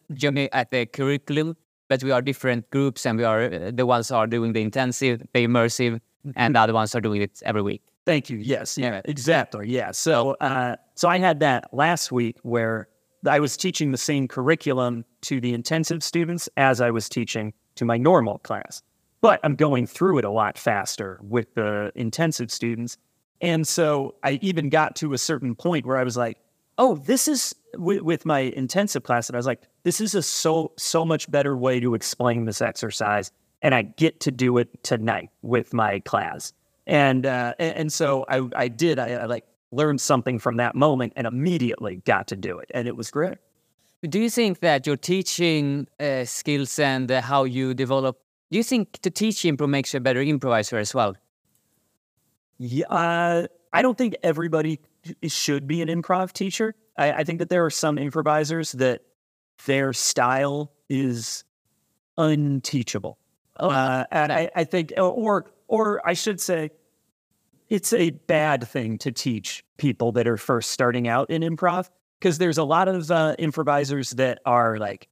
at 0.52 0.70
the 0.70 0.86
curriculum, 0.86 1.56
but 1.88 2.04
we 2.04 2.10
are 2.10 2.20
different 2.20 2.70
groups, 2.70 3.06
and 3.06 3.18
we 3.18 3.24
are 3.24 3.44
uh, 3.44 3.70
the 3.72 3.86
ones 3.86 4.10
are 4.10 4.26
doing 4.26 4.52
the 4.52 4.60
intensive, 4.60 5.22
the 5.32 5.46
immersive, 5.46 6.00
and 6.34 6.54
the 6.54 6.60
other 6.60 6.74
ones 6.74 6.94
are 6.94 7.00
doing 7.00 7.22
it 7.22 7.42
every 7.44 7.62
week. 7.62 7.82
Thank 8.04 8.30
you. 8.30 8.38
Yes. 8.38 8.78
Yeah. 8.78 9.00
Exactly. 9.06 9.68
Yeah. 9.68 9.90
So, 9.92 10.36
uh, 10.40 10.76
so 10.94 11.08
I 11.08 11.18
had 11.18 11.40
that 11.40 11.72
last 11.72 12.12
week 12.12 12.36
where 12.42 12.88
I 13.28 13.40
was 13.40 13.56
teaching 13.56 13.92
the 13.92 13.98
same 13.98 14.28
curriculum 14.28 15.04
to 15.22 15.40
the 15.40 15.54
intensive 15.54 16.02
students 16.02 16.48
as 16.56 16.80
I 16.80 16.90
was 16.90 17.08
teaching 17.08 17.52
to 17.76 17.84
my 17.84 17.96
normal 17.96 18.38
class. 18.38 18.82
But 19.20 19.40
I'm 19.42 19.56
going 19.56 19.86
through 19.86 20.18
it 20.18 20.24
a 20.24 20.30
lot 20.30 20.58
faster 20.58 21.18
with 21.22 21.54
the 21.54 21.92
intensive 21.94 22.50
students. 22.50 22.98
And 23.40 23.66
so 23.66 24.14
I 24.22 24.38
even 24.42 24.68
got 24.68 24.96
to 24.96 25.12
a 25.12 25.18
certain 25.18 25.54
point 25.54 25.86
where 25.86 25.96
I 25.96 26.04
was 26.04 26.16
like, 26.16 26.38
oh, 26.78 26.96
this 26.96 27.26
is 27.26 27.54
with, 27.74 28.26
my 28.26 28.40
intensive 28.40 29.02
class. 29.02 29.28
And 29.28 29.36
I 29.36 29.38
was 29.38 29.46
like, 29.46 29.62
this 29.82 30.00
is 30.00 30.14
a 30.14 30.22
so, 30.22 30.72
so 30.76 31.04
much 31.04 31.30
better 31.30 31.56
way 31.56 31.80
to 31.80 31.94
explain 31.94 32.44
this 32.44 32.60
exercise. 32.60 33.32
And 33.62 33.74
I 33.74 33.82
get 33.82 34.20
to 34.20 34.30
do 34.30 34.58
it 34.58 34.82
tonight 34.82 35.30
with 35.42 35.72
my 35.72 36.00
class. 36.00 36.52
And, 36.86 37.26
uh, 37.26 37.54
and, 37.58 37.92
so 37.92 38.24
I, 38.28 38.48
I 38.54 38.68
did, 38.68 38.98
I, 38.98 39.12
I 39.12 39.24
like 39.24 39.44
learned 39.76 40.00
something 40.00 40.38
from 40.38 40.56
that 40.56 40.74
moment 40.74 41.12
and 41.16 41.26
immediately 41.26 41.96
got 42.04 42.26
to 42.28 42.36
do 42.36 42.58
it. 42.58 42.70
And 42.74 42.88
it 42.88 42.96
was 42.96 43.10
great. 43.10 43.38
Do 44.02 44.18
you 44.20 44.30
think 44.30 44.60
that 44.60 44.86
your 44.86 44.96
teaching 44.96 45.88
uh, 45.98 46.24
skills 46.24 46.78
and 46.78 47.10
uh, 47.10 47.20
how 47.22 47.44
you 47.44 47.74
develop, 47.74 48.18
do 48.50 48.58
you 48.58 48.64
think 48.64 49.00
to 49.02 49.10
teach 49.10 49.42
improv 49.42 49.68
makes 49.68 49.92
you 49.92 49.98
a 49.98 50.00
better 50.00 50.20
improviser 50.20 50.78
as 50.78 50.94
well? 50.94 51.16
Yeah, 52.58 52.86
uh, 52.86 53.46
I 53.72 53.82
don't 53.82 53.98
think 53.98 54.16
everybody 54.22 54.80
should 55.26 55.66
be 55.66 55.82
an 55.82 55.88
improv 55.88 56.32
teacher. 56.32 56.74
I, 56.96 57.12
I, 57.12 57.24
think 57.24 57.38
that 57.40 57.50
there 57.50 57.64
are 57.64 57.70
some 57.70 57.98
improvisers 57.98 58.72
that 58.72 59.02
their 59.66 59.92
style 59.92 60.72
is 60.88 61.44
unteachable. 62.16 63.18
Oh, 63.58 63.70
uh, 63.70 64.04
and 64.10 64.32
I, 64.32 64.50
I 64.54 64.64
think, 64.64 64.92
or 64.96 65.46
or 65.68 66.06
I 66.06 66.14
should 66.14 66.40
say, 66.40 66.70
it's 67.68 67.92
a 67.92 68.10
bad 68.10 68.66
thing 68.66 68.98
to 68.98 69.12
teach 69.12 69.64
people 69.76 70.12
that 70.12 70.26
are 70.26 70.36
first 70.36 70.70
starting 70.70 71.08
out 71.08 71.30
in 71.30 71.42
improv 71.42 71.88
because 72.18 72.38
there's 72.38 72.58
a 72.58 72.64
lot 72.64 72.88
of 72.88 73.10
uh, 73.10 73.34
improvisers 73.38 74.10
that 74.12 74.40
are 74.46 74.78
like 74.78 75.08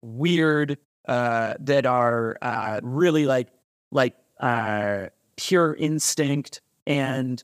weird, 0.00 0.78
uh, 1.06 1.54
that 1.60 1.86
are 1.86 2.36
uh, 2.42 2.80
really 2.82 3.26
like 3.26 3.48
like 3.90 4.14
uh, 4.40 5.06
pure 5.36 5.74
instinct, 5.74 6.60
and 6.86 7.42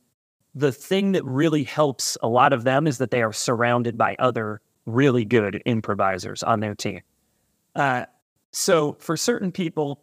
the 0.55 0.73
thing 0.73 1.13
that 1.13 1.25
really 1.25 1.65
helps 1.65 2.17
a 2.23 2.29
lot 2.29 2.53
of 2.53 2.65
them 2.65 2.87
is 2.87 2.99
that 2.99 3.11
they 3.11 3.23
are 3.23 3.33
surrounded 3.33 3.99
by 3.99 4.17
other 4.19 4.61
really 4.87 5.25
good 5.25 5.63
improvisers 5.67 6.43
on 6.43 6.61
their 6.61 6.75
team. 6.75 7.01
Uh, 7.75 8.07
so 8.51 8.97
for 8.99 9.17
certain 9.17 9.53
people, 9.53 10.01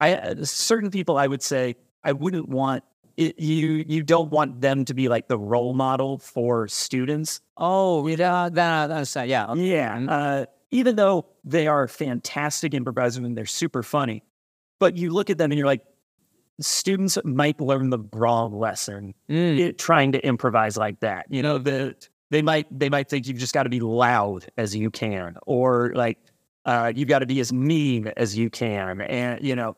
I 0.00 0.34
certain 0.42 0.90
people 0.90 1.18
I 1.18 1.26
would 1.26 1.42
say 1.42 1.76
I 2.04 2.12
wouldn't 2.12 2.48
want 2.48 2.84
it, 3.20 3.38
you 3.38 3.84
you 3.86 4.02
don't 4.02 4.30
want 4.30 4.60
them 4.62 4.84
to 4.86 4.94
be 4.94 5.08
like 5.08 5.28
the 5.28 5.38
role 5.38 5.74
model 5.74 6.18
for 6.18 6.66
students. 6.68 7.40
Oh, 7.56 8.06
yeah, 8.06 8.48
that, 8.50 8.86
that's 8.86 9.16
uh, 9.16 9.22
yeah, 9.22 9.46
okay. 9.48 9.60
yeah. 9.60 9.96
Mm-hmm. 9.96 10.08
Uh, 10.08 10.44
even 10.70 10.96
though 10.96 11.26
they 11.44 11.66
are 11.66 11.86
fantastic 11.86 12.72
improvisers 12.72 13.22
and 13.22 13.36
they're 13.36 13.44
super 13.44 13.82
funny, 13.82 14.22
but 14.78 14.96
you 14.96 15.10
look 15.10 15.28
at 15.28 15.36
them 15.36 15.50
and 15.50 15.58
you're 15.58 15.66
like, 15.66 15.84
students 16.60 17.18
might 17.24 17.60
learn 17.60 17.90
the 17.90 17.98
wrong 18.12 18.58
lesson 18.58 19.14
mm. 19.28 19.58
it, 19.58 19.78
trying 19.78 20.12
to 20.12 20.26
improvise 20.26 20.76
like 20.76 21.00
that. 21.00 21.26
You 21.28 21.42
know, 21.42 21.58
the 21.58 21.96
they 22.30 22.40
might 22.40 22.66
they 22.76 22.88
might 22.88 23.10
think 23.10 23.26
you've 23.26 23.38
just 23.38 23.52
got 23.52 23.64
to 23.64 23.70
be 23.70 23.80
loud 23.80 24.46
as 24.56 24.74
you 24.74 24.90
can, 24.90 25.36
or 25.46 25.92
like 25.94 26.18
uh, 26.64 26.92
you've 26.94 27.08
got 27.08 27.18
to 27.18 27.26
be 27.26 27.40
as 27.40 27.52
mean 27.52 28.12
as 28.16 28.38
you 28.38 28.48
can, 28.48 29.02
and 29.02 29.44
you 29.44 29.54
know, 29.56 29.76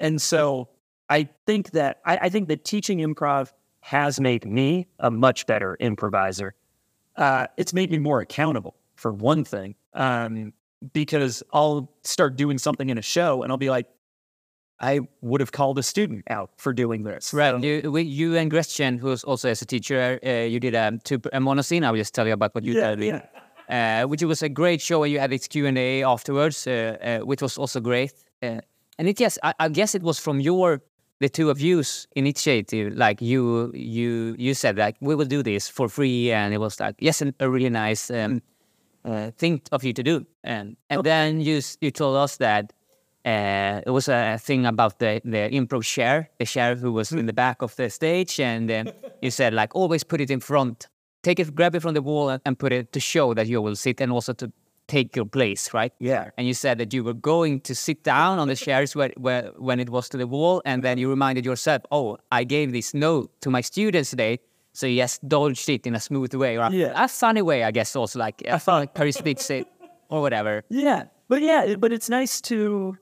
and 0.00 0.22
so 0.22 0.68
I 1.10 1.28
think 1.46 1.70
that 1.72 2.00
I, 2.04 2.18
I 2.22 2.28
think 2.28 2.48
that 2.48 2.64
teaching 2.64 2.98
improv 2.98 3.52
has 3.80 4.20
made 4.20 4.44
me 4.44 4.86
a 4.98 5.10
much 5.10 5.46
better 5.46 5.76
improviser. 5.80 6.54
Uh, 7.16 7.46
it's 7.56 7.72
made 7.72 7.90
me 7.90 7.98
more 7.98 8.20
accountable 8.20 8.74
for 8.96 9.12
one 9.12 9.44
thing, 9.44 9.74
um, 9.94 10.52
because 10.92 11.42
I'll 11.52 11.90
start 12.04 12.36
doing 12.36 12.58
something 12.58 12.90
in 12.90 12.98
a 12.98 13.02
show 13.02 13.42
and 13.42 13.50
I'll 13.50 13.58
be 13.58 13.70
like, 13.70 13.86
I 14.80 15.00
would 15.22 15.40
have 15.40 15.50
called 15.50 15.78
a 15.78 15.82
student 15.82 16.24
out 16.30 16.50
for 16.56 16.72
doing 16.72 17.02
this. 17.02 17.34
Right. 17.34 17.50
So- 17.50 17.66
You, 17.66 17.90
we, 17.90 18.02
you 18.02 18.36
and 18.36 18.48
Gretchen, 18.50 18.98
who's 18.98 19.24
also 19.24 19.48
as 19.48 19.60
a 19.62 19.66
teacher, 19.66 20.20
uh, 20.24 20.30
you 20.46 20.60
did 20.60 20.74
a, 20.74 20.98
two, 21.02 21.16
a 21.32 21.40
monoscene. 21.40 21.84
I 21.84 21.90
will 21.90 21.98
just 21.98 22.14
tell 22.14 22.26
you 22.26 22.32
about 22.32 22.54
what 22.54 22.62
you 22.62 22.74
yeah, 22.74 22.94
did. 22.94 23.22
yeah. 23.68 24.02
uh, 24.02 24.06
which 24.06 24.22
was 24.22 24.42
a 24.42 24.48
great 24.48 24.80
show. 24.80 25.02
And 25.02 25.12
you 25.12 25.18
had 25.18 25.30
this 25.30 25.48
Q 25.48 25.66
and 25.66 25.76
A 25.76 26.04
afterwards, 26.04 26.66
uh, 26.66 26.96
uh, 27.20 27.26
which 27.26 27.42
was 27.42 27.58
also 27.58 27.80
great. 27.80 28.12
Uh, 28.40 28.60
and 28.98 29.08
it 29.08 29.18
yes, 29.18 29.36
I, 29.42 29.54
I 29.58 29.68
guess 29.68 29.96
it 29.96 30.02
was 30.02 30.20
from 30.20 30.38
your 30.40 30.80
the 31.20 31.28
two 31.28 31.50
of 31.50 31.60
you's 31.60 32.06
initiative. 32.14 32.96
Like 32.96 33.20
you, 33.20 33.72
you, 33.74 34.34
you 34.38 34.54
said 34.54 34.78
like 34.78 34.96
we 35.00 35.14
will 35.14 35.26
do 35.26 35.42
this 35.42 35.68
for 35.68 35.88
free, 35.88 36.32
and 36.32 36.54
it 36.54 36.58
was 36.58 36.80
like 36.80 36.96
yes, 36.98 37.22
a 37.22 37.50
really 37.50 37.70
nice 37.70 38.10
um, 38.10 38.42
uh, 39.04 39.30
thing 39.32 39.62
of 39.72 39.84
you 39.84 39.92
to 39.92 40.02
do. 40.02 40.26
And 40.44 40.76
and 40.90 41.04
then 41.04 41.40
you 41.40 41.60
you 41.80 41.90
told 41.90 42.16
us 42.16 42.36
that. 42.38 42.72
Uh, 43.24 43.82
it 43.84 43.90
was 43.90 44.08
a 44.08 44.38
thing 44.38 44.64
about 44.64 45.00
the 45.00 45.20
the 45.24 45.50
improv 45.50 45.82
chair, 45.82 46.30
the 46.38 46.46
chair 46.46 46.76
who 46.76 46.92
was 46.92 47.12
in 47.12 47.26
the 47.26 47.32
back 47.32 47.60
of 47.60 47.74
the 47.76 47.90
stage, 47.90 48.40
and 48.40 48.70
then 48.70 48.90
you 49.20 49.30
said 49.30 49.52
like 49.52 49.74
always 49.74 50.02
put 50.02 50.20
it 50.20 50.30
in 50.30 50.40
front 50.40 50.86
take 51.22 51.40
it, 51.40 51.54
grab 51.54 51.74
it 51.74 51.80
from 51.80 51.94
the 51.94 52.02
wall, 52.02 52.28
and, 52.30 52.42
and 52.44 52.58
put 52.58 52.72
it 52.72 52.92
to 52.92 53.00
show 53.00 53.34
that 53.34 53.46
you 53.46 53.60
will 53.60 53.76
sit 53.76 54.00
and 54.00 54.12
also 54.12 54.32
to 54.32 54.52
take 54.88 55.14
your 55.14 55.26
place, 55.26 55.72
right? 55.74 55.92
Yeah. 56.00 56.30
And 56.36 56.46
you 56.46 56.54
said 56.54 56.78
that 56.78 56.92
you 56.92 57.04
were 57.04 57.14
going 57.14 57.60
to 57.60 57.74
sit 57.74 58.02
down 58.02 58.38
on 58.38 58.48
the 58.48 58.56
chairs 58.56 58.96
where, 58.96 59.12
where, 59.16 59.52
when 59.56 59.78
it 59.80 59.90
was 59.90 60.08
to 60.08 60.16
the 60.16 60.26
wall, 60.26 60.60
and 60.64 60.82
then 60.82 60.98
you 60.98 61.08
reminded 61.10 61.44
yourself, 61.44 61.82
"Oh, 61.92 62.16
I 62.32 62.44
gave 62.44 62.72
this 62.72 62.92
note 62.94 63.30
to 63.42 63.50
my 63.50 63.60
students 63.62 64.10
today." 64.10 64.38
So 64.72 64.86
you 64.86 64.96
just 65.02 65.26
dodged 65.28 65.68
it 65.68 65.86
in 65.86 65.94
a 65.94 66.00
smooth 66.00 66.34
way, 66.34 66.56
or 66.58 66.62
a- 66.62 66.70
Yeah. 66.72 67.04
a 67.04 67.08
funny 67.08 67.42
way, 67.42 67.64
I 67.64 67.70
guess. 67.70 67.94
Also, 67.96 68.18
like 68.18 68.42
a 68.46 68.58
fun 68.58 68.86
charismatic 68.88 69.64
or 70.08 70.20
whatever. 70.22 70.62
Yeah, 70.70 71.04
but 71.28 71.42
yeah, 71.42 71.74
but 71.78 71.92
it's 71.92 72.08
nice 72.08 72.40
to, 72.42 72.96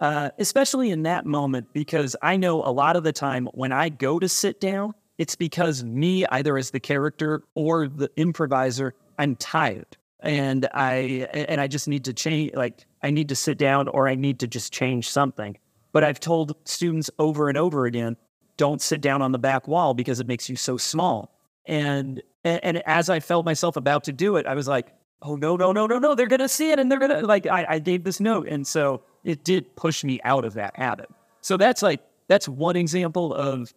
uh, 0.00 0.30
especially 0.38 0.90
in 0.90 1.02
that 1.04 1.26
moment, 1.26 1.66
because 1.72 2.16
I 2.22 2.36
know 2.36 2.62
a 2.64 2.72
lot 2.72 2.96
of 2.96 3.04
the 3.04 3.12
time 3.12 3.46
when 3.54 3.72
I 3.72 3.88
go 3.88 4.18
to 4.18 4.28
sit 4.28 4.60
down, 4.60 4.94
it's 5.18 5.36
because 5.36 5.84
me, 5.84 6.24
either 6.26 6.56
as 6.56 6.70
the 6.70 6.80
character 6.80 7.42
or 7.54 7.86
the 7.88 8.10
improviser, 8.16 8.94
I'm 9.18 9.36
tired, 9.36 9.96
and 10.22 10.68
I 10.72 11.28
and 11.32 11.60
I 11.60 11.66
just 11.66 11.88
need 11.88 12.04
to 12.04 12.12
change. 12.12 12.54
Like 12.54 12.86
I 13.02 13.10
need 13.10 13.28
to 13.30 13.36
sit 13.36 13.58
down, 13.58 13.88
or 13.88 14.08
I 14.08 14.14
need 14.14 14.40
to 14.40 14.46
just 14.46 14.72
change 14.72 15.08
something. 15.08 15.56
But 15.92 16.04
I've 16.04 16.20
told 16.20 16.54
students 16.64 17.10
over 17.18 17.48
and 17.48 17.58
over 17.58 17.86
again, 17.86 18.16
don't 18.56 18.80
sit 18.80 19.00
down 19.00 19.22
on 19.22 19.32
the 19.32 19.38
back 19.38 19.66
wall 19.66 19.94
because 19.94 20.20
it 20.20 20.26
makes 20.26 20.48
you 20.48 20.56
so 20.56 20.76
small. 20.76 21.34
And 21.66 22.22
and, 22.44 22.64
and 22.64 22.82
as 22.86 23.10
I 23.10 23.20
felt 23.20 23.44
myself 23.44 23.76
about 23.76 24.04
to 24.04 24.12
do 24.12 24.36
it, 24.36 24.46
I 24.46 24.54
was 24.54 24.68
like, 24.68 24.92
oh 25.22 25.36
no, 25.36 25.56
no, 25.56 25.72
no, 25.72 25.86
no, 25.86 25.98
no, 25.98 26.14
they're 26.14 26.26
gonna 26.26 26.48
see 26.48 26.70
it 26.70 26.78
and 26.78 26.90
they're 26.90 26.98
gonna 26.98 27.22
like 27.22 27.46
I, 27.46 27.66
I 27.68 27.78
gave 27.78 28.04
this 28.04 28.20
note. 28.20 28.48
And 28.48 28.66
so 28.66 29.02
it 29.24 29.44
did 29.44 29.74
push 29.76 30.04
me 30.04 30.20
out 30.24 30.44
of 30.44 30.54
that 30.54 30.76
habit. 30.76 31.08
So 31.40 31.56
that's 31.56 31.82
like 31.82 32.00
that's 32.28 32.48
one 32.48 32.76
example 32.76 33.34
of 33.34 33.72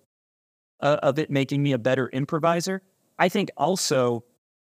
uh, 0.81 0.99
of 1.01 1.17
it 1.17 1.31
making 1.31 1.63
me 1.63 1.71
a 1.71 1.77
better 1.77 2.09
improviser. 2.09 2.81
I 3.17 3.29
think 3.29 3.51
also 3.57 4.23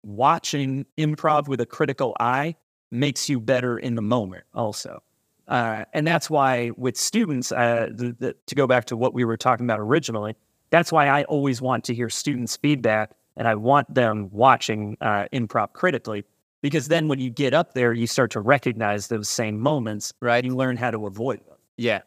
watching 0.09 0.87
improv 0.97 1.49
with 1.49 1.61
a 1.61 1.67
critical 1.67 2.17
eye 2.19 2.55
makes 2.91 3.29
you 3.29 3.39
better 3.39 3.79
in 3.79 3.95
the 3.95 4.03
moment 4.03 4.45
also. 4.55 5.03
Uh, 5.47 5.85
and 5.93 6.07
that's 6.07 6.29
why 6.29 6.71
with 6.77 6.97
students, 6.97 7.53
uh, 7.53 7.89
the, 7.91 8.15
the, 8.19 8.37
to 8.47 8.55
go 8.55 8.67
back 8.67 8.85
to 8.87 8.97
what 8.97 9.15
we 9.15 9.25
were 9.25 9.37
talking 9.37 9.65
about 9.65 9.81
originally, 9.81 10.35
that's 10.71 10.93
why 10.93 11.09
I 11.09 11.25
always 11.25 11.63
want 11.63 11.85
to 11.85 11.95
hear 11.95 12.11
students' 12.11 12.57
feedback 12.57 13.13
and 13.37 13.49
I 13.49 13.55
want 13.55 13.93
them 13.95 14.29
watching 14.31 14.97
uh, 15.01 15.27
improv 15.33 15.73
critically 15.73 16.25
because 16.61 16.89
then 16.89 17.09
when 17.09 17.21
you 17.21 17.31
get 17.31 17.55
up 17.55 17.75
there, 17.75 17.93
you 17.93 18.07
start 18.07 18.31
to 18.33 18.41
recognize 18.41 19.07
those 19.09 19.29
same 19.29 19.59
moments, 19.59 20.13
Right. 20.21 20.45
You 20.45 20.57
learn 20.57 20.77
how 20.77 20.91
to 20.91 21.07
avoid 21.07 21.39
them. 21.47 21.57
Yeah. 21.77 22.03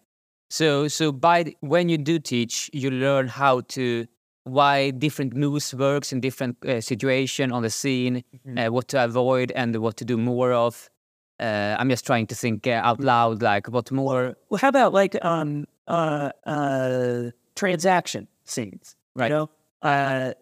So 0.50 0.88
so 0.88 1.12
by 1.12 1.56
when 1.62 1.88
you 1.88 1.98
do 1.98 2.20
teach, 2.20 2.70
you 2.74 2.92
learn 2.92 3.28
how 3.28 3.62
to 3.62 4.06
why 4.44 4.92
different 4.92 5.36
moves 5.36 5.74
works 5.74 6.12
in 6.12 6.20
different 6.20 6.58
uh, 6.66 6.82
situation 6.82 7.52
on 7.52 7.62
the 7.62 7.70
scene, 7.70 8.24
uh, 8.58 8.68
what 8.68 8.88
to 8.90 9.04
avoid 9.04 9.52
and 9.52 9.76
what 9.78 9.98
to 9.98 10.06
do 10.06 10.18
more 10.18 10.52
of. 10.54 10.90
Uh, 11.40 11.76
I'm 11.80 11.90
just 11.90 12.06
trying 12.06 12.28
to 12.28 12.36
think 12.36 12.68
uh, 12.68 12.82
out 12.84 13.00
loud, 13.00 13.42
like 13.42 13.68
what 13.68 13.92
more. 13.92 14.36
Well, 14.50 14.60
how 14.60 14.70
about 14.70 14.94
like 14.94 15.24
um 15.24 15.66
uh 15.88 16.32
uh 16.46 17.32
transaction 17.56 18.28
scenes? 18.46 18.96
Right. 19.16 19.30
You 19.32 19.36
know, 19.36 19.50
uh, 19.82 20.34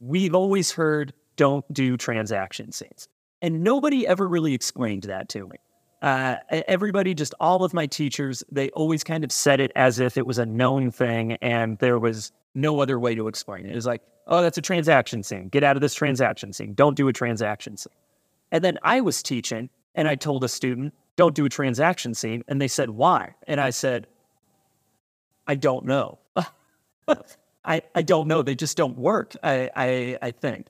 we've 0.00 0.34
always 0.34 0.72
heard 0.72 1.12
don't 1.36 1.70
do 1.72 1.96
transaction 1.96 2.72
scenes, 2.72 3.08
and 3.42 3.62
nobody 3.62 4.06
ever 4.06 4.26
really 4.26 4.54
explained 4.54 5.04
that 5.04 5.28
to 5.30 5.46
me. 5.46 5.56
Uh, 6.04 6.36
everybody, 6.50 7.14
just 7.14 7.32
all 7.40 7.64
of 7.64 7.72
my 7.72 7.86
teachers, 7.86 8.44
they 8.52 8.68
always 8.70 9.02
kind 9.02 9.24
of 9.24 9.32
said 9.32 9.58
it 9.58 9.72
as 9.74 9.98
if 9.98 10.18
it 10.18 10.26
was 10.26 10.36
a 10.36 10.44
known 10.44 10.90
thing, 10.90 11.32
and 11.40 11.78
there 11.78 11.98
was 11.98 12.30
no 12.54 12.80
other 12.80 13.00
way 13.00 13.14
to 13.14 13.26
explain 13.26 13.64
it. 13.64 13.72
It 13.72 13.74
was 13.74 13.86
like, 13.86 14.02
oh, 14.26 14.42
that's 14.42 14.58
a 14.58 14.60
transaction 14.60 15.22
scene. 15.22 15.48
Get 15.48 15.64
out 15.64 15.76
of 15.76 15.80
this 15.80 15.94
transaction 15.94 16.52
scene. 16.52 16.74
Don't 16.74 16.94
do 16.94 17.08
a 17.08 17.12
transaction 17.14 17.78
scene. 17.78 17.94
And 18.52 18.62
then 18.62 18.78
I 18.82 19.00
was 19.00 19.22
teaching 19.22 19.70
and 19.94 20.06
I 20.06 20.14
told 20.14 20.44
a 20.44 20.48
student, 20.48 20.92
don't 21.16 21.34
do 21.34 21.46
a 21.46 21.48
transaction 21.48 22.12
scene. 22.12 22.44
And 22.48 22.60
they 22.60 22.68
said, 22.68 22.90
why? 22.90 23.34
And 23.46 23.58
I 23.58 23.70
said, 23.70 24.06
I 25.46 25.54
don't 25.54 25.86
know. 25.86 26.18
I, 27.64 27.80
I 27.94 28.02
don't 28.02 28.28
know. 28.28 28.42
They 28.42 28.54
just 28.54 28.76
don't 28.76 28.98
work, 28.98 29.36
I, 29.42 29.70
I, 29.74 30.18
I 30.20 30.30
think. 30.32 30.66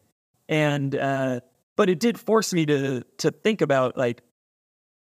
And, 0.49 0.95
uh, 0.95 1.41
but 1.75 1.91
it 1.91 1.99
did 1.99 2.21
force 2.21 2.53
me 2.53 2.67
to, 2.67 3.03
to 3.19 3.33
think 3.33 3.63
about 3.63 3.97
like, 3.97 4.23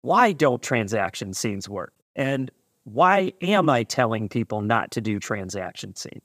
why 0.07 0.31
don't 0.31 0.61
transaction 0.61 1.33
scenes 1.33 1.67
work? 1.67 1.91
And 2.15 2.49
why 2.85 3.33
am 3.41 3.69
I 3.69 3.83
telling 3.83 4.29
people 4.29 4.61
not 4.61 4.89
to 4.91 5.01
do 5.01 5.19
transaction 5.19 5.95
scenes? 5.95 6.23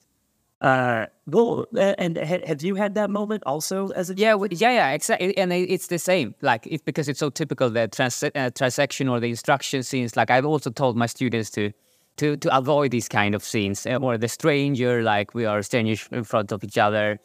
Uh, 0.61 1.07
well, 1.27 1.67
and 1.77 2.17
ha- 2.17 2.47
have 2.47 2.63
you 2.63 2.77
had 2.77 2.95
that 2.95 3.11
moment 3.11 3.43
also 3.45 3.89
as 3.89 4.09
a 4.11 4.15
Yeah, 4.15 4.37
yeah, 4.53 4.71
yeah, 4.71 4.91
exactly. 4.93 5.37
And 5.37 5.53
it's 5.53 5.89
the 5.89 5.99
same. 5.99 6.37
Like 6.41 6.65
it's 6.69 6.85
because 6.85 7.09
it's 7.09 7.19
so 7.19 7.31
typical 7.31 7.69
that 7.71 7.91
trans- 7.91 8.23
uh, 8.23 8.51
transaction 8.55 9.09
or 9.09 9.19
the 9.19 9.31
instruction 9.31 9.83
scenes. 9.83 10.17
Like 10.17 10.31
I've 10.31 10.47
also 10.47 10.71
told 10.71 10.97
my 10.97 11.07
students 11.07 11.51
to 11.51 11.73
to 12.19 12.37
to 12.37 12.57
avoid 12.57 12.93
these 12.93 13.09
kind 13.09 13.35
of 13.35 13.43
scenes 13.43 13.85
uh, 13.85 13.97
or 14.01 14.17
the 14.17 14.29
stranger, 14.29 15.03
like 15.03 15.35
we 15.35 15.45
are 15.45 15.61
strangers 15.63 16.09
in 16.13 16.23
front 16.23 16.53
of 16.53 16.63
each 16.63 16.79
other, 16.79 17.19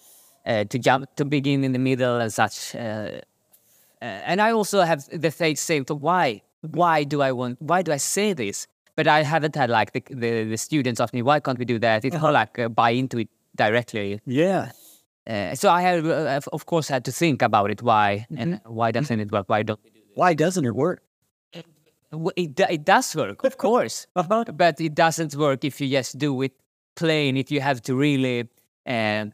uh, 0.47 0.64
to 0.64 0.80
jump 0.80 1.16
to 1.18 1.26
begin 1.26 1.64
in 1.64 1.74
the 1.74 1.84
middle 1.89 2.18
and 2.18 2.34
such. 2.34 2.74
Uh, 2.74 3.22
uh, 4.01 4.30
and 4.30 4.41
I 4.41 4.51
also 4.51 4.82
have 4.82 5.08
the 5.12 5.32
same 5.55 5.86
to 5.86 5.93
why 5.93 6.41
why 6.62 7.03
do 7.03 7.22
I 7.22 7.32
want 7.32 7.62
why 7.62 7.82
do 7.82 7.91
I 7.91 7.97
say 7.97 8.34
this? 8.34 8.68
But 8.95 9.08
I 9.08 9.24
haven't 9.24 9.55
had 9.55 9.70
like 9.70 9.91
the 9.93 10.03
the, 10.10 10.43
the 10.45 10.58
students 10.58 10.99
ask 10.99 11.14
me 11.14 11.22
why 11.22 11.39
can't 11.39 11.60
we 11.60 11.66
do 11.66 11.80
that? 11.80 12.03
It's 12.05 12.16
not 12.16 12.34
like 12.34 12.58
uh, 12.60 12.70
buy 12.70 12.91
into 12.91 13.20
it 13.20 13.30
directly. 13.55 14.20
Yeah. 14.26 14.72
Uh, 15.30 15.53
so 15.55 15.70
I 15.70 15.82
have, 15.82 16.05
uh, 16.05 16.39
of 16.53 16.66
course, 16.66 16.88
had 16.88 17.03
to 17.05 17.12
think 17.12 17.41
about 17.41 17.70
it. 17.70 17.82
Why 17.82 18.26
and 18.38 18.62
why 18.66 18.91
doesn't 18.91 19.20
it 19.20 19.30
work? 19.32 19.49
Why 19.49 19.62
don't 19.64 19.80
we 19.84 19.89
do 19.89 19.99
Why 20.16 20.34
doesn't 20.34 20.66
it 20.66 20.74
work? 20.74 21.01
it? 21.51 21.66
It, 22.38 22.60
it 22.70 22.86
does 22.86 23.14
work, 23.16 23.43
of 23.43 23.58
course, 23.66 24.08
Uh-huh. 24.16 24.45
but 24.55 24.80
it 24.80 24.95
doesn't 24.95 25.36
work 25.36 25.66
if 25.66 25.82
you 25.82 25.89
just 25.89 26.18
do 26.18 26.41
it 26.43 26.53
plain. 26.95 27.36
If 27.36 27.51
you 27.51 27.60
have 27.60 27.82
to 27.84 27.95
really 27.95 28.47
uh, 28.86 29.26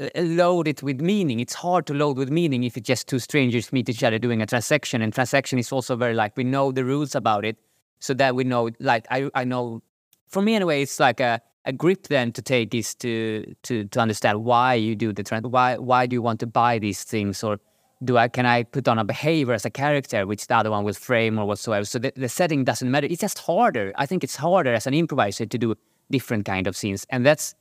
Uh, 0.00 0.08
uh, 0.16 0.22
load 0.22 0.66
it 0.68 0.82
with 0.82 1.00
meaning, 1.00 1.38
it's 1.38 1.52
hard 1.52 1.86
to 1.86 1.92
load 1.92 2.16
with 2.16 2.30
meaning 2.30 2.64
if 2.64 2.78
it's 2.78 2.86
just 2.86 3.06
two 3.08 3.18
strangers 3.18 3.72
meet 3.72 3.88
each 3.90 4.02
other 4.02 4.18
doing 4.18 4.40
a 4.40 4.46
transaction. 4.46 5.02
And 5.02 5.12
transaction 5.12 5.58
is 5.58 5.70
also 5.70 5.96
very 5.96 6.14
like 6.14 6.34
we 6.36 6.44
know 6.44 6.72
the 6.72 6.84
rules 6.84 7.14
about 7.14 7.44
it, 7.44 7.58
so 8.00 8.14
that 8.14 8.34
we 8.34 8.44
know. 8.44 8.70
Like 8.80 9.06
I, 9.10 9.28
I 9.34 9.44
know, 9.44 9.82
for 10.28 10.40
me 10.40 10.54
anyway, 10.54 10.82
it's 10.82 10.98
like 10.98 11.20
a 11.20 11.42
a 11.64 11.72
grip 11.72 12.08
then 12.08 12.32
to 12.32 12.42
take 12.42 12.74
is 12.74 12.94
to 12.96 13.54
to 13.62 13.84
to 13.84 14.00
understand 14.00 14.44
why 14.44 14.74
you 14.74 14.96
do 14.96 15.12
the 15.12 15.22
trans 15.22 15.46
why 15.46 15.76
why 15.76 16.06
do 16.06 16.14
you 16.14 16.22
want 16.22 16.40
to 16.40 16.46
buy 16.46 16.78
these 16.78 17.04
things 17.04 17.42
or 17.44 17.60
do 18.02 18.18
I 18.18 18.28
can 18.28 18.46
I 18.46 18.64
put 18.64 18.88
on 18.88 18.98
a 18.98 19.04
behavior 19.04 19.54
as 19.54 19.64
a 19.64 19.70
character 19.70 20.26
which 20.26 20.46
the 20.48 20.56
other 20.56 20.70
one 20.70 20.84
will 20.84 20.94
frame 20.94 21.38
or 21.38 21.46
whatsoever 21.46 21.84
so 21.84 21.98
the, 21.98 22.12
the 22.16 22.28
setting 22.28 22.64
doesn't 22.64 22.90
matter 22.90 23.06
it's 23.08 23.20
just 23.20 23.38
harder 23.38 23.92
I 23.96 24.06
think 24.06 24.24
it's 24.24 24.36
harder 24.36 24.74
as 24.74 24.86
an 24.86 24.94
improviser 24.94 25.46
to 25.46 25.58
do 25.58 25.74
different 26.10 26.44
kind 26.44 26.66
of 26.66 26.76
scenes 26.76 27.06
and 27.10 27.24
that's 27.24 27.54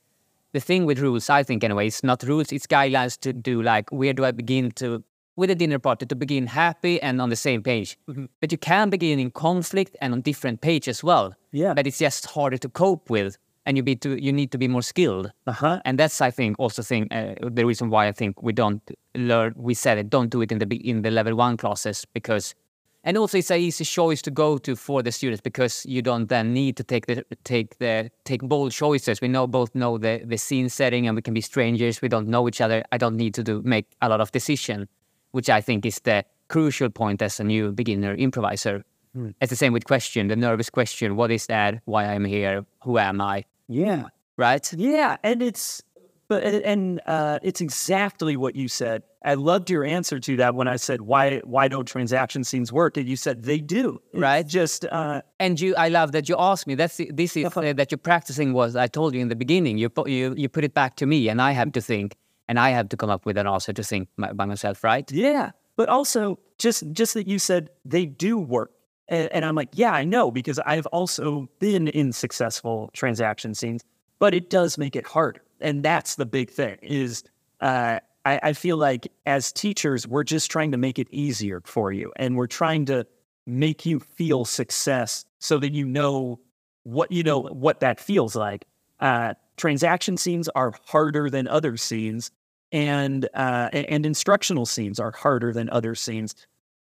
the 0.53 0.59
thing 0.59 0.85
with 0.85 0.99
rules 0.99 1.29
I 1.29 1.43
think 1.43 1.63
anyway 1.63 1.87
it's 1.87 2.03
not 2.03 2.23
rules 2.23 2.51
it's 2.51 2.67
guidelines 2.67 3.17
to 3.21 3.33
do 3.33 3.61
like 3.61 3.89
where 3.91 4.13
do 4.13 4.25
I 4.25 4.31
begin 4.31 4.71
to 4.81 5.03
with 5.37 5.49
a 5.49 5.55
dinner 5.55 5.79
party 5.79 6.05
to 6.05 6.15
begin 6.15 6.47
happy 6.47 7.01
and 7.01 7.21
on 7.21 7.29
the 7.29 7.35
same 7.35 7.61
page 7.63 7.97
but 8.41 8.51
you 8.51 8.57
can 8.57 8.89
begin 8.89 9.19
in 9.19 9.31
conflict 9.31 9.95
and 10.01 10.13
on 10.13 10.21
different 10.21 10.61
page 10.61 10.87
as 10.87 11.03
well 11.03 11.33
Yeah. 11.51 11.73
but 11.73 11.87
it's 11.87 11.99
just 11.99 12.25
harder 12.27 12.57
to 12.57 12.69
cope 12.69 13.09
with 13.09 13.37
and 13.65 13.77
you, 13.77 13.83
be 13.83 13.95
to, 13.97 14.21
you 14.21 14.33
need 14.33 14.51
to 14.51 14.57
be 14.57 14.67
more 14.67 14.81
skilled 14.81 15.31
Uh 15.47 15.51
huh. 15.53 15.81
and 15.85 15.97
that's 15.97 16.19
I 16.19 16.31
think 16.31 16.59
also 16.59 16.81
thing 16.81 17.07
uh, 17.11 17.35
the 17.59 17.65
reason 17.65 17.89
why 17.89 18.07
I 18.07 18.11
think 18.11 18.41
we 18.43 18.53
don't 18.53 18.81
learn 19.15 19.53
we 19.55 19.73
said 19.73 19.97
it 19.97 20.09
don't 20.09 20.29
do 20.29 20.41
it 20.41 20.51
in 20.51 20.57
the 20.59 20.67
in 20.91 21.01
the 21.03 21.11
level 21.11 21.35
one 21.35 21.55
classes 21.57 22.05
because 22.13 22.55
And 23.03 23.17
also, 23.17 23.37
it's 23.39 23.49
an 23.49 23.59
easy 23.59 23.83
choice 23.83 24.21
to 24.21 24.31
go 24.31 24.57
to 24.59 24.75
for 24.75 25.01
the 25.01 25.11
students 25.11 25.41
because 25.41 25.85
you 25.87 26.01
don't 26.03 26.29
then 26.29 26.53
need 26.53 26.77
to 26.77 26.83
take 26.83 27.07
the 27.07 27.25
take 27.43 27.79
the 27.79 28.11
take 28.25 28.41
bold 28.43 28.71
choices. 28.71 29.21
We 29.21 29.27
know 29.27 29.47
both 29.47 29.73
know 29.73 29.97
the 29.97 30.21
the 30.23 30.37
scene 30.37 30.69
setting, 30.69 31.07
and 31.07 31.15
we 31.15 31.21
can 31.23 31.33
be 31.33 31.41
strangers. 31.41 32.01
We 32.01 32.09
don't 32.09 32.27
know 32.27 32.47
each 32.47 32.61
other. 32.61 32.83
I 32.91 32.97
don't 32.97 33.15
need 33.17 33.33
to 33.33 33.43
do 33.43 33.61
make 33.63 33.85
a 34.01 34.07
lot 34.09 34.21
of 34.21 34.31
decision, 34.31 34.87
which 35.31 35.49
I 35.49 35.61
think 35.61 35.85
is 35.85 35.99
the 36.01 36.23
crucial 36.47 36.89
point 36.91 37.21
as 37.21 37.39
a 37.39 37.43
new 37.43 37.71
beginner 37.71 38.13
improviser. 38.13 38.83
Hmm. 39.13 39.29
It's 39.41 39.49
the 39.49 39.55
same 39.55 39.73
with 39.73 39.85
question, 39.85 40.27
the 40.27 40.35
nervous 40.35 40.69
question: 40.69 41.15
What 41.15 41.31
is 41.31 41.47
that? 41.47 41.81
Why 41.85 42.05
I'm 42.05 42.25
here? 42.25 42.65
Who 42.83 42.99
am 42.99 43.19
I? 43.19 43.45
Yeah. 43.67 44.09
Right? 44.37 44.73
Yeah, 44.73 45.17
and 45.23 45.41
it's 45.41 45.81
but 46.27 46.43
and- 46.43 46.63
and 46.65 47.01
uh, 47.07 47.39
it's 47.41 47.61
exactly 47.61 48.37
what 48.37 48.55
you 48.55 48.67
said. 48.67 49.01
I 49.23 49.35
loved 49.35 49.69
your 49.69 49.83
answer 49.85 50.19
to 50.19 50.35
that 50.37 50.55
when 50.55 50.67
I 50.67 50.77
said 50.77 51.01
why 51.01 51.39
why 51.43 51.67
don't 51.67 51.85
transaction 51.85 52.43
scenes 52.43 52.71
work, 52.73 52.97
and 52.97 53.07
you 53.07 53.15
said 53.15 53.43
they 53.43 53.59
do. 53.59 54.01
It's 54.11 54.21
Right. 54.21 54.47
Just 54.47 54.85
uh, 54.85 55.21
And 55.39 55.59
you, 55.59 55.75
I 55.75 55.89
love 55.89 56.11
that 56.13 56.27
you 56.27 56.35
asked 56.39 56.65
me. 56.67 56.75
That's 56.75 56.97
the- 56.97 57.11
this 57.13 57.37
is 57.37 57.45
uh, 57.45 57.73
that 57.73 57.91
you're 57.91 57.97
practicing 57.99 58.53
was 58.53 58.75
I 58.75 58.87
told 58.87 59.13
you 59.13 59.21
in 59.21 59.27
the 59.29 59.35
beginning. 59.35 59.77
You 59.77 59.89
put 59.89 60.09
you 60.09 60.33
you 60.35 60.49
put 60.49 60.63
it 60.63 60.73
back 60.73 60.95
to 60.97 61.05
me, 61.05 61.29
and 61.29 61.39
I 61.41 61.51
have 61.51 61.71
to 61.73 61.81
think, 61.81 62.15
and 62.47 62.59
I 62.59 62.71
have 62.71 62.89
to 62.89 62.97
come 62.97 63.09
up 63.11 63.25
with 63.25 63.37
an 63.37 63.47
answer 63.47 63.73
to 63.73 63.83
think 63.83 64.07
my, 64.17 64.33
by 64.33 64.45
myself, 64.45 64.83
right? 64.83 65.09
yeah, 65.11 65.51
but 65.75 65.87
also 65.89 66.39
just 66.57 66.83
just 66.91 67.13
that 67.13 67.27
you 67.27 67.37
said 67.39 67.69
they 67.85 68.05
do 68.07 68.39
work, 68.39 68.71
and, 69.07 69.31
and 69.31 69.45
I'm 69.45 69.55
like, 69.55 69.69
yeah, 69.73 69.91
I 69.93 70.03
know 70.03 70.31
because 70.31 70.57
I've 70.65 70.87
also 70.87 71.47
been 71.59 71.87
in 71.89 72.11
successful 72.11 72.89
transaction 72.93 73.53
scenes, 73.53 73.81
but 74.19 74.33
it 74.33 74.49
does 74.49 74.77
make 74.79 74.95
it 74.95 75.05
harder, 75.05 75.41
and 75.59 75.83
that's 75.83 76.15
the 76.15 76.25
big 76.25 76.49
thing. 76.49 76.77
Is 76.81 77.23
uh, 77.61 77.99
I, 78.25 78.39
I 78.43 78.53
feel 78.53 78.77
like 78.77 79.11
as 79.25 79.51
teachers, 79.51 80.07
we're 80.07 80.23
just 80.23 80.51
trying 80.51 80.71
to 80.71 80.77
make 80.77 80.99
it 80.99 81.07
easier 81.11 81.61
for 81.65 81.91
you, 81.91 82.11
and 82.15 82.35
we're 82.35 82.47
trying 82.47 82.85
to 82.85 83.05
make 83.47 83.85
you 83.85 83.99
feel 83.99 84.45
success 84.45 85.25
so 85.39 85.57
that 85.59 85.73
you 85.73 85.85
know 85.85 86.39
what 86.83 87.11
you 87.11 87.23
know 87.23 87.41
what 87.41 87.79
that 87.79 87.99
feels 87.99 88.35
like. 88.35 88.65
Uh, 88.99 89.33
transaction 89.57 90.17
scenes 90.17 90.47
are 90.49 90.73
harder 90.85 91.29
than 91.29 91.47
other 91.47 91.77
scenes, 91.77 92.31
and 92.71 93.27
uh, 93.33 93.69
and 93.73 94.05
instructional 94.05 94.65
scenes 94.65 94.99
are 94.99 95.11
harder 95.11 95.51
than 95.51 95.69
other 95.69 95.95
scenes 95.95 96.35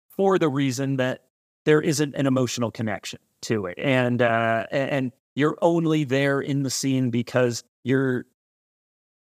for 0.08 0.38
the 0.38 0.48
reason 0.48 0.96
that 0.96 1.24
there 1.64 1.80
isn't 1.80 2.14
an 2.16 2.26
emotional 2.26 2.70
connection 2.70 3.20
to 3.42 3.66
it, 3.66 3.78
and 3.78 4.22
uh, 4.22 4.66
and 4.70 5.12
you're 5.34 5.56
only 5.62 6.04
there 6.04 6.40
in 6.40 6.62
the 6.62 6.70
scene 6.70 7.10
because 7.10 7.64
you're 7.84 8.26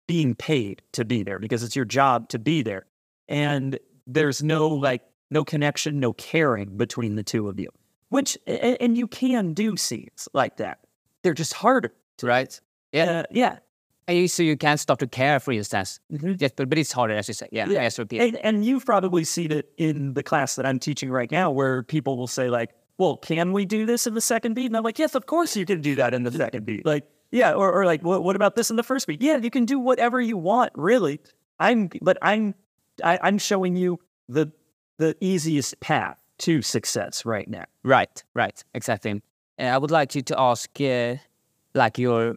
being 0.08 0.36
paid 0.36 0.82
to 0.94 1.06
be 1.06 1.24
there 1.24 1.40
because 1.40 1.64
it's 1.64 1.76
your 1.76 1.86
job 1.86 2.30
to 2.30 2.40
be 2.40 2.62
there, 2.62 2.86
and 3.28 3.78
there's 4.06 4.42
no 4.42 4.68
like 4.68 5.02
no 5.30 5.44
connection, 5.44 6.00
no 6.00 6.14
caring 6.14 6.78
between 6.78 7.16
the 7.16 7.24
two 7.24 7.50
of 7.50 7.60
you. 7.60 7.70
Which 8.10 8.38
and 8.48 8.98
you 8.98 9.08
can 9.08 9.54
do 9.54 9.76
scenes 9.76 10.30
like 10.34 10.58
that. 10.58 10.80
They're 11.24 11.34
just 11.34 11.54
harder. 11.54 11.94
Right? 12.24 12.60
Yeah. 12.94 13.04
Uh, 13.20 13.24
yeah. 13.32 13.58
And 14.08 14.18
you, 14.18 14.28
so 14.30 14.42
you 14.42 14.56
can't 14.56 14.80
start 14.80 15.00
to 15.00 15.08
care, 15.08 15.42
for 15.42 15.52
instance. 15.52 16.00
Mhm. 16.14 16.40
Yes, 16.40 16.52
but, 16.56 16.70
but 16.70 16.78
it's 16.78 16.94
harder, 16.94 17.16
as 17.16 17.28
you 17.28 17.34
say. 17.34 17.50
Yeah, 17.52 17.68
Yeah. 17.70 18.24
And, 18.24 18.38
and 18.38 18.66
you've 18.66 18.86
probably 18.86 19.26
seen 19.26 19.52
it 19.52 19.70
in 19.78 20.14
the 20.14 20.24
class 20.24 20.56
that 20.56 20.66
I'm 20.66 20.80
teaching 20.80 21.12
right 21.12 21.30
now, 21.30 21.52
where 21.52 21.84
people 21.84 22.16
will 22.18 22.28
say 22.28 22.50
like, 22.50 22.70
"Well, 22.98 23.18
can 23.18 23.52
we 23.52 23.66
do 23.66 23.86
this 23.86 24.08
in 24.08 24.14
the 24.14 24.22
second 24.22 24.54
beat?" 24.54 24.68
And 24.68 24.78
I'm 24.78 24.84
like, 24.84 24.98
"Yes, 24.98 25.14
of 25.14 25.26
course 25.26 25.58
you 25.58 25.66
can 25.66 25.82
do 25.82 25.96
that 25.96 26.14
in 26.14 26.24
the 26.24 26.32
second 26.32 26.66
beat." 26.66 26.86
Like, 26.86 27.04
yeah, 27.32 27.54
or, 27.54 27.72
or 27.72 27.86
like, 27.86 28.04
what, 28.04 28.24
what 28.24 28.36
about 28.36 28.56
this 28.56 28.70
in 28.70 28.76
the 28.76 28.84
first 28.84 29.08
week? 29.08 29.20
Yeah, 29.22 29.38
you 29.38 29.50
can 29.50 29.66
do 29.66 29.80
whatever 29.80 30.20
you 30.22 30.38
want, 30.38 30.72
really. 30.76 31.20
I'm, 31.60 31.90
but 32.02 32.18
I'm, 32.22 32.56
I, 33.04 33.20
I'm 33.22 33.38
showing 33.38 33.76
you 33.76 34.00
the 34.30 34.52
the 34.98 35.16
easiest 35.22 35.80
path 35.80 36.18
to 36.40 36.62
success 36.62 37.24
right 37.24 37.48
now. 37.48 37.66
Right, 37.84 38.24
right, 38.34 38.64
exactly. 38.74 39.22
Uh, 39.60 39.64
I 39.64 39.78
would 39.78 39.92
like 39.92 40.16
you 40.16 40.24
to 40.24 40.40
ask, 40.40 40.70
uh, 40.82 41.16
like 41.76 42.00
your 42.00 42.36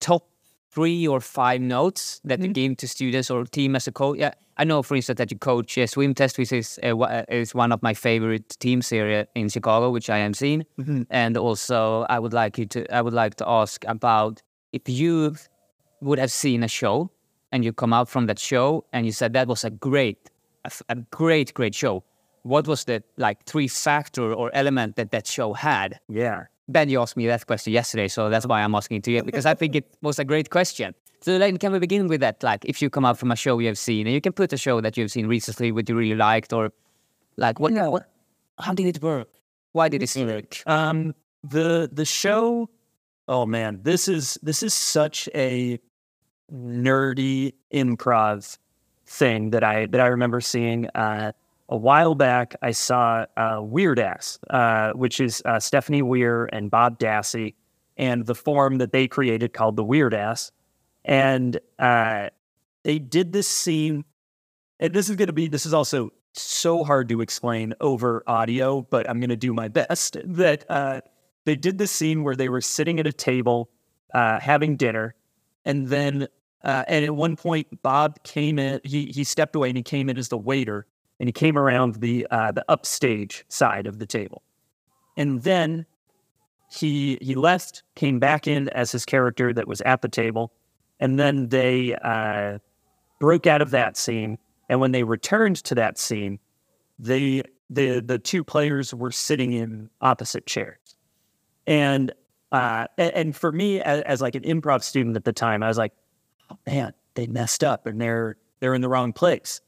top 0.00 0.26
three 0.70 1.06
or 1.06 1.20
five 1.20 1.60
notes 1.60 2.20
that 2.24 2.40
you 2.40 2.48
give 2.48 2.76
to 2.78 2.88
students 2.88 3.30
or 3.30 3.44
team 3.44 3.76
as 3.76 3.86
a 3.86 3.92
coach. 3.92 4.18
Yeah, 4.18 4.32
I 4.60 4.64
know, 4.64 4.82
for 4.82 4.94
instance, 4.94 5.16
that 5.16 5.30
you 5.30 5.38
coach 5.38 5.78
uh, 5.78 5.86
Swim 5.86 6.12
Test, 6.14 6.36
which 6.36 6.52
is 6.52 6.78
uh, 6.82 6.94
uh, 6.98 7.24
is 7.30 7.54
one 7.54 7.72
of 7.72 7.82
my 7.82 7.94
favorite 7.94 8.56
teams 8.60 8.90
here 8.90 9.26
in 9.34 9.48
Chicago, 9.48 9.88
which 9.88 10.10
I 10.10 10.18
am 10.18 10.34
seeing. 10.34 10.66
And 11.08 11.38
also, 11.38 12.04
I 12.10 12.18
would 12.18 12.34
like 12.34 12.58
you 12.58 12.66
to, 12.66 12.94
I 12.94 13.00
would 13.00 13.14
like 13.14 13.36
to 13.36 13.48
ask 13.48 13.82
about 13.88 14.42
if 14.74 14.82
you 14.86 15.34
would 16.02 16.18
have 16.18 16.30
seen 16.30 16.62
a 16.62 16.68
show 16.68 17.10
and 17.52 17.64
you 17.64 17.72
come 17.72 17.94
out 17.94 18.10
from 18.10 18.26
that 18.26 18.38
show 18.38 18.84
and 18.92 19.06
you 19.06 19.12
said 19.12 19.32
that 19.32 19.48
was 19.48 19.64
a 19.64 19.70
great, 19.70 20.30
a, 20.66 20.70
a 20.90 20.96
great, 21.10 21.54
great 21.54 21.74
show. 21.74 22.04
What 22.42 22.68
was 22.68 22.84
the 22.84 23.02
like 23.16 23.46
three 23.46 23.68
factor 23.68 24.34
or 24.34 24.50
element 24.52 24.96
that 24.96 25.10
that 25.12 25.26
show 25.26 25.54
had? 25.54 26.00
Yeah. 26.10 26.44
Ben, 26.68 26.90
you 26.90 27.00
asked 27.00 27.16
me 27.16 27.26
that 27.28 27.46
question 27.46 27.72
yesterday, 27.72 28.08
so 28.08 28.28
that's 28.28 28.46
why 28.46 28.62
I'm 28.62 28.74
asking 28.74 28.98
it 28.98 29.04
to 29.04 29.10
you 29.10 29.22
because 29.22 29.46
I 29.46 29.54
think 29.54 29.74
it 29.74 29.86
was 30.02 30.18
a 30.18 30.24
great 30.24 30.50
question. 30.50 30.94
So, 31.22 31.36
like, 31.36 31.58
can 31.60 31.72
we 31.72 31.78
begin 31.78 32.06
with 32.08 32.20
that? 32.20 32.42
Like, 32.42 32.64
if 32.64 32.80
you 32.80 32.88
come 32.88 33.04
out 33.04 33.18
from 33.18 33.30
a 33.30 33.36
show 33.36 33.58
you 33.58 33.66
have 33.66 33.78
seen, 33.78 34.06
and 34.06 34.14
you 34.14 34.20
can 34.20 34.32
put 34.32 34.52
a 34.52 34.56
show 34.56 34.80
that 34.80 34.96
you've 34.96 35.10
seen 35.10 35.26
recently, 35.26 35.70
what 35.70 35.88
you 35.88 35.94
really 35.94 36.14
liked, 36.14 36.52
or 36.52 36.72
like, 37.36 37.60
what, 37.60 37.72
what 37.72 38.08
how 38.58 38.72
did 38.72 38.86
it 38.86 39.02
work? 39.02 39.28
Why 39.72 39.88
did 39.88 40.02
it 40.02 40.16
work? 40.16 40.62
Um, 40.66 41.14
the 41.44 41.88
the 41.92 42.04
show. 42.04 42.70
Oh 43.28 43.46
man, 43.46 43.80
this 43.82 44.08
is 44.08 44.38
this 44.42 44.62
is 44.62 44.74
such 44.74 45.28
a 45.34 45.78
nerdy 46.52 47.54
improv 47.72 48.58
thing 49.06 49.50
that 49.50 49.62
I 49.62 49.86
that 49.86 50.00
I 50.00 50.06
remember 50.06 50.40
seeing. 50.40 50.86
Uh, 50.94 51.32
a 51.68 51.76
while 51.76 52.16
back, 52.16 52.56
I 52.62 52.72
saw 52.72 53.26
uh, 53.36 53.58
WeirDass, 53.58 54.38
uh, 54.50 54.92
which 54.94 55.20
is 55.20 55.40
uh, 55.44 55.60
Stephanie 55.60 56.02
Weir 56.02 56.46
and 56.52 56.68
Bob 56.68 56.98
Dassie, 56.98 57.54
and 57.96 58.26
the 58.26 58.34
form 58.34 58.78
that 58.78 58.90
they 58.90 59.06
created 59.06 59.52
called 59.52 59.76
the 59.76 59.84
WeirDass, 59.84 60.50
and 61.04 61.58
uh, 61.78 62.30
they 62.82 62.98
did 62.98 63.32
this 63.32 63.48
scene. 63.48 64.04
And 64.78 64.92
this 64.94 65.10
is 65.10 65.16
going 65.16 65.26
to 65.26 65.32
be. 65.32 65.48
This 65.48 65.66
is 65.66 65.74
also 65.74 66.10
so 66.32 66.84
hard 66.84 67.08
to 67.10 67.20
explain 67.20 67.74
over 67.80 68.22
audio, 68.26 68.82
but 68.82 69.08
I'm 69.08 69.20
going 69.20 69.30
to 69.30 69.36
do 69.36 69.52
my 69.52 69.68
best. 69.68 70.16
That 70.24 70.64
uh, 70.70 71.00
they 71.44 71.56
did 71.56 71.78
this 71.78 71.90
scene 71.90 72.22
where 72.22 72.36
they 72.36 72.48
were 72.48 72.60
sitting 72.60 72.98
at 73.00 73.06
a 73.06 73.12
table 73.12 73.70
uh, 74.14 74.40
having 74.40 74.76
dinner, 74.76 75.14
and 75.64 75.88
then 75.88 76.28
uh, 76.64 76.84
and 76.88 77.04
at 77.04 77.14
one 77.14 77.36
point 77.36 77.82
Bob 77.82 78.22
came 78.22 78.58
in. 78.58 78.80
He 78.84 79.06
he 79.06 79.24
stepped 79.24 79.54
away 79.54 79.68
and 79.68 79.76
he 79.76 79.82
came 79.82 80.08
in 80.08 80.16
as 80.16 80.28
the 80.28 80.38
waiter, 80.38 80.86
and 81.18 81.28
he 81.28 81.32
came 81.32 81.58
around 81.58 81.96
the 81.96 82.26
uh, 82.30 82.52
the 82.52 82.64
upstage 82.68 83.44
side 83.48 83.86
of 83.86 83.98
the 83.98 84.06
table, 84.06 84.42
and 85.16 85.42
then 85.42 85.86
he 86.70 87.18
he 87.20 87.34
left, 87.34 87.82
came 87.96 88.18
back 88.18 88.46
in 88.46 88.68
as 88.70 88.92
his 88.92 89.04
character 89.04 89.52
that 89.52 89.66
was 89.66 89.80
at 89.82 90.02
the 90.02 90.08
table, 90.08 90.52
and 91.00 91.18
then 91.18 91.48
they 91.48 91.96
uh, 91.96 92.58
broke 93.18 93.46
out 93.46 93.62
of 93.62 93.70
that 93.70 93.96
scene. 93.96 94.38
And 94.68 94.80
when 94.80 94.92
they 94.92 95.02
returned 95.02 95.56
to 95.64 95.74
that 95.74 95.98
scene, 95.98 96.38
they 96.98 97.42
the 97.68 98.00
the 98.00 98.18
two 98.18 98.44
players 98.44 98.94
were 98.94 99.10
sitting 99.10 99.52
in 99.52 99.90
opposite 100.00 100.46
chairs, 100.46 100.96
and 101.66 102.12
uh, 102.52 102.86
and 102.98 103.34
for 103.34 103.50
me 103.50 103.80
as, 103.80 104.02
as 104.02 104.20
like 104.20 104.34
an 104.34 104.42
improv 104.42 104.82
student 104.82 105.16
at 105.16 105.24
the 105.24 105.32
time, 105.32 105.62
I 105.62 105.68
was 105.68 105.78
like, 105.78 105.92
oh, 106.50 106.58
man, 106.66 106.92
they 107.14 107.26
messed 107.26 107.64
up 107.64 107.86
and 107.86 108.00
they're 108.00 108.36
they're 108.60 108.74
in 108.74 108.80
the 108.80 108.88
wrong 108.88 109.12
place. 109.12 109.60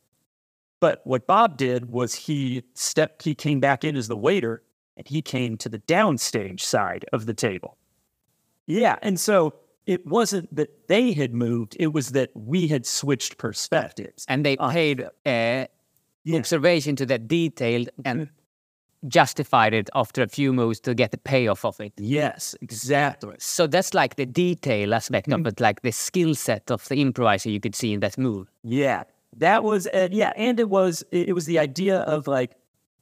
But 0.81 1.01
what 1.05 1.27
Bob 1.27 1.57
did 1.57 1.91
was 1.91 2.15
he 2.15 2.65
stepped, 2.75 3.23
he 3.23 3.35
came 3.37 3.61
back 3.61 3.85
in 3.85 3.97
as 3.97 4.09
the 4.09 4.17
waiter, 4.17 4.63
and 4.97 5.07
he 5.07 5.23
came 5.23 5.57
to 5.59 5.69
the 5.69 5.79
downstage 5.79 6.61
side 6.61 7.05
of 7.13 7.27
the 7.27 7.35
table. 7.35 7.77
Yeah, 8.67 8.97
and 9.01 9.19
so 9.19 9.55
it 9.87 10.07
wasn't 10.07 10.55
that 10.55 10.89
they 10.89 11.13
had 11.13 11.33
moved; 11.35 11.77
it 11.81 11.93
was 11.93 12.11
that 12.13 12.31
we 12.35 12.69
had 12.69 12.87
switched 12.87 13.39
perspectives. 13.39 14.25
And 14.29 14.45
they 14.45 14.57
paid 14.57 15.03
uh, 15.03 15.67
Yeah. 16.25 16.39
observation 16.39 16.97
to 16.97 17.07
that 17.07 17.27
detail 17.29 17.87
and 18.05 18.29
justified 19.09 19.75
it 19.75 19.91
after 19.95 20.23
a 20.23 20.29
few 20.29 20.53
moves 20.53 20.79
to 20.81 20.95
get 20.95 21.11
the 21.11 21.19
payoff 21.19 21.65
of 21.65 21.81
it. 21.81 21.93
Yes, 21.97 22.55
exactly. 22.61 23.35
So 23.39 23.67
that's 23.67 23.95
like 23.95 24.15
the 24.17 24.27
detail 24.27 24.95
aspect 24.95 25.29
Mm-hmm. 25.29 25.47
of 25.47 25.53
it, 25.53 25.61
like 25.61 25.83
the 25.83 25.91
skill 25.93 26.35
set 26.35 26.71
of 26.71 26.87
the 26.89 27.01
improviser 27.01 27.51
you 27.51 27.61
could 27.61 27.75
see 27.75 27.93
in 27.93 28.01
that 28.01 28.17
move. 28.19 28.49
Yeah, 28.63 29.03
that 29.39 29.65
was 29.65 29.87
uh, 29.89 30.09
yeah, 30.13 30.33
and 30.37 30.61
it 30.61 30.69
was 30.69 31.03
it 31.11 31.29
it 31.31 31.33
was 31.33 31.47
the 31.47 31.59
idea 31.59 32.01
of 32.01 32.27
like 32.29 32.53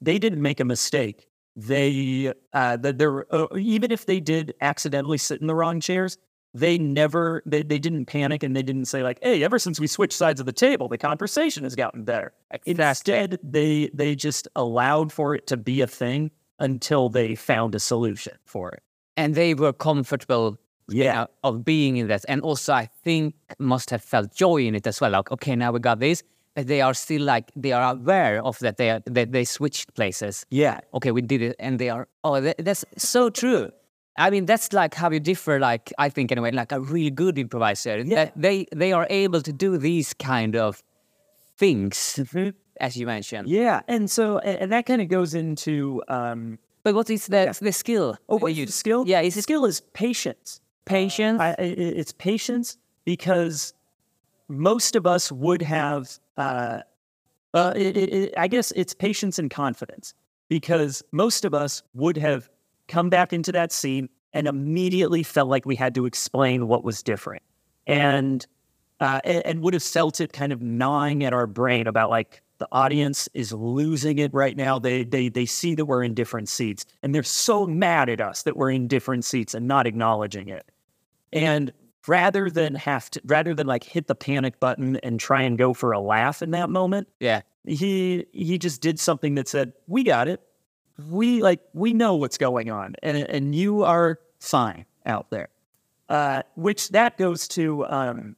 they 0.01 0.19
didn't 0.19 0.41
make 0.41 0.61
a 0.61 0.65
mistake. 0.65 1.27
They 1.57 2.33
uh, 2.55 2.77
that 2.79 2.97
there 2.99 3.27
uh, 3.35 3.49
even 3.59 3.91
if 3.93 4.07
they 4.07 4.21
did 4.21 4.55
accidentally 4.63 5.19
sit 5.19 5.41
in 5.43 5.47
the 5.47 5.55
wrong 5.55 5.81
chairs, 5.81 6.17
they 6.53 6.79
never 6.79 7.43
they, 7.47 7.63
they 7.63 7.79
didn't 7.79 8.07
panic 8.07 8.43
and 8.43 8.57
they 8.57 8.63
didn't 8.63 8.87
say 8.87 9.03
like, 9.03 9.19
hey, 9.23 9.43
ever 9.45 9.59
since 9.59 9.79
we 9.79 9.87
switched 9.87 10.17
sides 10.17 10.41
of 10.41 10.47
the 10.47 10.53
table, 10.53 10.89
the 10.89 10.99
conversation 10.99 11.65
has 11.65 11.77
gotten 11.77 12.05
better. 12.05 12.33
Instead, 12.67 13.39
they 13.43 13.91
they 13.95 14.15
just 14.17 14.49
allowed 14.57 15.13
for 15.13 15.35
it 15.35 15.47
to 15.47 15.57
be 15.57 15.81
a 15.81 15.87
thing 15.87 16.31
until 16.59 17.09
they 17.09 17.35
found 17.35 17.75
a 17.75 17.81
solution 17.81 18.35
for 18.45 18.71
it. 18.73 18.83
And 19.17 19.35
they 19.35 19.55
were 19.55 19.73
comfortable 19.73 20.59
Yeah, 20.93 21.23
uh, 21.23 21.27
of 21.49 21.65
being 21.65 21.99
in 21.99 22.09
that. 22.09 22.25
And 22.29 22.43
also, 22.43 22.73
I 22.73 22.89
think 23.05 23.35
must 23.59 23.91
have 23.91 24.03
felt 24.03 24.35
joy 24.35 24.63
in 24.67 24.75
it 24.75 24.87
as 24.87 25.01
well. 25.01 25.13
Like, 25.13 25.31
okay, 25.31 25.55
now 25.57 25.73
we 25.73 25.79
got 25.79 26.01
this. 26.01 26.23
But 26.55 26.67
they 26.67 26.81
are 26.81 26.95
still 26.95 27.23
like 27.23 27.53
they 27.55 27.71
are 27.73 27.93
aware 27.93 28.43
of 28.43 28.59
that 28.59 28.77
they 28.77 28.91
are, 28.91 29.01
that 29.07 29.31
they 29.31 29.45
switched 29.45 29.95
places. 29.95 30.45
Yeah. 30.51 30.81
Okay, 30.93 31.13
we 31.13 31.23
did 31.23 31.43
it, 31.43 31.57
and 31.61 31.79
they 31.79 31.91
are. 31.91 32.09
Oh, 32.25 32.41
that, 32.41 32.57
that's 32.59 32.85
so 32.97 33.31
true. 33.31 33.71
I 34.27 34.31
mean, 34.31 34.45
that's 34.47 34.73
like 34.73 34.95
how 34.95 35.11
you 35.11 35.21
differ. 35.21 35.59
Like 35.59 35.93
I 35.99 36.09
think 36.11 36.31
anyway, 36.33 36.51
like 36.53 36.73
a 36.73 36.81
really 36.81 37.11
good 37.11 37.39
improviser. 37.39 37.99
Yeah. 37.99 38.31
They 38.37 38.67
they 38.83 38.93
are 38.93 39.07
able 39.11 39.41
to 39.43 39.53
do 39.53 39.79
these 39.79 40.15
kind 40.15 40.55
of 40.57 40.83
things, 41.59 42.19
as 42.81 42.97
you 42.97 43.07
mentioned. 43.07 43.49
Yeah. 43.49 43.81
And 43.89 44.11
so, 44.11 44.39
and, 44.39 44.71
that 44.73 44.87
kind 44.87 45.03
of 45.03 45.09
goes 45.09 45.35
into, 45.35 46.03
um, 46.09 46.59
But 46.85 46.95
what 46.95 47.11
is 47.11 47.27
the 47.27 47.57
the 47.61 47.73
skill? 47.73 48.17
oh, 48.29 48.37
that 48.37 48.43
what 48.43 48.55
you 48.55 48.63
you 48.63 48.67
skill? 48.69 49.05
Yeah, 49.07 49.21
is 49.29 49.37
it 49.37 49.43
skill 49.43 49.65
is 49.67 49.81
patience. 49.93 50.61
patience? 50.85 51.41
I, 51.41 51.51
I- 51.59 51.77
it's 52.01 52.13
patience 52.13 52.79
because 53.05 53.75
most 54.49 54.97
of 54.97 55.07
us 55.07 55.31
would 55.33 55.63
have, 55.63 56.19
uh, 56.37 56.81
uh, 57.55 57.73
it, 57.77 57.97
it- 57.97 58.35
I 58.45 58.49
guess 58.49 58.73
it's 58.77 58.95
patience 58.95 59.39
and 59.39 59.51
confidence 59.51 60.15
because 60.49 61.03
most 61.13 61.45
of 61.45 61.53
us 61.55 61.83
would 61.95 62.17
have 62.17 62.49
come 62.91 63.09
back 63.11 63.33
into 63.33 63.53
that 63.53 63.73
scene 63.73 64.09
and 64.33 64.47
immediately 64.47 65.23
felt 65.23 65.49
like 65.49 65.65
we 65.67 65.77
had 65.77 65.95
to 65.95 66.07
explain 66.07 66.69
what 66.69 66.85
was 66.85 67.03
different 67.03 67.43
and, 67.87 68.47
uh, 69.01 69.21
and, 69.25 69.63
would 69.63 69.75
have 69.75 69.83
felt 69.83 70.21
it 70.21 70.33
kind 70.33 70.53
of 70.53 70.61
gnawing 70.61 71.25
at 71.25 71.33
our 71.33 71.47
brain 71.47 71.87
about 71.87 72.11
like, 72.11 72.43
the 72.59 72.69
audience 72.73 73.27
is 73.33 73.55
losing 73.55 74.19
it 74.19 74.35
right 74.35 74.55
now. 74.55 74.79
They, 74.79 75.03
they, 75.03 75.31
they 75.31 75.47
see 75.47 75.75
that 75.77 75.87
we're 75.87 76.05
in 76.05 76.13
different 76.13 76.51
seats 76.51 76.85
and 77.03 77.15
they're 77.15 77.23
so 77.23 77.67
mad 77.67 78.11
at 78.11 78.21
us 78.21 78.43
that 78.43 78.55
we're 78.55 78.71
in 78.71 78.87
different 78.87 79.25
seats 79.25 79.55
and 79.55 79.67
not 79.67 79.87
acknowledging 79.87 80.51
it. 80.51 80.71
And 81.33 81.73
rather 82.07 82.51
than 82.51 82.75
have 82.75 83.11
to, 83.11 83.21
rather 83.25 83.55
than 83.55 83.67
like 83.67 83.85
hit 83.85 84.07
the 84.07 84.15
panic 84.15 84.61
button 84.61 84.97
and 84.97 85.19
try 85.21 85.43
and 85.43 85.57
go 85.59 85.73
for 85.75 85.93
a 85.93 86.01
laugh 86.01 86.43
in 86.43 86.51
that 86.53 86.71
moment, 86.71 87.09
yeah. 87.21 87.43
he 87.65 88.27
he 88.33 88.59
just 88.59 88.81
did 88.81 88.99
something 88.99 89.35
that 89.37 89.49
said, 89.49 89.73
"We 89.87 90.03
got 90.03 90.29
it. 90.29 90.41
We 91.09 91.43
like 91.43 91.61
we 91.73 91.93
know 91.93 92.17
what's 92.17 92.39
going 92.39 92.71
on, 92.71 92.95
and 93.03 93.17
and 93.17 93.55
you 93.55 93.85
are 93.85 94.19
fine 94.41 94.87
out 95.07 95.31
there." 95.31 95.49
Uh, 96.09 96.43
which 96.57 96.89
that 96.89 97.17
goes 97.17 97.47
to 97.47 97.87
um, 97.87 98.35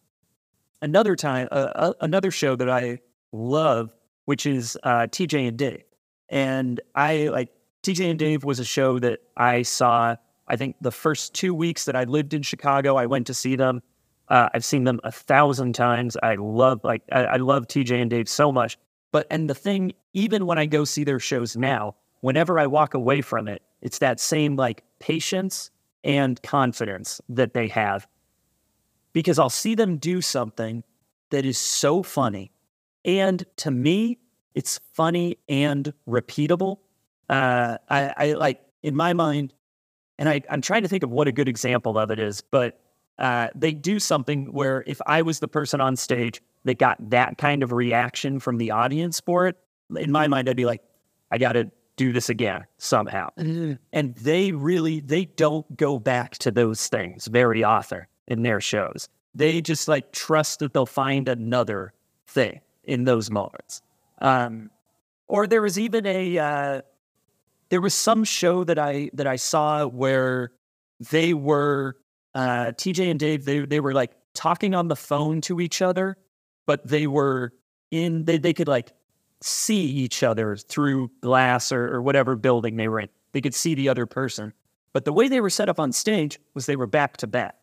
another 0.83 1.17
time, 1.17 1.49
uh, 1.51 1.73
uh, 1.75 1.93
another 2.03 2.31
show 2.31 2.55
that 2.55 2.69
I 2.69 2.99
love, 3.33 3.95
which 4.27 4.45
is 4.45 4.77
uh, 4.83 5.07
TJ 5.11 5.49
and 5.49 5.57
Dave. 5.57 5.85
And 6.29 6.81
I 6.95 7.29
like 7.29 7.49
TJ 7.83 8.11
and 8.11 8.19
Dave 8.19 8.45
was 8.45 8.59
a 8.59 8.65
show 8.65 8.99
that 8.99 9.21
I 9.37 9.63
saw. 9.63 10.17
I 10.49 10.57
think 10.57 10.77
the 10.83 10.91
first 10.91 11.33
two 11.33 11.55
weeks 11.55 11.87
that 11.87 11.97
I 11.97 12.05
lived 12.05 12.35
in 12.35 12.43
Chicago, 12.43 12.97
I 12.97 13.07
went 13.07 13.27
to 13.29 13.35
see 13.35 13.57
them. 13.57 13.83
Uh, 14.29 14.49
I've 14.53 14.65
seen 14.65 14.85
them 14.85 15.01
a 15.05 15.13
thousand 15.13 15.75
times. 15.75 16.17
I 16.23 16.35
love 16.35 16.81
like 16.85 17.03
I, 17.11 17.25
I 17.25 17.37
love 17.37 17.69
TJ 17.69 18.01
and 18.03 18.11
Dave 18.11 18.29
so 18.29 18.53
much. 18.53 18.79
But 19.13 19.27
and 19.31 19.49
the 19.49 19.55
thing, 19.55 19.93
even 20.13 20.47
when 20.47 20.59
I 20.59 20.67
go 20.67 20.85
see 20.85 21.05
their 21.05 21.21
shows 21.21 21.57
now, 21.57 21.95
whenever 22.23 22.59
I 22.59 22.67
walk 22.67 22.95
away 22.95 23.21
from 23.21 23.47
it, 23.47 23.61
it's 23.83 23.99
that 23.99 24.19
same 24.19 24.57
like 24.57 24.83
patience 24.99 25.71
and 26.03 26.41
confidence 26.43 27.21
that 27.29 27.53
they 27.53 27.69
have. 27.69 28.09
Because 29.13 29.39
I'll 29.39 29.51
see 29.51 29.75
them 29.75 29.99
do 29.99 30.23
something 30.23 30.83
that 31.31 31.45
is 31.45 31.59
so 31.59 32.03
funny. 32.03 32.51
And 33.05 33.45
to 33.57 33.71
me, 33.71 34.19
it's 34.55 34.81
funny 34.95 35.37
and 35.49 35.93
repeatable. 36.09 36.79
Uh, 37.29 37.77
I, 37.91 38.15
I 38.17 38.33
like 38.33 38.61
in 38.83 38.97
my 38.97 39.13
mind, 39.13 39.53
and 40.19 40.29
I, 40.29 40.43
I'm 40.49 40.63
trying 40.63 40.83
to 40.83 40.89
think 40.89 41.03
of 41.03 41.11
what 41.11 41.29
a 41.29 41.33
good 41.33 41.49
example 41.49 41.99
of 41.99 42.11
it 42.11 42.19
is, 42.19 42.41
but 42.41 42.81
uh, 43.19 43.49
they 43.55 43.73
do 43.73 43.99
something 43.99 44.53
where 44.53 44.85
if 44.87 45.01
I 45.07 45.23
was 45.23 45.41
the 45.41 45.49
person 45.49 45.81
on 45.81 45.97
stage 45.97 46.41
that 46.65 46.79
got 46.79 47.11
that 47.11 47.39
kind 47.39 47.63
of 47.63 47.73
reaction 47.73 48.39
from 48.39 48.59
the 48.59 48.71
audience 48.71 49.21
for 49.21 49.47
it, 49.47 49.57
in 49.97 50.13
my 50.13 50.29
mind, 50.29 50.49
I'd 50.49 50.57
be 50.57 50.65
like, 50.65 50.83
I 51.31 51.39
got 51.39 51.53
to 51.53 51.71
do 51.97 52.13
this 52.13 52.29
again 52.29 52.65
somehow. 52.79 53.29
And 53.93 54.15
they 54.17 54.53
really, 54.53 55.01
they 55.01 55.27
don't 55.27 55.77
go 55.77 55.99
back 55.99 56.39
to 56.39 56.51
those 56.51 56.89
things 56.89 57.27
very 57.27 57.63
often 57.63 58.07
in 58.29 58.43
their 58.43 58.61
shows. 58.61 59.09
They 59.35 59.61
just 59.61 59.89
like 59.89 60.13
trust 60.13 60.61
that 60.61 60.73
they'll 60.73 60.87
find 60.87 61.29
another 61.29 61.93
thing 62.27 62.61
in 62.85 63.05
those 63.05 63.31
moments. 63.31 63.83
Um, 64.21 64.71
or 65.29 65.47
there 65.47 65.63
was 65.63 65.79
even 65.79 66.07
a, 66.07 66.39
uh, 66.39 66.83
there 67.73 67.81
was 67.81 67.95
some 67.95 68.23
show 68.23 68.65
that 68.65 68.79
I 68.79 69.09
that 69.15 69.27
I 69.27 69.37
saw 69.37 69.87
where 69.87 70.53
they 71.11 71.33
were 71.33 71.97
uh, 72.35 72.73
TJ 72.77 73.11
and 73.11 73.19
Dave. 73.19 73.47
They 73.47 73.61
they 73.61 73.81
were 73.81 73.95
like 73.95 74.13
talking 74.35 74.75
on 74.75 74.89
the 74.89 74.95
phone 74.95 75.41
to 75.43 75.59
each 75.59 75.81
other, 75.81 76.19
but 76.67 76.87
they 76.87 77.07
were 77.07 77.55
in. 77.91 78.27
They 78.27 78.37
they 78.37 78.53
could 78.53 78.69
like 78.69 78.93
see 79.43 79.85
each 79.85 80.23
other 80.23 80.57
through 80.57 81.11
glass 81.21 81.73
or, 81.73 81.95
or 81.95 82.03
whatever 82.03 82.37
building 82.37 82.77
they 82.77 82.89
were 82.89 83.01
in. 83.01 83.09
They 83.33 83.41
could 83.41 83.55
see 83.55 83.75
the 83.75 83.89
other 83.89 84.07
person, 84.07 84.53
but 84.93 85.05
the 85.05 85.13
way 85.13 85.29
they 85.29 85.41
were 85.41 85.51
set 85.51 85.69
up 85.69 85.81
on 85.81 85.93
stage 85.93 86.39
was 86.55 86.67
they 86.67 86.77
were 86.77 86.87
back 86.87 87.17
to 87.19 87.27
back, 87.27 87.57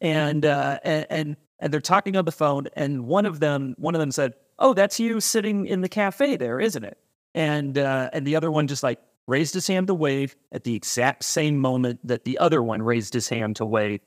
and 0.00 0.46
uh, 0.46 0.78
and, 0.84 1.06
and 1.10 1.36
and 1.58 1.72
they're 1.72 1.80
talking 1.80 2.16
on 2.16 2.24
the 2.24 2.32
phone. 2.32 2.68
And 2.74 3.06
one 3.06 3.26
of 3.26 3.40
them 3.40 3.74
one 3.78 3.94
of 3.94 4.00
them 4.00 4.12
said, 4.12 4.34
"Oh, 4.58 4.72
that's 4.72 5.00
you 5.00 5.20
sitting 5.20 5.66
in 5.66 5.80
the 5.80 5.88
cafe 5.88 6.36
there, 6.36 6.60
isn't 6.60 6.84
it?" 6.84 6.98
And 7.34 7.76
uh, 7.76 8.10
and 8.12 8.26
the 8.26 8.36
other 8.36 8.50
one 8.50 8.66
just 8.66 8.82
like 8.82 9.00
raised 9.26 9.54
his 9.54 9.66
hand 9.66 9.88
to 9.88 9.94
wave 9.94 10.36
at 10.52 10.64
the 10.64 10.74
exact 10.74 11.24
same 11.24 11.58
moment 11.58 12.00
that 12.06 12.24
the 12.24 12.38
other 12.38 12.62
one 12.62 12.82
raised 12.82 13.12
his 13.12 13.28
hand 13.28 13.56
to 13.56 13.66
wave. 13.66 14.00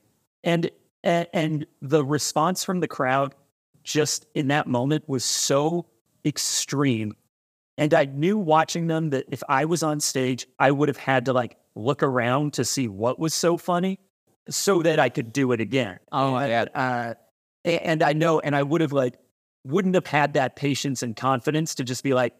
And 0.43 0.71
and, 1.03 1.27
and 1.33 1.65
the 1.81 2.03
response 2.03 2.63
from 2.63 2.79
the 2.79 2.87
crowd 2.87 3.35
just 3.83 4.25
in 4.35 4.49
that 4.49 4.67
moment 4.67 5.07
was 5.07 5.23
so 5.23 5.85
extreme. 6.25 7.15
And 7.77 7.93
I 7.93 8.05
knew 8.05 8.37
watching 8.37 8.87
them 8.87 9.11
that 9.11 9.25
if 9.29 9.41
I 9.47 9.65
was 9.65 9.83
on 9.83 9.99
stage, 9.99 10.47
I 10.59 10.71
would 10.71 10.89
have 10.89 10.97
had 10.97 11.25
to 11.25 11.33
like 11.33 11.57
look 11.75 12.03
around 12.03 12.53
to 12.53 12.65
see 12.65 12.87
what 12.87 13.19
was 13.19 13.33
so 13.33 13.57
funny 13.57 13.99
so 14.49 14.81
that 14.81 14.99
I 14.99 15.09
could 15.09 15.31
do 15.31 15.51
it 15.51 15.61
again. 15.61 15.99
Oh, 16.11 16.35
and. 16.35 16.69
Uh, 16.73 17.13
and 17.65 18.01
I 18.01 18.13
know, 18.13 18.39
and 18.39 18.55
I 18.55 18.63
would 18.63 18.81
have 18.81 18.93
like, 18.93 19.15
wouldn't 19.65 19.95
have 19.95 20.07
had 20.07 20.33
that 20.33 20.55
patience 20.55 21.03
and 21.03 21.15
confidence 21.15 21.75
to 21.75 21.83
just 21.83 22.03
be 22.03 22.13
like, 22.13 22.33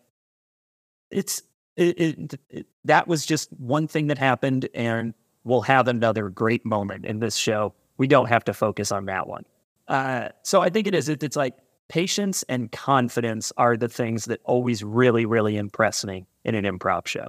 it's 1.11 1.41
it, 1.75 1.99
it, 1.99 2.39
it, 2.49 2.67
that 2.85 3.07
was 3.07 3.25
just 3.25 3.51
one 3.53 3.87
thing 3.87 4.07
that 4.07 4.17
happened, 4.17 4.69
and 4.73 5.13
we'll 5.43 5.61
have 5.61 5.87
another 5.87 6.29
great 6.29 6.65
moment 6.65 7.05
in 7.05 7.19
this 7.19 7.35
show. 7.35 7.73
We 7.97 8.07
don't 8.07 8.27
have 8.27 8.45
to 8.45 8.53
focus 8.53 8.91
on 8.91 9.05
that 9.05 9.27
one. 9.27 9.43
Uh, 9.87 10.29
so 10.43 10.61
I 10.61 10.69
think 10.69 10.87
it 10.87 10.95
is. 10.95 11.09
It, 11.09 11.21
it's 11.23 11.35
like 11.35 11.55
patience 11.89 12.43
and 12.47 12.71
confidence 12.71 13.51
are 13.57 13.75
the 13.75 13.89
things 13.89 14.25
that 14.25 14.39
always 14.45 14.83
really, 14.83 15.25
really 15.25 15.57
impress 15.57 16.05
me 16.05 16.25
in 16.45 16.55
an 16.55 16.63
improv 16.63 17.07
show. 17.07 17.27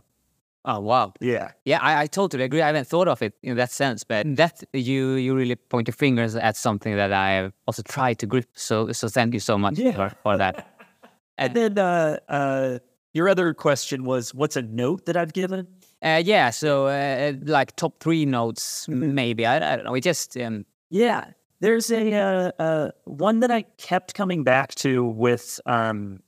Oh 0.64 0.78
wow. 0.80 1.14
Yeah. 1.20 1.52
Yeah, 1.64 1.78
I, 1.80 2.02
I 2.02 2.06
totally 2.06 2.44
agree. 2.44 2.60
I 2.62 2.66
haven't 2.66 2.86
thought 2.86 3.08
of 3.08 3.22
it 3.22 3.32
in 3.42 3.56
that 3.56 3.70
sense, 3.70 4.04
but 4.04 4.26
that 4.36 4.62
you 4.72 5.14
you 5.14 5.34
really 5.34 5.56
point 5.56 5.88
your 5.88 5.94
fingers 5.94 6.36
at 6.36 6.56
something 6.56 6.94
that 6.96 7.12
I 7.12 7.30
have 7.30 7.52
also 7.66 7.82
tried 7.82 8.18
to 8.18 8.26
grip. 8.26 8.46
So 8.54 8.92
so 8.92 9.08
thank 9.08 9.32
you 9.34 9.40
so 9.40 9.56
much 9.58 9.78
Yeah. 9.78 9.92
for, 9.96 10.10
for 10.22 10.36
that. 10.36 10.66
And 11.38 11.54
then 11.54 11.78
uh, 11.78 12.18
uh, 12.28 12.78
your 13.14 13.26
other 13.30 13.54
question 13.54 14.04
was, 14.04 14.34
what's 14.34 14.56
a 14.56 14.62
note 14.62 15.06
that 15.06 15.16
I've 15.16 15.32
given? 15.32 15.66
Uh, 16.02 16.20
yeah, 16.22 16.50
so 16.50 16.86
uh, 16.88 17.32
like 17.44 17.74
top 17.76 17.98
three 17.98 18.26
notes, 18.26 18.86
m- 18.90 19.14
maybe. 19.14 19.46
I, 19.46 19.56
I 19.56 19.76
don't 19.76 19.86
know. 19.86 19.92
We 19.92 20.02
just 20.02 20.36
um, 20.36 20.66
Yeah, 20.90 21.30
there's 21.60 21.90
a 21.90 22.14
uh, 22.14 22.52
uh, 22.58 22.90
one 23.04 23.40
that 23.40 23.50
I 23.50 23.62
kept 23.62 24.14
coming 24.14 24.44
back 24.44 24.74
to 24.76 25.04
with 25.04 25.60
um, 25.66 26.20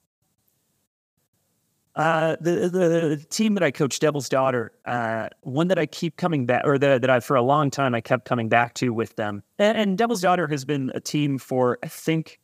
uh, 1.97 2.37
the, 2.41 2.69
the 2.69 3.27
team 3.31 3.55
that 3.55 3.63
I 3.63 3.71
coach, 3.71 3.99
Devil's 3.99 4.29
Daughter. 4.29 4.73
Uh, 4.85 5.29
one 5.41 5.69
that 5.69 5.79
I 5.79 5.87
keep 5.87 6.17
coming 6.17 6.47
back, 6.47 6.63
or 6.65 6.79
that 6.79 7.01
that 7.01 7.11
I 7.11 7.21
for 7.21 7.37
a 7.37 7.43
long 7.43 7.71
time 7.71 7.95
I 7.95 8.01
kept 8.01 8.27
coming 8.27 8.49
back 8.49 8.75
to 8.75 8.93
with 8.93 9.17
them. 9.17 9.43
And, 9.59 9.77
and 9.77 9.99
Devil's 9.99 10.21
Daughter 10.21 10.47
has 10.49 10.65
been 10.65 10.93
a 10.95 11.01
team 11.01 11.39
for 11.39 11.79
I 11.83 11.89
think 11.89 12.39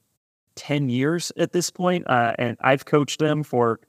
ten 0.55 0.89
years 0.89 1.31
at 1.37 1.53
this 1.53 1.71
point, 1.71 2.09
uh, 2.09 2.35
and 2.39 2.57
I've 2.61 2.85
coached 2.85 3.21
them 3.21 3.43
for 3.43 3.81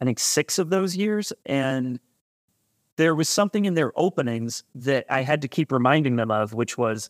I 0.00 0.04
think 0.04 0.18
six 0.18 0.58
of 0.58 0.70
those 0.70 0.96
years, 0.96 1.32
and 1.46 1.98
there 2.96 3.14
was 3.14 3.28
something 3.28 3.64
in 3.64 3.74
their 3.74 3.92
openings 3.96 4.62
that 4.74 5.06
I 5.08 5.22
had 5.22 5.40
to 5.42 5.48
keep 5.48 5.72
reminding 5.72 6.16
them 6.16 6.30
of, 6.30 6.52
which 6.52 6.76
was 6.76 7.08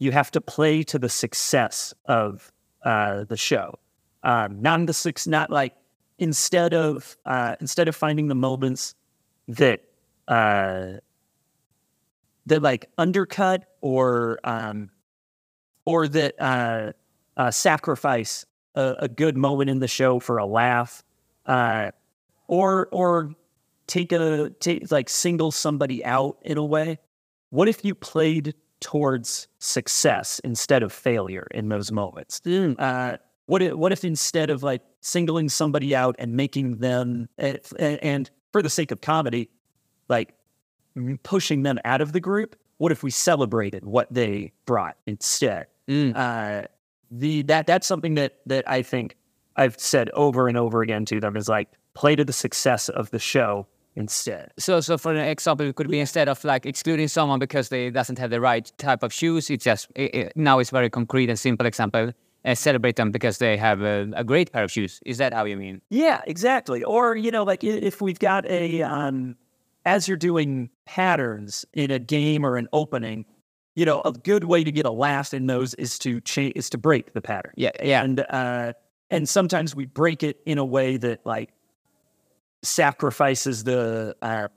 you 0.00 0.10
have 0.10 0.30
to 0.32 0.40
play 0.40 0.82
to 0.82 0.98
the 0.98 1.08
success 1.08 1.94
of 2.06 2.50
uh, 2.84 3.24
the 3.24 3.36
show, 3.36 3.78
um, 4.24 4.60
not 4.60 4.84
the 4.86 4.94
six, 4.94 5.26
not 5.26 5.50
like 5.50 5.74
instead 6.18 6.74
of 6.74 7.16
uh, 7.26 7.54
instead 7.60 7.86
of 7.86 7.94
finding 7.94 8.26
the 8.26 8.34
moments 8.34 8.94
that 9.46 9.84
uh, 10.26 10.94
that 12.46 12.62
like 12.62 12.90
undercut 12.96 13.64
or 13.82 14.40
um, 14.42 14.90
or 15.84 16.08
that 16.08 16.34
uh, 16.40 16.92
uh, 17.36 17.50
sacrifice 17.50 18.46
a, 18.74 18.94
a 19.00 19.08
good 19.08 19.36
moment 19.36 19.68
in 19.68 19.80
the 19.80 19.88
show 19.88 20.18
for 20.18 20.38
a 20.38 20.46
laugh, 20.46 21.04
uh, 21.44 21.90
or 22.48 22.88
or 22.90 23.34
take 23.86 24.12
a 24.12 24.48
take 24.60 24.90
like 24.90 25.10
single 25.10 25.50
somebody 25.50 26.02
out 26.06 26.38
in 26.40 26.56
a 26.56 26.64
way. 26.64 26.98
What 27.50 27.68
if 27.68 27.84
you 27.84 27.94
played 27.94 28.54
towards 28.80 29.48
success 29.58 30.40
instead 30.44 30.82
of 30.82 30.92
failure 30.92 31.46
in 31.52 31.68
those 31.68 31.92
moments? 31.92 32.40
Uh, 32.78 33.16
what 33.46 33.62
if, 33.62 33.74
what 33.74 33.92
if 33.92 34.04
instead 34.04 34.50
of 34.50 34.62
like 34.62 34.82
singling 35.00 35.48
somebody 35.48 35.94
out 35.94 36.16
and 36.18 36.34
making 36.34 36.78
them 36.78 37.28
and, 37.38 37.60
and 37.78 38.30
for 38.52 38.62
the 38.62 38.70
sake 38.70 38.90
of 38.90 39.00
comedy, 39.00 39.50
like 40.08 40.34
pushing 41.22 41.62
them 41.62 41.78
out 41.84 42.00
of 42.00 42.12
the 42.12 42.20
group, 42.20 42.56
what 42.78 42.92
if 42.92 43.02
we 43.02 43.10
celebrated 43.10 43.84
what 43.84 44.12
they 44.12 44.52
brought 44.66 44.96
instead? 45.06 45.66
Mm. 45.88 46.16
Uh, 46.16 46.66
the 47.10 47.42
that 47.42 47.66
that's 47.66 47.86
something 47.86 48.14
that 48.14 48.38
that 48.46 48.68
I 48.68 48.82
think 48.82 49.16
I've 49.56 49.78
said 49.78 50.10
over 50.10 50.48
and 50.48 50.56
over 50.56 50.80
again 50.80 51.04
to 51.06 51.20
them 51.20 51.36
is 51.36 51.48
like 51.48 51.68
play 51.94 52.14
to 52.16 52.24
the 52.24 52.32
success 52.32 52.88
of 52.88 53.10
the 53.10 53.18
show 53.18 53.66
instead. 53.96 54.52
So, 54.58 54.80
so 54.80 54.98
for 54.98 55.12
an 55.12 55.18
example, 55.18 55.66
it 55.66 55.76
could 55.76 55.88
be 55.88 56.00
instead 56.00 56.28
of 56.28 56.42
like 56.44 56.66
excluding 56.66 57.08
someone 57.08 57.38
because 57.38 57.68
they 57.68 57.90
doesn't 57.90 58.18
have 58.18 58.30
the 58.30 58.40
right 58.40 58.70
type 58.78 59.02
of 59.02 59.12
shoes, 59.12 59.50
it's 59.50 59.64
just 59.64 59.88
it, 59.94 60.14
it, 60.14 60.32
now 60.36 60.58
it's 60.58 60.70
very 60.70 60.90
concrete 60.90 61.28
and 61.28 61.38
simple 61.38 61.66
example. 61.66 62.12
Uh, 62.42 62.54
celebrate 62.54 62.96
them 62.96 63.10
because 63.10 63.36
they 63.36 63.54
have 63.54 63.82
a, 63.82 64.10
a, 64.14 64.24
great 64.24 64.50
pair 64.50 64.64
of 64.64 64.72
shoes. 64.72 64.98
Is 65.04 65.18
that 65.18 65.34
how 65.34 65.44
you 65.44 65.58
mean? 65.58 65.82
Yeah, 65.90 66.22
exactly. 66.26 66.82
Or 66.82 67.14
you 67.14 67.30
know, 67.30 67.42
like 67.42 67.62
if 67.62 68.00
we've 68.00 68.18
got 68.18 68.46
a 68.46 68.80
um, 68.80 69.36
as 69.84 70.08
you're 70.08 70.16
doing 70.16 70.70
patterns 70.86 71.66
in 71.74 71.90
a 71.90 71.98
game 71.98 72.46
or 72.46 72.56
an 72.56 72.66
opening, 72.72 73.26
you 73.74 73.84
know, 73.84 74.00
a 74.06 74.12
good 74.12 74.44
way 74.44 74.64
to 74.64 74.72
get 74.72 74.86
a 74.86 74.90
laugh 74.90 75.34
in 75.34 75.48
those 75.48 75.74
is 75.74 75.98
to 75.98 76.20
change 76.22 76.54
is 76.56 76.70
to 76.70 76.78
break 76.78 77.12
the 77.12 77.20
pattern. 77.20 77.52
Yeah, 77.56 77.72
yeah. 77.82 78.02
And 78.02 78.24
uh, 78.30 78.72
and 79.10 79.28
sometimes 79.28 79.74
we 79.74 79.84
break 79.84 80.22
it 80.22 80.40
in 80.46 80.56
a 80.58 80.64
way 80.64 80.96
that 80.96 81.24
like 81.26 81.50
sacrifices 82.62 83.64
the 83.64 84.16
uh, 84.22 84.48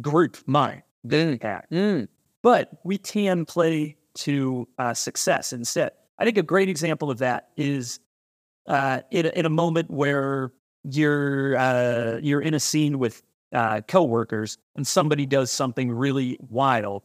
group 0.00 0.36
mind. 0.46 0.82
Mm. 1.06 1.40
Mm. 1.70 2.08
But 2.42 2.70
we 2.84 2.98
can 2.98 3.44
play 3.44 3.96
to 4.14 4.68
uh, 4.78 4.94
success 4.94 5.52
instead. 5.52 5.92
I 6.18 6.24
think 6.24 6.36
a 6.38 6.42
great 6.42 6.68
example 6.68 7.10
of 7.10 7.18
that 7.18 7.48
is 7.56 8.00
uh, 8.66 9.00
in, 9.10 9.26
a, 9.26 9.28
in 9.30 9.46
a 9.46 9.50
moment 9.50 9.90
where 9.90 10.52
you're 10.84 11.56
uh, 11.56 12.18
you're 12.22 12.40
in 12.40 12.54
a 12.54 12.60
scene 12.60 12.98
with 12.98 13.22
uh, 13.52 13.80
coworkers 13.88 14.58
and 14.76 14.86
somebody 14.86 15.26
does 15.26 15.50
something 15.50 15.90
really 15.90 16.38
wild. 16.48 17.02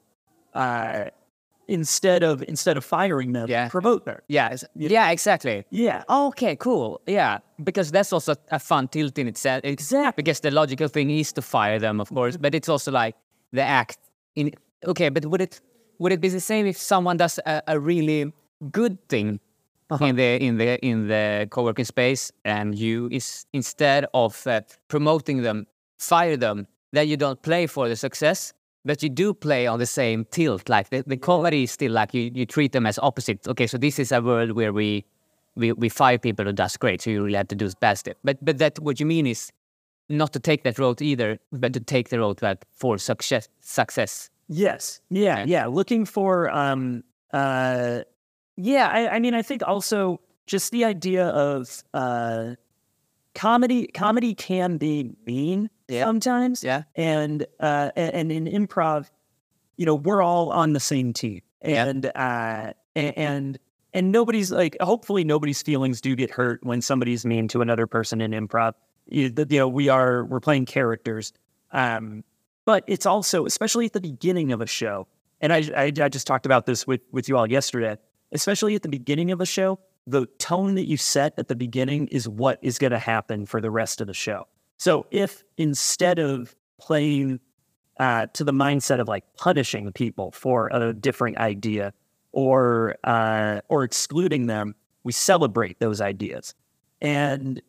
Instead 1.68 2.24
of 2.24 2.43
instead 2.47 2.78
of 2.78 2.86
firing 2.86 3.34
them, 3.34 3.49
yeah. 3.49 3.70
promote 3.70 4.05
them. 4.05 4.20
Yeah, 4.28 4.55
yeah, 4.76 5.09
exactly. 5.09 5.66
Yeah. 5.72 6.03
Okay, 6.07 6.55
cool. 6.55 7.01
Yeah, 7.07 7.39
because 7.63 7.91
that's 7.91 8.13
also 8.13 8.36
a 8.51 8.59
fun 8.59 8.88
tilt 8.88 9.18
in 9.18 9.28
itself. 9.28 9.61
Exactly. 9.63 10.22
Because 10.22 10.41
the 10.41 10.51
logical 10.51 10.88
thing 10.88 11.09
is 11.09 11.34
to 11.34 11.41
fire 11.41 11.80
them, 11.80 11.99
of 11.99 12.09
course, 12.09 12.38
but 12.38 12.53
it's 12.53 12.70
also 12.70 12.91
like 12.91 13.16
the 13.51 13.63
act 13.63 13.97
in. 14.36 14.51
Okay, 14.86 15.09
but 15.09 15.26
would 15.26 15.41
it 15.41 15.59
would 15.97 16.11
it 16.11 16.22
be 16.22 16.30
the 16.30 16.39
same 16.39 16.68
if 16.68 16.78
someone 16.78 17.18
does 17.18 17.39
a, 17.45 17.63
a 17.68 17.80
really 17.80 18.32
good 18.72 18.97
thing 19.09 19.39
uh-huh. 19.89 20.05
in 20.05 20.16
the 20.16 20.43
in 20.43 20.57
the 20.57 20.86
in 20.86 21.07
the 21.07 21.47
co-working 21.51 21.86
space 21.86 22.32
and 22.43 22.78
you 22.78 23.07
is 23.11 23.45
instead 23.53 24.05
of 24.13 24.45
uh, 24.47 24.61
promoting 24.88 25.41
them 25.41 25.68
fire 25.99 26.38
them 26.38 26.68
then 26.91 27.07
you 27.07 27.18
don't 27.18 27.41
play 27.41 27.68
for 27.68 27.88
the 27.88 27.95
success 27.95 28.53
but 28.86 29.03
you 29.03 29.09
do 29.09 29.33
play 29.33 29.67
on 29.67 29.79
the 29.79 29.86
same 29.86 30.25
tilt 30.31 30.69
like 30.69 30.89
the, 30.89 31.03
the 31.07 31.17
comedy 31.17 31.63
is 31.63 31.71
still 31.71 31.91
like 31.91 32.13
you, 32.13 32.31
you 32.33 32.45
treat 32.45 32.71
them 32.71 32.86
as 32.86 32.99
opposites. 32.99 33.47
okay 33.47 33.67
so 33.67 33.77
this 33.77 33.99
is 33.99 34.11
a 34.11 34.21
world 34.21 34.51
where 34.51 34.71
we 34.71 35.03
we, 35.55 35.71
we 35.71 35.89
fire 35.89 36.17
people 36.17 36.45
who 36.45 36.53
does 36.53 36.77
great 36.77 37.01
so 37.01 37.09
you 37.09 37.23
really 37.23 37.38
have 37.38 37.47
to 37.47 37.55
do 37.55 37.69
bad 37.79 37.97
stuff 37.97 38.15
but 38.23 38.38
but 38.43 38.57
that 38.57 38.77
what 38.79 38.99
you 38.99 39.05
mean 39.05 39.25
is 39.27 39.51
not 40.07 40.31
to 40.33 40.39
take 40.39 40.63
that 40.63 40.77
road 40.77 41.01
either 41.01 41.39
but 41.51 41.73
to 41.73 41.79
take 41.79 42.09
the 42.09 42.19
road 42.19 42.41
like 42.41 42.63
for 42.71 42.97
success 42.97 43.49
success 43.59 44.29
yes 44.47 45.01
yeah 45.09 45.39
yeah, 45.39 45.45
yeah. 45.45 45.65
looking 45.65 46.05
for 46.05 46.49
um 46.51 47.03
uh 47.33 48.01
yeah, 48.57 48.88
I, 48.88 49.15
I 49.15 49.19
mean, 49.19 49.33
I 49.33 49.41
think 49.41 49.61
also 49.65 50.21
just 50.47 50.71
the 50.71 50.86
idea 50.86 51.27
of 51.27 51.83
uh, 51.93 52.55
comedy. 53.36 53.88
Comedy 53.88 54.33
can 54.33 54.77
be 54.77 55.11
mean 55.25 55.69
yeah. 55.88 56.03
sometimes. 56.03 56.63
Yeah, 56.63 56.83
and 56.95 57.45
uh, 57.59 57.91
and, 57.95 58.31
in 58.31 58.45
improv, 58.45 59.09
you 59.77 59.86
know, 59.86 59.95
we're 59.95 60.21
all 60.21 60.51
on 60.51 60.73
the 60.73 60.79
same 60.79 61.13
team, 61.13 61.41
and 61.61 62.05
uh, 62.15 62.73
and 62.95 63.59
and 63.93 64.11
nobody's 64.11 64.51
like. 64.51 64.77
Hopefully, 64.81 65.23
nobody's 65.23 65.61
feelings 65.61 66.01
do 66.01 66.15
get 66.15 66.31
hurt 66.31 66.63
when 66.63 66.81
somebody's 66.81 67.25
mean 67.25 67.47
to 67.49 67.61
another 67.61 67.86
person 67.86 68.21
in 68.21 68.31
improv. 68.31 68.73
You, 69.07 69.31
you 69.38 69.59
know, 69.59 69.67
we 69.67 69.89
are 69.89 70.25
we're 70.25 70.39
playing 70.39 70.65
characters, 70.65 71.31
um, 71.71 72.23
but 72.65 72.83
it's 72.88 73.05
also 73.05 73.45
especially 73.45 73.86
at 73.86 73.93
the 73.93 74.01
beginning 74.01 74.51
of 74.51 74.61
a 74.61 74.67
show. 74.67 75.07
And 75.41 75.53
I, 75.53 75.57
I, 75.75 75.91
I 76.01 76.09
just 76.09 76.25
talked 76.25 76.47
about 76.47 76.65
this 76.65 76.88
with 76.88 77.01
with 77.11 77.29
you 77.29 77.38
all 77.38 77.49
yesterday 77.49 77.97
especially 78.31 78.75
at 78.75 78.83
the 78.83 78.89
beginning 78.89 79.31
of 79.31 79.41
a 79.41 79.45
show, 79.45 79.79
the 80.08 80.28
tone 80.38 80.76
that 80.76 80.88
you 80.88 80.97
set 80.97 81.34
at 81.38 81.47
the 81.47 81.56
beginning 81.56 82.08
is 82.08 82.28
what 82.28 82.60
is 82.62 82.78
going 82.78 82.91
to 82.91 82.99
happen 82.99 83.45
for 83.45 83.60
the 83.60 83.72
rest 83.72 84.01
of 84.01 84.08
the 84.08 84.14
show. 84.14 84.47
So 84.78 85.08
if 85.12 85.43
instead 85.58 86.20
of 86.20 86.56
playing 86.80 87.39
uh, 87.99 88.28
to 88.34 88.43
the 88.43 88.51
mindset 88.51 88.99
of 88.99 89.08
like 89.08 89.24
punishing 89.38 89.91
people 89.93 90.32
for 90.32 90.70
a 90.72 90.93
different 90.93 91.38
idea 91.38 91.93
or 92.32 92.97
uh, 93.03 93.62
or 93.70 93.84
excluding 93.84 94.47
them, 94.47 94.76
we 95.03 95.12
celebrate 95.12 95.80
those 95.80 96.01
ideas. 96.01 96.53
And 97.01 97.62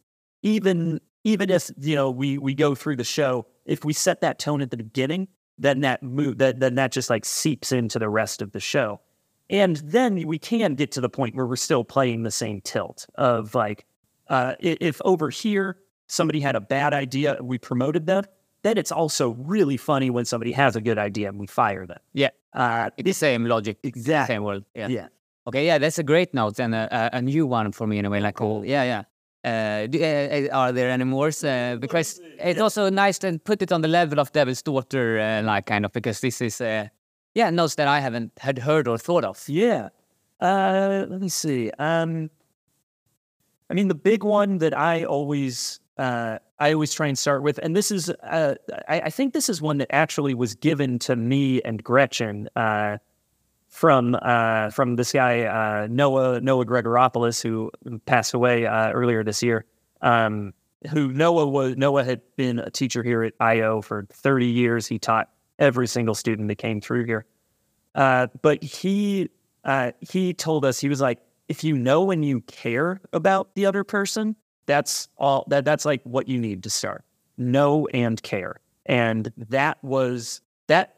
even 0.42 1.00
even 1.24 1.50
if 1.50 1.70
you 1.78 1.94
know 1.94 2.10
we 2.10 2.38
we 2.38 2.54
go 2.54 2.74
through 2.74 2.96
the 2.96 3.04
show, 3.04 3.46
if 3.64 3.84
we 3.84 3.92
set 3.92 4.20
that 4.20 4.38
tone 4.38 4.60
at 4.60 4.70
the 4.70 4.76
beginning, 4.76 5.28
then 5.58 5.80
that 5.80 6.02
move 6.02 6.38
that 6.38 6.60
then 6.60 6.74
that 6.74 6.92
just 6.92 7.08
like 7.08 7.24
seeps 7.24 7.72
into 7.72 7.98
the 7.98 8.08
rest 8.08 8.42
of 8.42 8.52
the 8.52 8.60
show. 8.60 9.00
And 9.48 9.76
then 9.76 10.26
we 10.26 10.38
can 10.38 10.74
get 10.74 10.92
to 10.92 11.00
the 11.00 11.08
point 11.08 11.34
where 11.34 11.46
we're 11.46 11.56
still 11.56 11.84
playing 11.84 12.24
the 12.24 12.30
same 12.30 12.60
tilt 12.60 13.06
of 13.14 13.54
like, 13.54 13.84
uh, 14.28 14.54
if 14.58 15.00
over 15.04 15.30
here 15.30 15.78
somebody 16.08 16.40
had 16.40 16.56
a 16.56 16.60
bad 16.60 16.92
idea 16.92 17.38
we 17.40 17.58
promoted 17.58 18.06
them, 18.06 18.24
then 18.62 18.76
it's 18.76 18.90
also 18.90 19.30
really 19.38 19.76
funny 19.76 20.10
when 20.10 20.24
somebody 20.24 20.52
has 20.52 20.74
a 20.74 20.80
good 20.80 20.98
idea 20.98 21.28
and 21.28 21.38
we 21.38 21.46
fire 21.46 21.86
them. 21.86 21.98
Yeah. 22.12 22.30
Uh, 22.52 22.90
the 22.96 23.12
same 23.12 23.44
logic. 23.44 23.78
Exactly. 23.84 24.34
Same 24.34 24.42
world. 24.42 24.64
Yeah. 24.74 24.88
Yeah. 24.88 25.08
Okay. 25.46 25.64
Yeah. 25.66 25.78
That's 25.78 25.98
a 25.98 26.02
great 26.02 26.34
note 26.34 26.58
and 26.58 26.74
a, 26.74 27.10
a 27.12 27.22
new 27.22 27.46
one 27.46 27.70
for 27.70 27.86
me 27.86 27.98
in 27.98 28.04
a 28.04 28.10
way. 28.10 28.20
Like, 28.20 28.34
cool. 28.34 28.64
Yeah. 28.64 28.82
Yeah. 28.82 29.02
Uh, 29.44 29.86
do, 29.86 30.02
uh, 30.02 30.04
uh 30.04 30.48
are 30.52 30.72
there 30.72 30.90
any 30.90 31.04
more? 31.04 31.28
Uh, 31.28 31.76
because 31.76 32.20
it's 32.40 32.60
also 32.60 32.90
nice 32.90 33.18
to 33.18 33.38
put 33.38 33.62
it 33.62 33.70
on 33.70 33.80
the 33.80 33.88
level 33.88 34.18
of 34.18 34.32
Devil's 34.32 34.62
Daughter, 34.62 35.20
uh, 35.20 35.42
like 35.42 35.66
kind 35.66 35.84
of, 35.84 35.92
because 35.92 36.20
this 36.20 36.40
is 36.40 36.60
uh, 36.60 36.88
yeah, 37.36 37.50
notes 37.50 37.74
that 37.74 37.86
I 37.86 38.00
haven't 38.00 38.32
had 38.38 38.58
heard 38.58 38.88
or 38.88 38.96
thought 38.96 39.22
of. 39.22 39.46
Yeah. 39.46 39.90
Uh, 40.40 41.04
let 41.06 41.20
me 41.20 41.28
see. 41.28 41.70
Um, 41.78 42.30
I 43.68 43.74
mean, 43.74 43.88
the 43.88 43.94
big 43.94 44.24
one 44.24 44.56
that 44.58 44.76
I 44.76 45.04
always 45.04 45.78
uh, 45.98 46.38
I 46.58 46.72
always 46.72 46.94
try 46.94 47.08
and 47.08 47.18
start 47.18 47.42
with, 47.42 47.58
and 47.58 47.76
this 47.76 47.90
is 47.90 48.08
uh, 48.08 48.54
I, 48.88 49.00
I, 49.02 49.10
think 49.10 49.34
this 49.34 49.50
is 49.50 49.60
one 49.60 49.76
that 49.78 49.88
actually 49.90 50.32
was 50.32 50.54
given 50.54 50.98
to 51.00 51.14
me 51.14 51.60
and 51.60 51.84
Gretchen 51.84 52.48
uh, 52.56 52.96
from 53.68 54.16
uh, 54.22 54.70
from 54.70 54.96
this 54.96 55.12
guy 55.12 55.42
uh, 55.42 55.88
Noah 55.90 56.40
Noah 56.40 56.64
Gregoropoulos, 56.64 57.42
who 57.42 57.70
passed 58.06 58.32
away 58.32 58.64
uh, 58.64 58.92
earlier 58.92 59.22
this 59.22 59.42
year. 59.42 59.66
Um, 60.00 60.54
who 60.90 61.12
Noah 61.12 61.48
was 61.48 61.76
Noah 61.76 62.04
had 62.04 62.22
been 62.36 62.60
a 62.60 62.70
teacher 62.70 63.02
here 63.02 63.24
at 63.24 63.34
IO 63.40 63.82
for 63.82 64.06
30 64.10 64.46
years. 64.46 64.86
He 64.86 64.98
taught 64.98 65.28
every 65.58 65.86
single 65.86 66.14
student 66.14 66.48
that 66.48 66.56
came 66.56 66.80
through 66.80 67.04
here. 67.04 67.26
Uh, 67.94 68.26
but 68.42 68.62
he 68.62 69.30
uh, 69.64 69.92
he 70.00 70.32
told 70.34 70.64
us 70.64 70.78
he 70.78 70.88
was 70.88 71.00
like, 71.00 71.18
if 71.48 71.64
you 71.64 71.76
know 71.76 72.10
and 72.10 72.24
you 72.24 72.40
care 72.42 73.00
about 73.12 73.54
the 73.54 73.66
other 73.66 73.84
person, 73.84 74.36
that's 74.66 75.08
all 75.16 75.44
that 75.48 75.64
that's 75.64 75.84
like 75.84 76.02
what 76.04 76.28
you 76.28 76.38
need 76.38 76.62
to 76.64 76.70
start. 76.70 77.04
Know 77.38 77.86
and 77.88 78.22
care, 78.22 78.60
and 78.86 79.32
that 79.36 79.82
was 79.82 80.40
that 80.66 80.96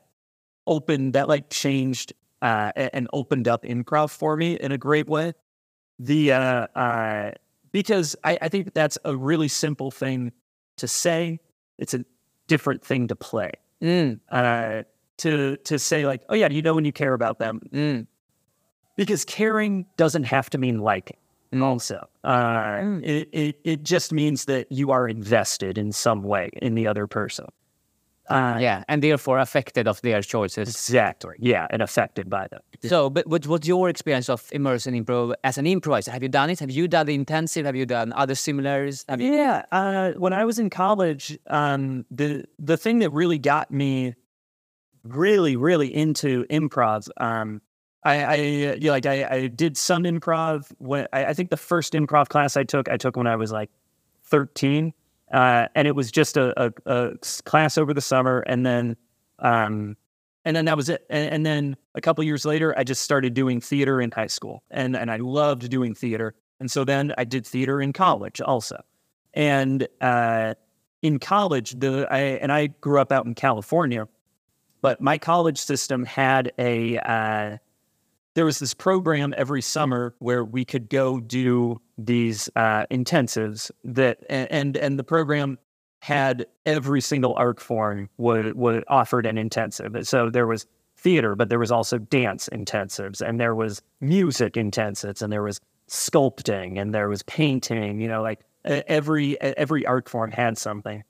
opened 0.66 1.14
that 1.14 1.28
like 1.28 1.50
changed 1.50 2.12
uh, 2.42 2.72
and 2.76 3.08
opened 3.12 3.48
up 3.48 3.64
improv 3.64 4.10
for 4.10 4.36
me 4.36 4.54
in 4.54 4.72
a 4.72 4.78
great 4.78 5.08
way. 5.08 5.32
The 5.98 6.32
uh, 6.32 6.66
uh, 6.74 7.32
because 7.72 8.16
I, 8.24 8.38
I 8.42 8.48
think 8.48 8.74
that's 8.74 8.98
a 9.04 9.16
really 9.16 9.48
simple 9.48 9.90
thing 9.90 10.32
to 10.76 10.88
say. 10.88 11.40
It's 11.78 11.94
a 11.94 12.04
different 12.46 12.84
thing 12.84 13.08
to 13.08 13.16
play. 13.16 13.52
Mm. 13.82 14.20
Uh, 14.30 14.82
to 15.18 15.56
to 15.58 15.78
say 15.78 16.06
like, 16.06 16.22
oh 16.28 16.34
yeah, 16.34 16.48
you 16.48 16.62
know 16.62 16.74
when 16.74 16.84
you 16.84 16.92
care 16.92 17.14
about 17.14 17.38
them, 17.38 17.60
mm. 17.72 18.06
because 18.96 19.24
caring 19.24 19.86
doesn't 19.96 20.24
have 20.24 20.48
to 20.50 20.58
mean 20.58 20.78
liking. 20.78 21.16
Also, 21.60 22.06
uh, 22.24 22.76
mm. 22.78 23.02
it, 23.04 23.28
it 23.32 23.60
it 23.64 23.82
just 23.82 24.12
means 24.12 24.44
that 24.46 24.70
you 24.70 24.90
are 24.90 25.08
invested 25.08 25.78
in 25.78 25.92
some 25.92 26.22
way 26.22 26.50
in 26.60 26.74
the 26.74 26.86
other 26.86 27.06
person. 27.06 27.46
Uh, 28.28 28.58
yeah, 28.60 28.84
and 28.88 29.02
therefore 29.02 29.38
affected 29.38 29.88
of 29.88 30.00
their 30.02 30.20
choices. 30.20 30.68
Exactly. 30.68 31.36
Yeah, 31.38 31.66
and 31.70 31.80
affected 31.82 32.28
by 32.28 32.46
them. 32.48 32.60
So, 32.84 33.08
but 33.10 33.26
what, 33.26 33.46
what's 33.46 33.66
your 33.66 33.88
experience 33.88 34.28
of 34.28 34.48
immersion 34.52 34.94
improv 34.94 35.34
as 35.44 35.56
an 35.58 35.66
improviser? 35.66 36.10
Have 36.10 36.22
you 36.22 36.28
done 36.28 36.50
it? 36.50 36.60
Have 36.60 36.70
you 36.70 36.88
done 36.88 37.06
the 37.06 37.14
intensive? 37.14 37.64
Have 37.64 37.76
you 37.76 37.86
done 37.86 38.12
other 38.12 38.34
similars? 38.34 39.04
Have 39.08 39.20
yeah. 39.20 39.64
Uh, 39.72 40.12
when 40.12 40.32
I 40.32 40.44
was 40.44 40.58
in 40.58 40.68
college, 40.70 41.38
um, 41.46 42.04
the 42.10 42.44
the 42.58 42.76
thing 42.76 42.98
that 43.00 43.10
really 43.10 43.38
got 43.38 43.70
me 43.70 44.14
really, 45.04 45.56
really 45.56 45.94
into 45.94 46.44
improv, 46.50 47.08
um, 47.16 47.62
I, 48.04 48.22
I 48.22 48.34
you 48.34 48.80
know, 48.80 48.90
like 48.90 49.06
I, 49.06 49.24
I 49.24 49.46
did 49.48 49.76
some 49.76 50.04
improv 50.04 50.70
when 50.78 51.06
I, 51.12 51.26
I 51.26 51.34
think 51.34 51.50
the 51.50 51.56
first 51.56 51.94
improv 51.94 52.28
class 52.28 52.56
I 52.56 52.64
took 52.64 52.88
I 52.88 52.96
took 52.96 53.16
when 53.16 53.26
I 53.26 53.36
was 53.36 53.52
like 53.52 53.70
13, 54.24 54.92
uh, 55.32 55.68
and 55.74 55.86
it 55.86 55.94
was 55.94 56.10
just 56.10 56.36
a, 56.36 56.52
a, 56.62 56.72
a 56.86 57.18
class 57.44 57.78
over 57.78 57.92
the 57.92 58.00
summer, 58.00 58.40
and 58.40 58.64
then 58.64 58.96
um, 59.38 59.96
and 60.44 60.56
then 60.56 60.64
that 60.64 60.76
was 60.76 60.88
it. 60.88 61.04
And, 61.10 61.34
and 61.34 61.46
then 61.46 61.76
a 61.94 62.00
couple 62.00 62.24
years 62.24 62.44
later, 62.44 62.74
I 62.78 62.84
just 62.84 63.02
started 63.02 63.34
doing 63.34 63.60
theater 63.60 64.00
in 64.00 64.10
high 64.10 64.26
school, 64.28 64.62
and 64.70 64.96
and 64.96 65.10
I 65.10 65.16
loved 65.16 65.68
doing 65.70 65.94
theater. 65.94 66.34
And 66.60 66.70
so 66.70 66.84
then 66.84 67.14
I 67.16 67.24
did 67.24 67.46
theater 67.46 67.80
in 67.80 67.92
college 67.92 68.40
also. 68.40 68.82
And 69.34 69.86
uh, 70.00 70.54
in 71.02 71.18
college, 71.18 71.78
the 71.78 72.06
I 72.10 72.18
and 72.18 72.50
I 72.50 72.68
grew 72.68 73.00
up 73.00 73.12
out 73.12 73.26
in 73.26 73.34
California, 73.34 74.08
but 74.80 75.00
my 75.00 75.18
college 75.18 75.58
system 75.58 76.04
had 76.04 76.52
a 76.58 76.98
uh, 76.98 77.58
there 78.38 78.44
was 78.44 78.60
this 78.60 78.72
program 78.72 79.34
every 79.36 79.60
summer 79.60 80.14
where 80.20 80.44
we 80.44 80.64
could 80.64 80.88
go 80.88 81.18
do 81.18 81.80
these 81.98 82.48
uh, 82.54 82.86
intensives 82.88 83.68
that 83.82 84.20
and 84.30 84.76
and 84.76 84.96
the 84.96 85.02
program 85.02 85.58
had 86.02 86.46
every 86.64 87.00
single 87.00 87.34
art 87.34 87.58
form 87.58 88.08
would 88.16 88.54
would 88.54 88.84
offered 88.86 89.26
an 89.26 89.38
intensive. 89.38 90.06
So 90.06 90.30
there 90.30 90.46
was 90.46 90.66
theater, 90.96 91.34
but 91.34 91.48
there 91.48 91.58
was 91.58 91.72
also 91.72 91.98
dance 91.98 92.48
intensives, 92.52 93.20
and 93.20 93.40
there 93.40 93.56
was 93.56 93.82
music 94.00 94.52
intensives, 94.52 95.20
and 95.20 95.32
there 95.32 95.42
was 95.42 95.60
sculpting, 95.88 96.80
and 96.80 96.94
there 96.94 97.08
was 97.08 97.24
painting. 97.24 98.00
You 98.00 98.06
know, 98.06 98.22
like 98.22 98.38
every 98.64 99.40
every 99.40 99.84
art 99.84 100.08
form 100.08 100.30
had 100.30 100.56
something. 100.56 101.02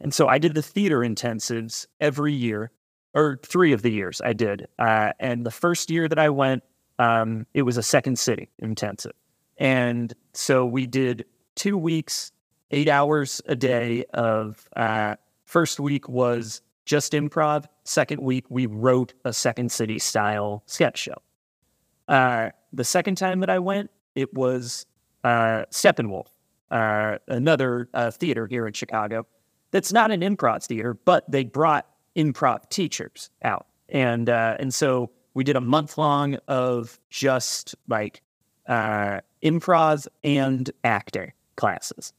And 0.00 0.12
so 0.12 0.26
I 0.26 0.38
did 0.38 0.54
the 0.54 0.62
theater 0.62 0.98
intensives 0.98 1.86
every 2.00 2.32
year, 2.32 2.72
or 3.14 3.38
three 3.42 3.72
of 3.72 3.82
the 3.82 3.90
years 3.90 4.20
I 4.24 4.32
did. 4.32 4.66
Uh, 4.78 5.12
and 5.20 5.46
the 5.46 5.50
first 5.50 5.90
year 5.90 6.08
that 6.08 6.18
I 6.18 6.28
went, 6.28 6.62
um, 6.98 7.46
it 7.54 7.62
was 7.62 7.76
a 7.76 7.82
second 7.82 8.18
city 8.18 8.50
intensive. 8.58 9.12
And 9.58 10.12
so 10.32 10.66
we 10.66 10.86
did 10.86 11.24
two 11.54 11.78
weeks, 11.78 12.32
eight 12.70 12.88
hours 12.88 13.40
a 13.46 13.54
day 13.54 14.04
of, 14.14 14.68
uh, 14.76 15.14
first 15.44 15.78
week 15.78 16.08
was 16.08 16.60
just 16.84 17.12
improv. 17.12 17.66
Second 17.84 18.20
week, 18.20 18.44
we 18.48 18.66
wrote 18.66 19.14
a 19.24 19.32
second 19.32 19.70
city 19.70 19.98
style 19.98 20.62
sketch 20.66 20.98
show. 20.98 21.14
Uh, 22.08 22.50
the 22.72 22.84
second 22.84 23.16
time 23.16 23.40
that 23.40 23.50
I 23.50 23.58
went, 23.58 23.90
it 24.14 24.34
was 24.34 24.86
uh, 25.22 25.64
Steppenwolf, 25.70 26.26
uh, 26.70 27.18
another 27.28 27.88
uh, 27.94 28.10
theater 28.10 28.46
here 28.46 28.66
in 28.66 28.72
Chicago. 28.72 29.26
That's 29.70 29.92
not 29.92 30.10
an 30.10 30.20
improv 30.20 30.64
theater, 30.64 30.94
but 30.94 31.30
they 31.30 31.44
brought 31.44 31.86
improv 32.16 32.68
teachers 32.70 33.30
out, 33.42 33.66
and 33.88 34.28
uh, 34.28 34.56
and 34.58 34.72
so 34.72 35.10
we 35.34 35.44
did 35.44 35.56
a 35.56 35.60
month 35.60 35.98
long 35.98 36.36
of 36.48 36.98
just 37.10 37.74
like 37.88 38.22
uh, 38.66 39.20
improv 39.42 40.06
and 40.22 40.70
acting 40.84 41.32
classes, 41.56 42.12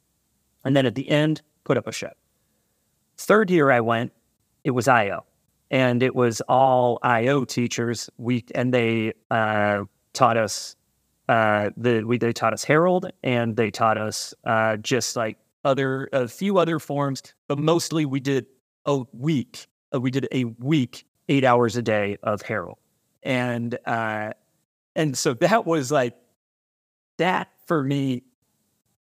and 0.63 0.75
then 0.75 0.85
at 0.85 0.95
the 0.95 1.09
end, 1.09 1.41
put 1.63 1.77
up 1.77 1.87
a 1.87 1.91
show. 1.91 2.11
Third 3.17 3.49
year 3.49 3.71
I 3.71 3.79
went, 3.79 4.11
it 4.63 4.71
was 4.71 4.87
IO, 4.87 5.25
and 5.71 6.03
it 6.03 6.15
was 6.15 6.41
all 6.41 6.99
IO 7.03 7.45
teachers. 7.45 8.09
We 8.17 8.45
and 8.53 8.73
they 8.73 9.13
uh, 9.31 9.85
taught 10.13 10.37
us 10.37 10.75
uh, 11.29 11.69
the 11.77 12.03
we 12.03 12.17
they 12.17 12.33
taught 12.33 12.53
us 12.53 12.63
Harold 12.63 13.11
and 13.23 13.55
they 13.55 13.71
taught 13.71 13.97
us 13.97 14.33
uh, 14.45 14.77
just 14.77 15.15
like 15.15 15.37
other 15.63 16.09
a 16.13 16.27
few 16.27 16.57
other 16.57 16.79
forms, 16.79 17.21
but 17.47 17.57
mostly 17.57 18.05
we 18.05 18.19
did 18.19 18.45
a 18.85 19.03
week. 19.13 19.67
Uh, 19.95 19.99
we 19.99 20.11
did 20.11 20.27
a 20.31 20.43
week, 20.43 21.05
eight 21.29 21.43
hours 21.43 21.77
a 21.77 21.81
day 21.81 22.17
of 22.23 22.41
Harold, 22.41 22.77
and 23.23 23.77
uh, 23.85 24.31
and 24.95 25.17
so 25.17 25.33
that 25.35 25.65
was 25.65 25.91
like 25.91 26.15
that 27.17 27.49
for 27.65 27.83
me. 27.83 28.23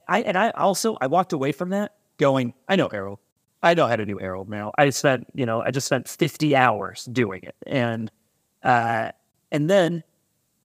I 0.07 0.21
and 0.21 0.37
I 0.37 0.51
also 0.51 0.97
I 1.01 1.07
walked 1.07 1.33
away 1.33 1.51
from 1.51 1.69
that 1.69 1.95
going, 2.17 2.53
I 2.67 2.75
know 2.75 2.89
Harold. 2.89 3.19
I 3.61 3.73
know 3.73 3.87
how 3.87 3.95
to 3.95 4.05
do 4.05 4.17
Harold 4.17 4.49
now. 4.49 4.73
I 4.77 4.89
spent, 4.89 5.27
you 5.33 5.45
know, 5.45 5.61
I 5.61 5.71
just 5.71 5.87
spent 5.87 6.09
50 6.09 6.55
hours 6.55 7.05
doing 7.05 7.43
it. 7.43 7.55
And 7.65 8.11
uh 8.61 9.11
and 9.51 9.69
then 9.69 10.03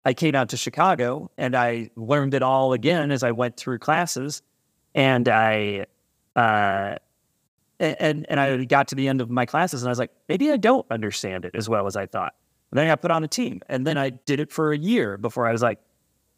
I 0.05 0.15
came 0.15 0.35
out 0.35 0.49
to 0.51 0.57
Chicago 0.57 1.31
and 1.39 1.55
I 1.55 1.91
learned 1.97 2.35
it 2.35 2.43
all 2.43 2.73
again 2.73 3.11
as 3.11 3.23
I 3.23 3.33
went 3.33 3.57
through 3.57 3.79
classes, 3.79 4.43
and 4.95 5.29
I, 5.29 5.87
uh, 6.35 6.97
and 7.81 8.27
and 8.29 8.41
I 8.41 8.65
got 8.65 8.89
to 8.89 8.95
the 8.95 9.09
end 9.09 9.21
of 9.21 9.31
my 9.31 9.47
classes 9.47 9.83
and 9.83 9.89
I 9.89 9.93
was 9.93 9.99
like, 9.99 10.11
maybe 10.29 10.51
I 10.51 10.57
don't 10.57 10.87
understand 10.91 11.45
it 11.45 11.55
as 11.55 11.69
well 11.69 11.87
as 11.87 11.97
I 11.97 12.07
thought. 12.07 12.35
And 12.71 12.79
then 12.79 12.87
I 12.87 12.91
got 12.91 13.03
put 13.03 13.11
on 13.11 13.25
a 13.25 13.29
team, 13.29 13.61
and 13.69 13.87
then 13.87 13.97
I 13.97 14.11
did 14.11 14.41
it 14.41 14.53
for 14.53 14.73
a 14.73 14.79
year 14.79 15.17
before 15.17 15.47
I 15.47 15.53
was 15.53 15.63
like, 15.63 15.79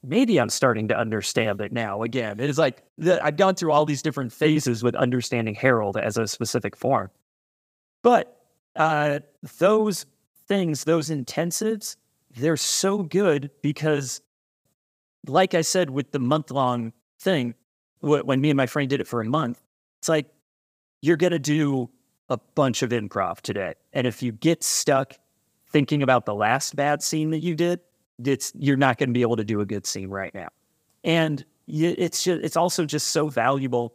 maybe 0.04 0.38
I'm 0.38 0.48
starting 0.48 0.88
to 0.88 0.98
understand 0.98 1.60
it 1.60 1.72
now 1.72 2.02
again. 2.02 2.38
It 2.40 2.48
is 2.48 2.58
like 2.58 2.82
I've 3.22 3.36
gone 3.36 3.54
through 3.54 3.72
all 3.72 3.84
these 3.84 4.02
different 4.02 4.32
phases 4.32 4.82
with 4.82 4.94
understanding 4.94 5.54
Harold 5.54 5.96
as 5.96 6.16
a 6.16 6.26
specific 6.26 6.76
form, 6.76 7.10
but 8.02 8.36
uh, 8.76 9.20
those 9.58 10.06
things, 10.46 10.84
those 10.84 11.10
intensives 11.10 11.96
they're 12.36 12.56
so 12.56 13.02
good 13.02 13.50
because, 13.62 14.20
like 15.26 15.54
I 15.54 15.62
said, 15.62 15.90
with 15.90 16.12
the 16.12 16.18
month 16.18 16.50
long 16.50 16.92
thing, 17.18 17.54
when 18.00 18.40
me 18.40 18.50
and 18.50 18.56
my 18.56 18.66
friend 18.66 18.88
did 18.88 19.00
it 19.00 19.06
for 19.06 19.20
a 19.20 19.24
month, 19.24 19.60
it's 20.00 20.08
like 20.08 20.26
you're 21.00 21.16
going 21.16 21.32
to 21.32 21.38
do 21.38 21.90
a 22.28 22.38
bunch 22.54 22.82
of 22.82 22.90
improv 22.90 23.40
today. 23.40 23.74
And 23.92 24.06
if 24.06 24.22
you 24.22 24.32
get 24.32 24.62
stuck 24.62 25.14
thinking 25.68 26.02
about 26.02 26.26
the 26.26 26.34
last 26.34 26.76
bad 26.76 27.02
scene 27.02 27.30
that 27.30 27.40
you 27.40 27.54
did, 27.54 27.80
it's 28.24 28.52
you're 28.54 28.76
not 28.76 28.98
going 28.98 29.08
to 29.08 29.12
be 29.12 29.22
able 29.22 29.36
to 29.36 29.44
do 29.44 29.60
a 29.60 29.66
good 29.66 29.86
scene 29.86 30.10
right 30.10 30.34
now. 30.34 30.48
And 31.04 31.44
it's 31.66 32.22
just, 32.22 32.42
it's 32.42 32.56
also 32.56 32.84
just 32.84 33.08
so 33.08 33.28
valuable 33.28 33.94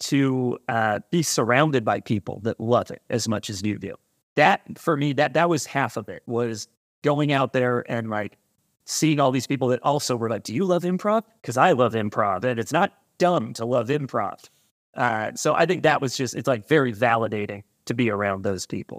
to 0.00 0.58
uh, 0.68 1.00
be 1.10 1.22
surrounded 1.22 1.84
by 1.84 2.00
people 2.00 2.40
that 2.44 2.58
love 2.60 2.90
it 2.90 3.02
as 3.10 3.28
much 3.28 3.50
as 3.50 3.62
you 3.62 3.78
do. 3.78 3.94
That 4.36 4.62
for 4.78 4.96
me, 4.96 5.12
that 5.14 5.34
that 5.34 5.48
was 5.48 5.66
half 5.66 5.96
of 5.96 6.08
it 6.08 6.22
was 6.26 6.68
going 7.02 7.32
out 7.32 7.52
there 7.52 7.84
and 7.90 8.08
like 8.08 8.38
seeing 8.84 9.18
all 9.18 9.32
these 9.32 9.46
people 9.46 9.68
that 9.68 9.80
also 9.82 10.16
were 10.16 10.30
like, 10.30 10.44
"Do 10.44 10.54
you 10.54 10.64
love 10.64 10.84
improv?" 10.84 11.24
Because 11.42 11.56
I 11.56 11.72
love 11.72 11.94
improv, 11.94 12.44
and 12.44 12.60
it's 12.60 12.72
not 12.72 12.92
dumb 13.18 13.52
to 13.54 13.64
love 13.64 13.88
improv. 13.88 14.48
Uh, 14.94 15.32
so 15.34 15.54
I 15.54 15.66
think 15.66 15.82
that 15.84 16.00
was 16.00 16.16
just 16.16 16.34
it's 16.34 16.48
like 16.48 16.66
very 16.66 16.92
validating 16.92 17.62
to 17.86 17.94
be 17.94 18.10
around 18.10 18.42
those 18.42 18.66
people. 18.66 18.98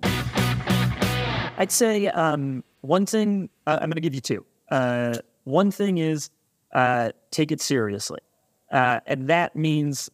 I'd 1.57 1.71
say 1.71 2.07
um, 2.07 2.63
one 2.81 3.05
thing 3.05 3.49
uh, 3.67 3.79
I'm 3.81 3.89
going 3.89 3.95
to 3.95 4.01
give 4.01 4.15
you 4.15 4.21
two. 4.21 4.45
Uh, 4.71 5.15
one 5.43 5.71
thing 5.71 5.97
is 5.97 6.29
uh, 6.73 7.11
take 7.31 7.51
it 7.51 7.61
seriously, 7.61 8.19
uh, 8.71 9.01
and 9.05 9.27
that 9.27 9.55
means 9.55 10.09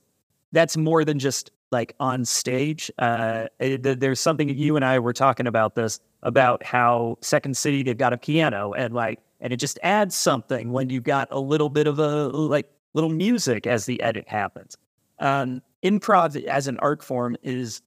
that's 0.51 0.77
more 0.77 1.05
than 1.05 1.19
just 1.19 1.51
like 1.71 1.93
on 1.99 2.25
stage. 2.25 2.89
Uh, 2.97 3.47
it, 3.59 3.99
there's 3.99 4.19
something 4.19 4.49
you 4.49 4.75
and 4.75 4.85
I 4.85 4.99
were 4.99 5.13
talking 5.13 5.45
about 5.47 5.75
this 5.75 5.99
about 6.23 6.63
how 6.63 7.17
Second 7.21 7.55
City 7.57 7.83
they've 7.83 7.97
got 7.97 8.13
a 8.13 8.17
piano 8.17 8.73
and 8.73 8.93
like 8.93 9.19
and 9.41 9.53
it 9.53 9.57
just 9.57 9.77
adds 9.83 10.15
something 10.15 10.71
when 10.71 10.89
you've 10.89 11.03
got 11.03 11.27
a 11.31 11.39
little 11.39 11.69
bit 11.69 11.85
of 11.85 11.99
a 11.99 12.27
like 12.29 12.71
little 12.93 13.09
music 13.09 13.67
as 13.67 13.85
the 13.85 14.01
edit 14.01 14.27
happens. 14.27 14.77
Um, 15.19 15.61
improv 15.83 16.41
as 16.45 16.67
an 16.67 16.77
art 16.79 17.03
form 17.03 17.37
is 17.43 17.81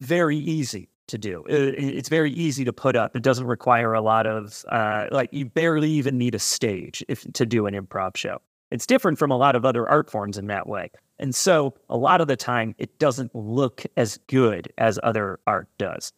very 0.00 0.36
easy 0.36 0.88
to 1.08 1.18
do. 1.18 1.44
It, 1.48 1.74
it's 1.78 2.08
very 2.08 2.32
easy 2.32 2.64
to 2.64 2.72
put 2.72 2.96
up. 2.96 3.14
It 3.14 3.22
doesn't 3.22 3.46
require 3.46 3.92
a 3.92 4.00
lot 4.00 4.26
of 4.26 4.64
uh, 4.68 5.06
like 5.10 5.32
you 5.32 5.44
barely 5.46 5.90
even 5.90 6.18
need 6.18 6.34
a 6.34 6.38
stage 6.38 7.04
if 7.08 7.24
to 7.34 7.46
do 7.46 7.66
an 7.66 7.74
improv 7.74 8.16
show. 8.16 8.40
It's 8.72 8.86
different 8.86 9.18
from 9.18 9.30
a 9.30 9.36
lot 9.36 9.54
of 9.54 9.64
other 9.64 9.88
art 9.88 10.10
forms 10.10 10.36
in 10.36 10.48
that 10.48 10.66
way. 10.66 10.90
And 11.18 11.34
so 11.34 11.74
a 11.88 11.96
lot 11.96 12.20
of 12.20 12.26
the 12.26 12.36
time 12.36 12.74
it 12.78 12.98
doesn't 12.98 13.34
look 13.34 13.84
as 13.96 14.18
good 14.26 14.72
as 14.76 14.98
other 15.02 15.38
art 15.46 15.68
does 15.78 16.12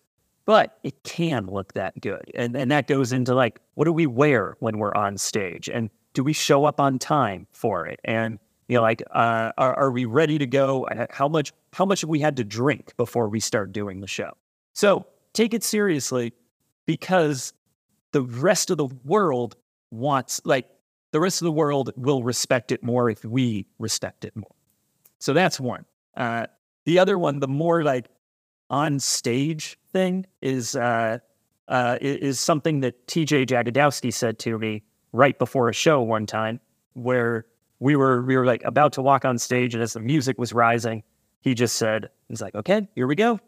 but 0.49 0.79
it 0.83 1.03
can 1.03 1.47
look 1.47 1.75
that 1.75 2.01
good. 2.01 2.31
And, 2.35 2.57
and 2.57 2.71
that 2.71 2.87
goes 2.87 3.13
into 3.13 3.35
like, 3.35 3.61
what 3.75 3.85
do 3.85 3.93
we 3.93 4.07
wear 4.07 4.57
when 4.61 4.79
we're 4.79 4.95
on 4.95 5.19
stage? 5.19 5.69
And 5.69 5.91
do 6.15 6.25
we 6.25 6.33
show 6.33 6.65
up 6.65 6.81
on 6.81 6.99
time 6.99 7.47
for 7.53 7.87
it? 7.87 8.01
And, 8.03 8.39
you 8.69 8.77
know, 8.77 8.83
like, 8.83 9.03
uh, 9.11 9.53
are, 9.57 9.75
are 9.75 9.91
we 9.91 10.05
ready 10.05 10.39
to 10.39 10.47
go? 10.47 10.87
How 11.11 11.27
much, 11.27 11.53
how 11.73 11.85
much 11.85 12.03
have 12.03 12.11
we 12.11 12.21
had 12.21 12.37
to 12.37 12.45
drink 12.45 12.95
before 12.97 13.29
we 13.29 13.41
start 13.41 13.73
doing 13.73 14.01
the 14.01 14.07
show? 14.07 14.33
So 14.75 15.07
take 15.33 15.55
it 15.55 15.65
seriously 15.65 16.35
because 16.87 17.53
the 18.13 18.23
rest 18.23 18.71
of 18.71 18.77
the 18.77 18.89
world 19.05 19.57
wants, 19.91 20.41
like, 20.45 20.69
the 21.13 21.21
rest 21.21 21.41
of 21.41 21.47
the 21.47 21.53
world 21.53 21.91
will 21.97 22.23
respect 22.23 22.71
it 22.71 22.83
more 22.83 23.09
if 23.09 23.25
we 23.25 23.67
respect 23.79 24.25
it 24.25 24.37
more. 24.37 24.55
So 25.19 25.33
that's 25.33 25.59
one. 25.59 25.87
Uh, 26.17 26.47
the 26.85 26.99
other 26.99 27.19
one, 27.19 27.41
the 27.41 27.49
more 27.49 27.83
like 27.83 28.09
on 28.71 29.01
stage 29.01 29.79
thing 29.91 30.27
is 30.43 30.77
uh, 30.77 31.19
uh, 31.69 31.99
is 32.01 32.39
something 32.41 32.81
that 32.81 33.07
T.J. 33.07 33.47
Jagodowski 33.47 34.13
said 34.13 34.39
to 34.41 34.59
me 34.59 34.83
right 35.13 35.39
before 35.39 35.69
a 35.69 35.73
show 35.73 36.03
one 36.03 36.27
time, 36.27 36.61
where 36.95 37.47
we 37.81 37.97
were 37.97 38.23
we 38.23 38.37
were 38.37 38.47
like 38.47 38.63
about 38.65 38.93
to 38.95 39.03
walk 39.03 39.25
on 39.25 39.39
stage, 39.39 39.75
and 39.75 39.83
as 39.83 39.93
the 39.93 40.01
music 40.01 40.39
was 40.39 40.53
rising, 40.53 41.03
he 41.41 41.55
just 41.55 41.77
said, 41.77 42.11
"He's 42.29 42.41
like, 42.43 42.55
okay, 42.55 42.89
here 42.95 43.07
we 43.07 43.15
go. 43.15 43.41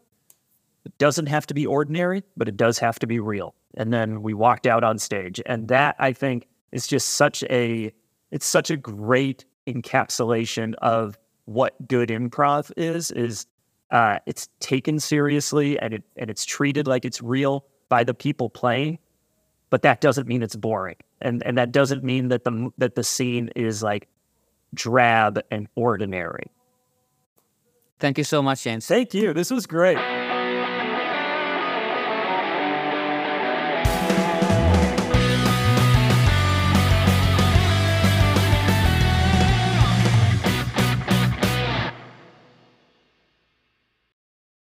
It 0.85 0.97
doesn't 0.97 1.27
have 1.27 1.45
to 1.47 1.53
be 1.53 1.65
ordinary, 1.65 2.23
but 2.35 2.47
it 2.47 2.57
does 2.57 2.79
have 2.79 2.97
to 2.99 3.07
be 3.07 3.19
real. 3.19 3.53
And 3.75 3.93
then 3.93 4.21
we 4.21 4.33
walked 4.33 4.65
out 4.65 4.83
on 4.83 4.97
stage. 4.97 5.39
And 5.45 5.67
that 5.67 5.95
I 5.99 6.13
think 6.13 6.47
is 6.71 6.87
just 6.87 7.11
such 7.11 7.43
a 7.43 7.93
it's 8.31 8.45
such 8.45 8.71
a 8.71 8.77
great 8.77 9.45
encapsulation 9.67 10.73
of 10.75 11.17
what 11.45 11.87
good 11.87 12.09
improv 12.09 12.71
is, 12.77 13.11
is 13.11 13.45
uh, 13.91 14.19
it's 14.25 14.47
taken 14.59 14.99
seriously 14.99 15.77
and 15.79 15.93
it 15.93 16.03
and 16.15 16.29
it's 16.29 16.45
treated 16.45 16.87
like 16.87 17.05
it's 17.05 17.21
real 17.21 17.65
by 17.89 18.03
the 18.03 18.13
people 18.13 18.49
playing, 18.49 18.97
but 19.69 19.81
that 19.81 20.01
doesn't 20.01 20.27
mean 20.27 20.41
it's 20.41 20.55
boring. 20.55 20.95
And 21.21 21.43
and 21.43 21.57
that 21.57 21.71
doesn't 21.71 22.03
mean 22.03 22.29
that 22.29 22.43
the 22.43 22.71
that 22.77 22.95
the 22.95 23.03
scene 23.03 23.49
is 23.55 23.83
like 23.83 24.07
drab 24.73 25.39
and 25.49 25.67
ordinary. 25.75 26.51
Thank 27.99 28.17
you 28.17 28.23
so 28.23 28.41
much, 28.41 28.63
James. 28.63 28.87
Thank 28.87 29.13
you. 29.13 29.33
This 29.33 29.51
was 29.51 29.67
great. 29.67 29.97